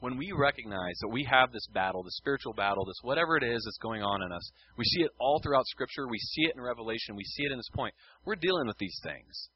when 0.00 0.16
we 0.16 0.32
recognize 0.32 0.96
that 1.00 1.08
we 1.08 1.24
have 1.24 1.52
this 1.52 1.66
battle, 1.72 2.02
this 2.02 2.16
spiritual 2.16 2.52
battle, 2.52 2.84
this 2.84 3.00
whatever 3.02 3.36
it 3.36 3.42
is 3.42 3.62
that's 3.64 3.78
going 3.82 4.02
on 4.02 4.22
in 4.22 4.32
us, 4.32 4.50
we 4.76 4.84
see 4.84 5.02
it 5.02 5.10
all 5.18 5.40
throughout 5.42 5.66
Scripture, 5.66 6.06
we 6.08 6.18
see 6.18 6.42
it 6.42 6.54
in 6.54 6.62
Revelation, 6.62 7.16
we 7.16 7.24
see 7.24 7.44
it 7.44 7.52
in 7.52 7.58
this 7.58 7.70
point. 7.74 7.94
We're 8.24 8.36
dealing 8.36 8.66
with 8.66 8.78
these 8.78 8.98
things. 9.02 9.48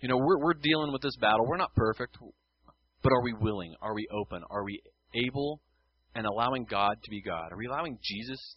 You 0.00 0.08
know, 0.08 0.16
we're, 0.16 0.38
we're 0.38 0.54
dealing 0.54 0.92
with 0.92 1.02
this 1.02 1.16
battle. 1.16 1.46
We're 1.46 1.56
not 1.56 1.74
perfect, 1.74 2.18
but 3.02 3.12
are 3.12 3.22
we 3.22 3.34
willing? 3.34 3.74
Are 3.80 3.94
we 3.94 4.06
open? 4.12 4.42
Are 4.50 4.64
we 4.64 4.80
able 5.14 5.60
and 6.14 6.26
allowing 6.26 6.64
God 6.64 6.96
to 7.02 7.10
be 7.10 7.22
God? 7.22 7.52
Are 7.52 7.56
we 7.56 7.66
allowing 7.66 7.98
Jesus, 8.02 8.56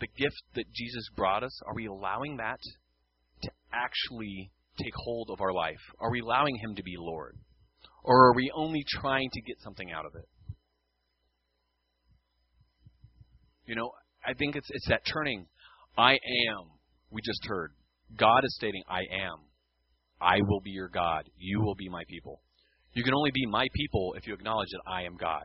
the 0.00 0.08
gift 0.16 0.42
that 0.54 0.64
Jesus 0.74 1.08
brought 1.16 1.42
us, 1.42 1.58
are 1.66 1.74
we 1.74 1.86
allowing 1.86 2.36
that 2.38 2.60
to 3.42 3.50
actually 3.72 4.50
take 4.78 4.92
hold 4.94 5.30
of 5.30 5.40
our 5.40 5.52
life? 5.52 5.80
Are 6.00 6.10
we 6.10 6.20
allowing 6.20 6.56
Him 6.56 6.74
to 6.76 6.82
be 6.82 6.94
Lord? 6.98 7.36
Or 8.04 8.28
are 8.28 8.34
we 8.34 8.52
only 8.54 8.84
trying 8.86 9.30
to 9.32 9.40
get 9.40 9.56
something 9.62 9.90
out 9.90 10.04
of 10.04 10.14
it? 10.14 10.28
You 13.66 13.74
know, 13.74 13.90
I 14.24 14.34
think 14.34 14.56
it's 14.56 14.68
it's 14.70 14.88
that 14.88 15.00
turning. 15.10 15.46
I 15.96 16.12
am. 16.12 16.70
We 17.10 17.22
just 17.24 17.40
heard. 17.46 17.72
God 18.16 18.44
is 18.44 18.54
stating, 18.56 18.82
I 18.88 19.00
am. 19.00 19.38
I 20.20 20.36
will 20.46 20.60
be 20.60 20.70
your 20.70 20.88
God. 20.88 21.24
You 21.36 21.62
will 21.62 21.74
be 21.74 21.88
my 21.88 22.04
people. 22.08 22.42
You 22.92 23.02
can 23.02 23.14
only 23.14 23.30
be 23.32 23.46
my 23.46 23.66
people 23.74 24.14
if 24.16 24.26
you 24.26 24.34
acknowledge 24.34 24.68
that 24.70 24.90
I 24.90 25.02
am 25.02 25.16
God. 25.16 25.44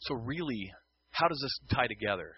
So, 0.00 0.14
really, 0.14 0.70
how 1.10 1.28
does 1.28 1.40
this 1.42 1.76
tie 1.76 1.86
together? 1.86 2.34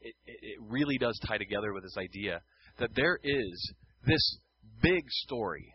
It, 0.00 0.14
it, 0.26 0.38
it 0.42 0.58
really 0.68 0.98
does 0.98 1.18
tie 1.26 1.38
together 1.38 1.72
with 1.72 1.82
this 1.82 1.96
idea 1.96 2.40
that 2.78 2.90
there 2.94 3.18
is 3.22 3.72
this 4.06 4.38
big 4.82 5.04
story, 5.08 5.72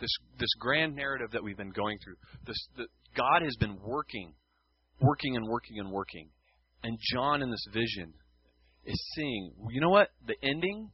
this 0.00 0.10
this 0.38 0.52
grand 0.58 0.94
narrative 0.94 1.30
that 1.32 1.42
we've 1.42 1.56
been 1.56 1.70
going 1.70 1.98
through. 2.02 2.16
This 2.46 2.56
the, 2.76 2.86
God 3.16 3.42
has 3.42 3.56
been 3.56 3.78
working, 3.82 4.34
working 5.00 5.36
and 5.36 5.46
working 5.46 5.78
and 5.78 5.90
working, 5.90 6.28
and 6.82 6.98
John 7.12 7.42
in 7.42 7.50
this 7.50 7.66
vision 7.72 8.14
is 8.84 9.02
seeing. 9.14 9.52
You 9.70 9.80
know 9.80 9.90
what? 9.90 10.08
The 10.26 10.36
ending 10.42 10.90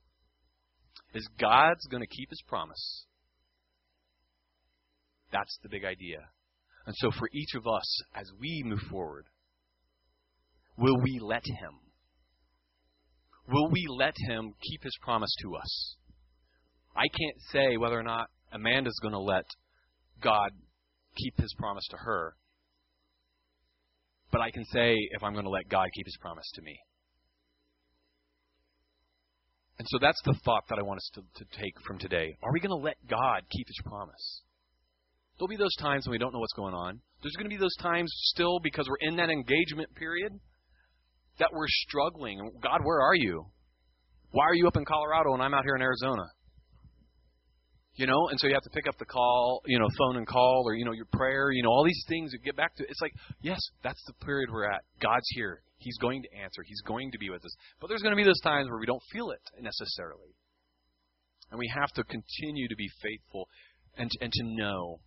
is 1.14 1.28
God's 1.38 1.86
going 1.90 2.02
to 2.02 2.06
keep 2.06 2.30
His 2.30 2.42
promise. 2.46 3.06
That's 5.32 5.58
the 5.62 5.68
big 5.68 5.84
idea. 5.84 6.28
And 6.86 6.94
so, 6.96 7.10
for 7.18 7.28
each 7.32 7.54
of 7.54 7.66
us, 7.66 8.02
as 8.14 8.30
we 8.40 8.62
move 8.64 8.80
forward, 8.90 9.26
will 10.76 10.96
we 11.02 11.18
let 11.20 11.44
Him? 11.46 11.78
Will 13.48 13.68
we 13.70 13.86
let 13.88 14.14
Him 14.28 14.54
keep 14.62 14.82
His 14.82 14.96
promise 15.02 15.34
to 15.42 15.56
us? 15.56 15.96
I 16.96 17.06
can't 17.08 17.40
say 17.52 17.76
whether 17.76 17.98
or 17.98 18.02
not 18.02 18.28
Amanda's 18.52 18.98
going 19.00 19.12
to 19.12 19.20
let 19.20 19.44
God 20.20 20.50
keep 21.16 21.38
his 21.38 21.54
promise 21.58 21.86
to 21.90 21.96
her. 21.96 22.34
But 24.32 24.40
I 24.40 24.50
can 24.50 24.64
say 24.66 24.94
if 25.12 25.22
I'm 25.22 25.32
going 25.32 25.44
to 25.44 25.50
let 25.50 25.68
God 25.68 25.88
keep 25.94 26.06
his 26.06 26.16
promise 26.20 26.48
to 26.54 26.62
me. 26.62 26.78
And 29.78 29.88
so 29.88 29.98
that's 30.00 30.20
the 30.24 30.38
thought 30.44 30.64
that 30.68 30.78
I 30.78 30.82
want 30.82 30.98
us 30.98 31.10
to, 31.14 31.22
to 31.42 31.58
take 31.58 31.72
from 31.86 31.98
today. 31.98 32.36
Are 32.42 32.52
we 32.52 32.60
going 32.60 32.78
to 32.78 32.84
let 32.84 32.96
God 33.08 33.42
keep 33.50 33.66
his 33.66 33.80
promise? 33.84 34.42
There'll 35.38 35.48
be 35.48 35.56
those 35.56 35.74
times 35.80 36.06
when 36.06 36.12
we 36.12 36.18
don't 36.18 36.34
know 36.34 36.38
what's 36.38 36.52
going 36.52 36.74
on. 36.74 37.00
There's 37.22 37.34
going 37.34 37.48
to 37.48 37.56
be 37.56 37.60
those 37.60 37.76
times 37.80 38.12
still 38.26 38.60
because 38.62 38.86
we're 38.88 39.08
in 39.08 39.16
that 39.16 39.30
engagement 39.30 39.94
period 39.94 40.38
that 41.38 41.48
we're 41.52 41.66
struggling. 41.66 42.50
God, 42.62 42.80
where 42.84 43.00
are 43.00 43.14
you? 43.14 43.46
Why 44.32 44.44
are 44.44 44.54
you 44.54 44.68
up 44.68 44.76
in 44.76 44.84
Colorado 44.84 45.32
and 45.32 45.42
I'm 45.42 45.54
out 45.54 45.64
here 45.64 45.76
in 45.76 45.82
Arizona? 45.82 46.24
You 48.00 48.06
know, 48.06 48.28
and 48.30 48.40
so 48.40 48.46
you 48.46 48.54
have 48.54 48.62
to 48.62 48.70
pick 48.70 48.88
up 48.88 48.96
the 48.96 49.04
call, 49.04 49.60
you 49.66 49.78
know, 49.78 49.86
phone 49.98 50.16
and 50.16 50.26
call, 50.26 50.62
or 50.64 50.74
you 50.74 50.86
know, 50.86 50.92
your 50.92 51.04
prayer, 51.12 51.50
you 51.50 51.62
know, 51.62 51.68
all 51.68 51.84
these 51.84 52.02
things. 52.08 52.32
Get 52.42 52.56
back 52.56 52.74
to. 52.76 52.82
It. 52.82 52.88
It's 52.88 53.02
like, 53.02 53.12
yes, 53.42 53.60
that's 53.84 54.02
the 54.06 54.14
period 54.24 54.48
we're 54.50 54.64
at. 54.64 54.80
God's 55.02 55.28
here. 55.34 55.60
He's 55.76 55.98
going 55.98 56.22
to 56.22 56.28
answer. 56.42 56.62
He's 56.64 56.80
going 56.80 57.12
to 57.12 57.18
be 57.18 57.28
with 57.28 57.44
us. 57.44 57.54
But 57.78 57.88
there's 57.88 58.00
going 58.00 58.12
to 58.12 58.16
be 58.16 58.24
those 58.24 58.40
times 58.40 58.70
where 58.70 58.78
we 58.78 58.86
don't 58.86 59.02
feel 59.12 59.32
it 59.32 59.42
necessarily, 59.60 60.34
and 61.50 61.58
we 61.58 61.70
have 61.78 61.90
to 61.92 62.04
continue 62.04 62.68
to 62.68 62.74
be 62.74 62.88
faithful 63.02 63.48
and 63.98 64.10
and 64.22 64.32
to 64.32 64.44
know. 64.44 65.00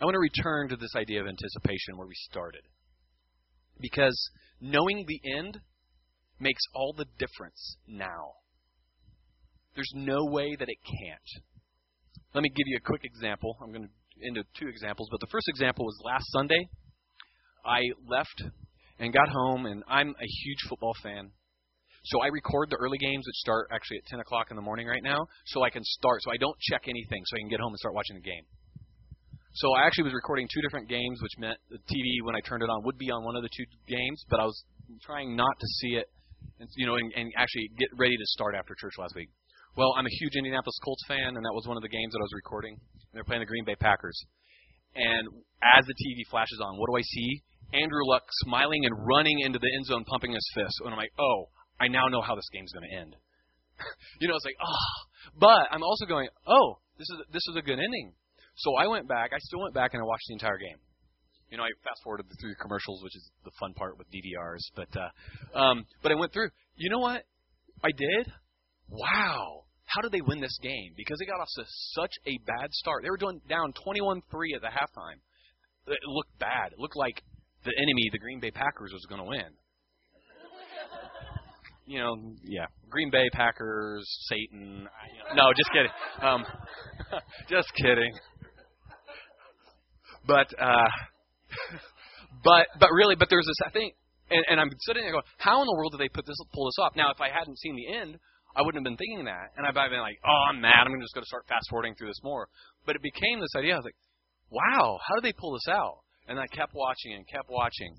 I 0.00 0.06
want 0.06 0.16
to 0.16 0.18
return 0.18 0.68
to 0.70 0.76
this 0.76 0.96
idea 0.96 1.20
of 1.20 1.28
anticipation 1.28 1.96
where 1.96 2.08
we 2.08 2.16
started, 2.28 2.62
because 3.80 4.30
knowing 4.60 5.04
the 5.06 5.20
end 5.38 5.60
makes 6.40 6.62
all 6.74 6.94
the 6.98 7.06
difference 7.16 7.76
now. 7.86 8.32
There's 9.76 9.92
no 9.94 10.24
way 10.24 10.56
that 10.58 10.68
it 10.68 10.78
can't. 10.82 11.44
Let 12.36 12.42
me 12.42 12.50
give 12.50 12.68
you 12.68 12.76
a 12.76 12.84
quick 12.84 13.00
example. 13.02 13.56
I'm 13.64 13.72
going 13.72 13.88
to 13.88 13.94
into 14.20 14.44
two 14.60 14.68
examples, 14.68 15.08
but 15.10 15.20
the 15.20 15.26
first 15.32 15.48
example 15.48 15.86
was 15.86 15.96
last 16.04 16.28
Sunday. 16.36 16.68
I 17.64 17.80
left 18.06 18.44
and 19.00 19.10
got 19.10 19.30
home, 19.30 19.64
and 19.64 19.82
I'm 19.88 20.10
a 20.10 20.28
huge 20.44 20.60
football 20.68 20.92
fan. 21.02 21.32
So 22.04 22.20
I 22.20 22.26
record 22.26 22.68
the 22.68 22.76
early 22.76 22.98
games, 22.98 23.24
that 23.24 23.34
start 23.36 23.68
actually 23.72 24.04
at 24.04 24.06
10 24.12 24.20
o'clock 24.20 24.48
in 24.50 24.56
the 24.56 24.62
morning 24.62 24.86
right 24.86 25.02
now, 25.02 25.26
so 25.46 25.64
I 25.64 25.70
can 25.70 25.82
start. 25.82 26.20
So 26.24 26.30
I 26.30 26.36
don't 26.36 26.56
check 26.60 26.82
anything, 26.88 27.24
so 27.24 27.36
I 27.36 27.40
can 27.40 27.48
get 27.48 27.58
home 27.58 27.72
and 27.72 27.78
start 27.78 27.94
watching 27.94 28.16
the 28.16 28.28
game. 28.28 28.44
So 29.54 29.72
I 29.72 29.86
actually 29.86 30.04
was 30.04 30.12
recording 30.12 30.46
two 30.52 30.60
different 30.60 30.90
games, 30.90 31.16
which 31.22 31.32
meant 31.38 31.56
the 31.70 31.80
TV 31.88 32.20
when 32.22 32.36
I 32.36 32.40
turned 32.44 32.62
it 32.62 32.68
on 32.68 32.84
would 32.84 32.98
be 32.98 33.10
on 33.10 33.24
one 33.24 33.36
of 33.36 33.44
the 33.44 33.50
two 33.56 33.64
games, 33.88 34.22
but 34.28 34.40
I 34.40 34.44
was 34.44 34.62
trying 35.00 35.36
not 35.36 35.56
to 35.58 35.66
see 35.80 35.96
it, 35.96 36.04
and 36.60 36.68
you 36.76 36.84
know, 36.84 36.96
and, 36.96 37.10
and 37.16 37.32
actually 37.34 37.70
get 37.78 37.88
ready 37.96 38.14
to 38.14 38.26
start 38.26 38.54
after 38.54 38.76
church 38.78 38.92
last 38.98 39.14
week. 39.16 39.30
Well, 39.76 39.92
I'm 39.92 40.06
a 40.06 40.16
huge 40.24 40.32
Indianapolis 40.36 40.80
Colts 40.82 41.04
fan, 41.06 41.36
and 41.36 41.44
that 41.44 41.52
was 41.52 41.68
one 41.68 41.76
of 41.76 41.84
the 41.84 41.92
games 41.92 42.16
that 42.16 42.18
I 42.18 42.24
was 42.24 42.32
recording. 42.32 42.80
And 42.80 43.12
they're 43.12 43.28
playing 43.28 43.44
the 43.44 43.52
Green 43.52 43.64
Bay 43.68 43.76
Packers. 43.76 44.16
And 44.96 45.28
as 45.60 45.84
the 45.84 45.92
TV 45.92 46.24
flashes 46.30 46.64
on, 46.64 46.80
what 46.80 46.88
do 46.88 46.96
I 46.96 47.04
see? 47.04 47.44
Andrew 47.76 48.08
Luck 48.08 48.24
smiling 48.48 48.86
and 48.86 48.96
running 49.06 49.40
into 49.40 49.58
the 49.58 49.68
end 49.68 49.84
zone, 49.84 50.04
pumping 50.08 50.32
his 50.32 50.48
fist. 50.54 50.80
And 50.80 50.92
I'm 50.92 50.96
like, 50.96 51.12
oh, 51.20 51.52
I 51.78 51.88
now 51.88 52.08
know 52.08 52.22
how 52.22 52.34
this 52.34 52.48
game's 52.54 52.72
going 52.72 52.88
to 52.88 52.96
end. 52.96 53.16
you 54.20 54.28
know, 54.28 54.34
it's 54.34 54.46
like, 54.46 54.56
oh. 54.64 54.96
But 55.38 55.68
I'm 55.70 55.82
also 55.82 56.06
going, 56.06 56.28
oh, 56.48 56.80
this 56.96 57.08
is 57.10 57.16
this 57.30 57.44
is 57.50 57.56
a 57.56 57.62
good 57.62 57.76
ending. 57.78 58.14
So 58.56 58.76
I 58.76 58.86
went 58.86 59.06
back. 59.06 59.32
I 59.34 59.38
still 59.40 59.60
went 59.60 59.74
back 59.74 59.92
and 59.92 60.00
I 60.00 60.06
watched 60.06 60.24
the 60.28 60.34
entire 60.40 60.56
game. 60.56 60.80
You 61.50 61.58
know, 61.58 61.64
I 61.64 61.68
fast 61.84 62.00
forwarded 62.02 62.26
through 62.40 62.56
the 62.56 62.62
commercials, 62.62 63.02
which 63.04 63.14
is 63.14 63.28
the 63.44 63.50
fun 63.60 63.74
part 63.74 63.98
with 63.98 64.06
DVRs. 64.08 64.64
But 64.74 64.88
uh, 64.96 65.58
um, 65.58 65.84
but 66.02 66.12
I 66.12 66.14
went 66.14 66.32
through. 66.32 66.48
You 66.76 66.88
know 66.88 67.00
what? 67.00 67.24
I 67.84 67.90
did. 67.92 68.32
Wow 68.88 69.65
how 69.86 70.02
did 70.02 70.12
they 70.12 70.20
win 70.20 70.40
this 70.40 70.58
game? 70.62 70.92
Because 70.96 71.18
they 71.18 71.26
got 71.26 71.40
off 71.40 71.48
to 71.56 71.64
such 71.94 72.12
a 72.26 72.38
bad 72.46 72.72
start. 72.72 73.02
They 73.02 73.10
were 73.10 73.16
doing 73.16 73.40
down 73.48 73.72
21-3 73.72 74.20
at 74.54 74.60
the 74.60 74.68
halftime. 74.68 75.18
It 75.86 75.98
looked 76.06 76.36
bad. 76.38 76.72
It 76.72 76.78
looked 76.78 76.96
like 76.96 77.22
the 77.64 77.72
enemy, 77.76 78.10
the 78.12 78.18
Green 78.18 78.40
Bay 78.40 78.50
Packers, 78.50 78.92
was 78.92 79.06
going 79.08 79.20
to 79.20 79.28
win. 79.28 79.54
you 81.86 82.00
know, 82.00 82.16
yeah, 82.42 82.66
Green 82.90 83.10
Bay 83.10 83.28
Packers, 83.32 84.04
Satan. 84.28 84.88
No, 85.34 85.52
just 85.56 85.70
kidding. 85.70 85.92
Um, 86.20 86.44
just 87.48 87.72
kidding. 87.74 88.12
But 90.26 90.48
uh, 90.60 90.90
but 92.44 92.66
but 92.80 92.90
really, 92.92 93.14
but 93.14 93.28
there's 93.30 93.46
this. 93.46 93.56
I 93.64 93.70
think, 93.70 93.94
and, 94.30 94.44
and 94.50 94.60
I'm 94.60 94.70
sitting 94.80 95.02
there 95.02 95.12
going, 95.12 95.24
how 95.38 95.60
in 95.60 95.66
the 95.66 95.76
world 95.76 95.92
did 95.92 96.00
they 96.00 96.08
put 96.08 96.26
this 96.26 96.36
pull 96.52 96.66
this 96.66 96.78
off? 96.80 96.96
Now, 96.96 97.12
if 97.12 97.20
I 97.20 97.28
hadn't 97.28 97.58
seen 97.58 97.76
the 97.76 97.94
end, 97.94 98.18
I 98.56 98.62
wouldn't 98.62 98.80
have 98.80 98.88
been 98.88 98.96
thinking 98.96 99.26
that, 99.28 99.52
and 99.56 99.66
I'd 99.66 99.76
been 99.76 100.00
like, 100.00 100.18
"Oh, 100.24 100.42
I'm 100.48 100.60
mad. 100.60 100.88
I'm 100.88 101.00
just 101.00 101.12
going 101.12 101.22
to 101.22 101.28
start 101.28 101.46
fast 101.46 101.68
forwarding 101.68 101.94
through 101.94 102.08
this 102.08 102.24
more." 102.24 102.48
But 102.86 102.96
it 102.96 103.02
became 103.02 103.38
this 103.38 103.52
idea. 103.54 103.74
I 103.74 103.76
was 103.76 103.84
like, 103.84 104.00
"Wow, 104.48 104.98
how 105.06 105.14
did 105.14 105.24
they 105.24 105.36
pull 105.36 105.52
this 105.52 105.68
out?" 105.68 106.00
And 106.26 106.40
I 106.40 106.46
kept 106.48 106.72
watching 106.74 107.12
and 107.14 107.28
kept 107.28 107.50
watching. 107.50 107.94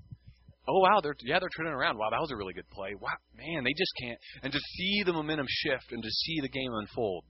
Oh 0.66 0.80
wow, 0.80 1.00
they're 1.00 1.16
yeah 1.22 1.38
they're 1.38 1.54
turning 1.56 1.72
around. 1.72 1.96
Wow, 1.96 2.10
that 2.10 2.20
was 2.20 2.32
a 2.32 2.36
really 2.36 2.52
good 2.52 2.68
play. 2.68 2.92
Wow, 3.00 3.16
man, 3.38 3.64
they 3.64 3.72
just 3.72 3.92
can't. 4.02 4.18
And 4.42 4.52
to 4.52 4.58
see 4.58 5.02
the 5.06 5.14
momentum 5.14 5.46
shift 5.48 5.92
and 5.92 6.02
to 6.02 6.10
see 6.10 6.40
the 6.42 6.50
game 6.50 6.74
unfold 6.74 7.24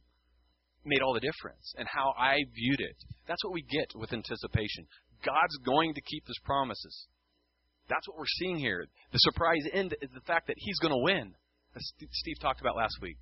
made 0.85 1.03
all 1.03 1.15
the 1.15 1.21
difference. 1.21 1.75
And 1.77 1.87
how 1.87 2.15
I 2.19 2.39
viewed 2.55 2.81
it. 2.81 2.97
That's 3.29 3.45
what 3.45 3.53
we 3.53 3.63
get 3.63 3.93
with 3.95 4.13
anticipation. 4.13 4.89
God's 5.23 5.57
going 5.65 5.95
to 5.95 6.01
keep 6.01 6.27
His 6.27 6.39
promises. 6.45 7.07
That's 7.89 8.07
what 8.09 8.19
we're 8.19 8.37
seeing 8.39 8.57
here. 8.57 8.87
The 9.13 9.19
surprise 9.19 9.63
end 9.73 9.95
is 10.01 10.11
the 10.15 10.27
fact 10.27 10.47
that 10.49 10.57
He's 10.59 10.79
going 10.79 10.93
to 10.95 11.05
win 11.05 11.35
as 11.79 11.93
Steve 12.13 12.39
talked 12.41 12.61
about 12.61 12.77
last 12.77 12.99
week. 13.01 13.17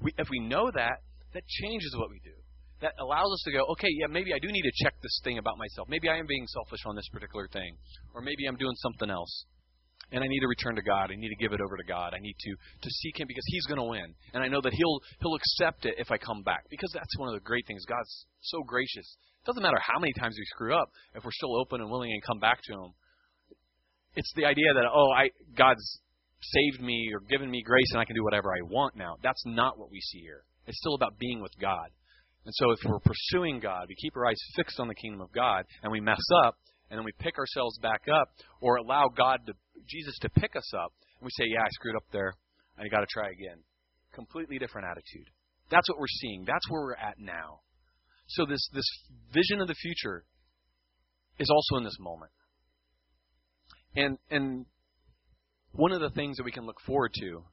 We, 0.00 0.12
if 0.16 0.28
we 0.30 0.40
know 0.40 0.70
that, 0.72 1.04
that 1.34 1.44
changes 1.46 1.94
what 1.96 2.10
we 2.10 2.20
do. 2.24 2.34
That 2.80 2.94
allows 3.00 3.26
us 3.34 3.42
to 3.44 3.52
go, 3.52 3.66
okay, 3.74 3.90
yeah, 3.90 4.06
maybe 4.06 4.32
I 4.32 4.38
do 4.38 4.48
need 4.48 4.62
to 4.62 4.84
check 4.84 4.94
this 5.02 5.20
thing 5.24 5.38
about 5.38 5.58
myself. 5.58 5.88
Maybe 5.88 6.08
I 6.08 6.16
am 6.16 6.26
being 6.26 6.46
selfish 6.46 6.80
on 6.86 6.94
this 6.94 7.08
particular 7.12 7.48
thing, 7.52 7.74
or 8.14 8.22
maybe 8.22 8.46
I'm 8.46 8.56
doing 8.56 8.76
something 8.78 9.10
else, 9.10 9.44
and 10.12 10.22
I 10.22 10.28
need 10.28 10.38
to 10.40 10.46
return 10.46 10.76
to 10.76 10.82
God. 10.82 11.10
I 11.10 11.16
need 11.18 11.28
to 11.28 11.42
give 11.42 11.52
it 11.52 11.60
over 11.60 11.76
to 11.76 11.82
God. 11.82 12.14
I 12.14 12.20
need 12.20 12.36
to 12.38 12.50
to 12.54 12.90
seek 13.02 13.18
Him 13.18 13.26
because 13.26 13.42
He's 13.48 13.66
going 13.66 13.82
to 13.82 13.90
win, 13.90 14.14
and 14.32 14.44
I 14.44 14.48
know 14.48 14.60
that 14.62 14.72
He'll 14.72 15.00
He'll 15.20 15.34
accept 15.34 15.86
it 15.86 15.94
if 15.98 16.12
I 16.12 16.18
come 16.18 16.42
back. 16.42 16.70
Because 16.70 16.90
that's 16.94 17.18
one 17.18 17.28
of 17.28 17.34
the 17.34 17.42
great 17.42 17.66
things. 17.66 17.84
God's 17.84 18.26
so 18.40 18.62
gracious. 18.62 19.16
It 19.42 19.46
doesn't 19.46 19.62
matter 19.62 19.82
how 19.82 19.98
many 19.98 20.12
times 20.12 20.36
we 20.38 20.44
screw 20.46 20.74
up 20.74 20.88
if 21.16 21.24
we're 21.24 21.34
still 21.34 21.58
open 21.58 21.80
and 21.80 21.90
willing 21.90 22.12
and 22.12 22.22
come 22.22 22.38
back 22.38 22.60
to 22.62 22.72
Him. 22.74 22.94
It's 24.14 24.32
the 24.36 24.46
idea 24.46 24.72
that 24.72 24.86
oh, 24.86 25.10
I 25.10 25.30
God's 25.56 25.98
saved 26.40 26.82
me 26.82 27.10
or 27.12 27.20
given 27.20 27.50
me 27.50 27.62
grace 27.62 27.90
and 27.92 28.00
I 28.00 28.04
can 28.04 28.16
do 28.16 28.24
whatever 28.24 28.52
I 28.52 28.62
want 28.62 28.96
now. 28.96 29.16
That's 29.22 29.42
not 29.46 29.78
what 29.78 29.90
we 29.90 30.00
see 30.00 30.20
here. 30.20 30.44
It's 30.66 30.78
still 30.78 30.94
about 30.94 31.18
being 31.18 31.40
with 31.40 31.52
God. 31.60 31.88
And 32.44 32.54
so 32.54 32.70
if 32.70 32.78
we're 32.84 33.00
pursuing 33.00 33.60
God, 33.60 33.86
we 33.88 33.94
keep 33.96 34.16
our 34.16 34.26
eyes 34.26 34.40
fixed 34.56 34.80
on 34.80 34.88
the 34.88 34.94
kingdom 34.94 35.20
of 35.20 35.32
God 35.32 35.64
and 35.82 35.90
we 35.92 36.00
mess 36.00 36.22
up 36.44 36.56
and 36.90 36.98
then 36.98 37.04
we 37.04 37.12
pick 37.18 37.38
ourselves 37.38 37.78
back 37.82 38.02
up 38.12 38.28
or 38.60 38.76
allow 38.76 39.08
God 39.08 39.40
to 39.46 39.52
Jesus 39.88 40.16
to 40.22 40.30
pick 40.30 40.56
us 40.56 40.74
up 40.74 40.92
and 41.20 41.26
we 41.26 41.30
say, 41.32 41.44
"Yeah, 41.48 41.62
I 41.62 41.68
screwed 41.70 41.96
up 41.96 42.04
there. 42.12 42.32
I 42.78 42.88
got 42.88 43.00
to 43.00 43.06
try 43.10 43.30
again." 43.30 43.62
Completely 44.14 44.58
different 44.58 44.86
attitude. 44.90 45.28
That's 45.70 45.88
what 45.88 45.98
we're 45.98 46.06
seeing. 46.20 46.44
That's 46.46 46.68
where 46.70 46.82
we're 46.82 46.94
at 46.94 47.18
now. 47.18 47.60
So 48.28 48.46
this 48.46 48.66
this 48.72 48.88
vision 49.32 49.60
of 49.60 49.68
the 49.68 49.74
future 49.74 50.24
is 51.38 51.50
also 51.50 51.78
in 51.78 51.84
this 51.84 51.98
moment. 51.98 52.32
And 53.96 54.18
and 54.30 54.66
one 55.72 55.92
of 55.92 56.00
the 56.00 56.10
things 56.10 56.36
that 56.36 56.44
we 56.44 56.52
can 56.52 56.66
look 56.66 56.80
forward 56.86 57.12
to 57.14 57.44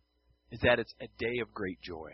is 0.51 0.59
that 0.61 0.79
it's 0.79 0.93
a 1.01 1.07
day 1.17 1.39
of 1.41 1.53
great 1.53 1.81
joy. 1.81 2.09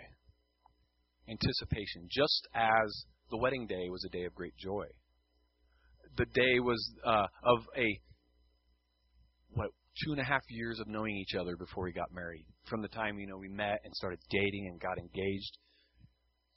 Anticipation, 1.30 2.08
just 2.10 2.48
as 2.54 3.06
the 3.30 3.38
wedding 3.38 3.68
day 3.68 3.90
was 3.90 4.04
a 4.06 4.10
day 4.10 4.26
of 4.26 4.34
great 4.34 4.56
joy. 4.58 4.86
The 6.18 6.26
day 6.26 6.60
was 6.60 6.94
uh, 7.06 7.28
of 7.44 7.60
a, 7.78 8.02
what, 9.52 9.70
two 10.04 10.12
and 10.12 10.20
a 10.20 10.26
half 10.26 10.42
years 10.50 10.80
of 10.80 10.88
knowing 10.88 11.16
each 11.16 11.36
other 11.40 11.56
before 11.56 11.86
we 11.86 11.94
got 11.94 12.14
married. 12.14 12.46
From 12.70 12.82
the 12.82 12.88
time, 12.90 13.18
you 13.20 13.28
know, 13.28 13.38
we 13.38 13.48
met 13.48 13.80
and 13.84 13.94
started 13.94 14.20
dating 14.30 14.68
and 14.70 14.80
got 14.80 14.98
engaged. 14.98 15.58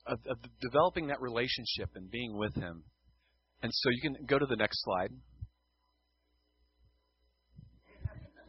Of, 0.07 0.19
of 0.29 0.37
developing 0.61 1.07
that 1.07 1.21
relationship 1.21 1.91
and 1.95 2.11
being 2.11 2.37
with 2.37 2.55
him. 2.55 2.85
And 3.63 3.73
so 3.73 3.89
you 3.89 4.03
can 4.03 4.27
go 4.27 4.39
to 4.39 4.45
the 4.45 4.57
next 4.57 4.83
slide. 4.85 5.09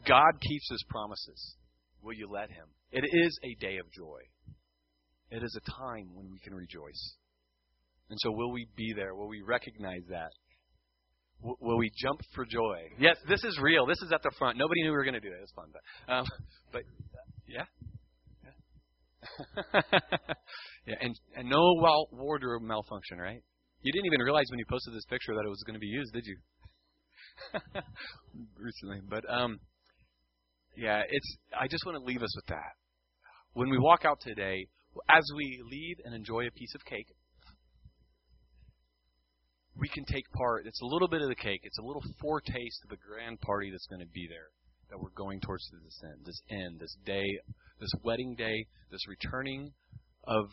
God 0.07 0.41
keeps 0.41 0.69
his 0.69 0.83
promises. 0.89 1.55
Will 2.01 2.13
you 2.13 2.29
let 2.29 2.49
him? 2.49 2.67
It 2.91 3.05
is 3.11 3.39
a 3.43 3.55
day 3.59 3.77
of 3.77 3.91
joy. 3.91 4.19
It 5.31 5.43
is 5.43 5.57
a 5.57 5.71
time 5.71 6.09
when 6.13 6.31
we 6.31 6.39
can 6.39 6.53
rejoice. 6.53 7.15
And 8.09 8.19
so, 8.19 8.31
will 8.31 8.51
we 8.51 8.67
be 8.75 8.93
there? 8.95 9.15
Will 9.15 9.27
we 9.27 9.41
recognize 9.41 10.03
that? 10.09 10.29
will 11.41 11.77
we 11.77 11.91
jump 11.97 12.19
for 12.33 12.45
joy? 12.45 12.89
Yes, 12.97 13.17
this 13.27 13.43
is 13.43 13.59
real. 13.61 13.85
This 13.85 14.01
is 14.01 14.11
at 14.11 14.23
the 14.23 14.31
front. 14.37 14.57
Nobody 14.57 14.83
knew 14.83 14.89
we 14.89 14.97
were 14.97 15.03
going 15.03 15.15
to 15.15 15.19
do 15.19 15.27
it. 15.27 15.37
It 15.37 15.41
was 15.41 15.53
fun, 15.55 15.67
but, 15.71 16.13
um, 16.13 16.25
but 16.71 16.81
yeah, 17.47 17.65
yeah, 18.43 19.81
yeah. 20.87 20.95
And 21.01 21.15
and 21.35 21.49
no 21.49 21.61
wardrobe 22.11 22.61
malfunction, 22.63 23.17
right? 23.17 23.43
You 23.81 23.91
didn't 23.91 24.07
even 24.07 24.21
realize 24.21 24.45
when 24.49 24.59
you 24.59 24.65
posted 24.67 24.93
this 24.93 25.05
picture 25.05 25.33
that 25.35 25.45
it 25.45 25.49
was 25.49 25.63
going 25.65 25.75
to 25.75 25.79
be 25.79 25.87
used, 25.87 26.13
did 26.13 26.25
you? 26.25 26.37
Recently, 28.57 29.01
but 29.07 29.23
um, 29.29 29.59
yeah, 30.77 31.01
it's. 31.09 31.37
I 31.59 31.67
just 31.67 31.85
want 31.85 31.97
to 31.97 32.03
leave 32.03 32.23
us 32.23 32.35
with 32.35 32.45
that. 32.47 32.73
When 33.53 33.69
we 33.69 33.77
walk 33.77 34.03
out 34.05 34.19
today, 34.21 34.67
as 35.09 35.23
we 35.35 35.61
leave 35.69 35.97
and 36.03 36.13
enjoy 36.13 36.47
a 36.47 36.51
piece 36.51 36.73
of 36.75 36.83
cake, 36.85 37.07
we 39.77 39.87
can 39.89 40.05
take 40.05 40.29
part. 40.31 40.65
It's 40.65 40.81
a 40.81 40.85
little 40.85 41.07
bit 41.07 41.21
of 41.21 41.29
the 41.29 41.35
cake. 41.35 41.61
It's 41.63 41.79
a 41.79 41.83
little 41.83 42.03
foretaste 42.21 42.83
of 42.83 42.89
the 42.89 42.97
grand 42.97 43.39
party 43.41 43.71
that's 43.71 43.87
going 43.87 44.01
to 44.01 44.11
be 44.13 44.27
there. 44.29 44.49
That 44.89 44.99
we're 44.99 45.15
going 45.15 45.41
towards 45.41 45.67
this 45.83 45.99
end, 46.03 46.25
this 46.25 46.39
end, 46.51 46.79
this 46.79 46.95
day, 47.05 47.25
this 47.79 47.89
wedding 48.03 48.35
day, 48.35 48.67
this 48.91 49.07
returning 49.07 49.73
of 50.25 50.45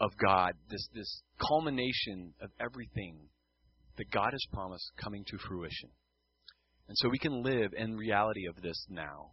of 0.00 0.12
God, 0.16 0.54
this 0.70 0.88
this 0.94 1.22
culmination 1.46 2.34
of 2.40 2.50
everything 2.60 3.28
that 3.98 4.10
God 4.10 4.32
has 4.32 4.44
promised 4.52 4.90
coming 4.96 5.24
to 5.26 5.38
fruition. 5.46 5.90
And 6.92 6.98
so 6.98 7.08
we 7.08 7.18
can 7.18 7.42
live 7.42 7.72
in 7.74 7.96
reality 7.96 8.44
of 8.44 8.60
this 8.60 8.84
now. 8.90 9.30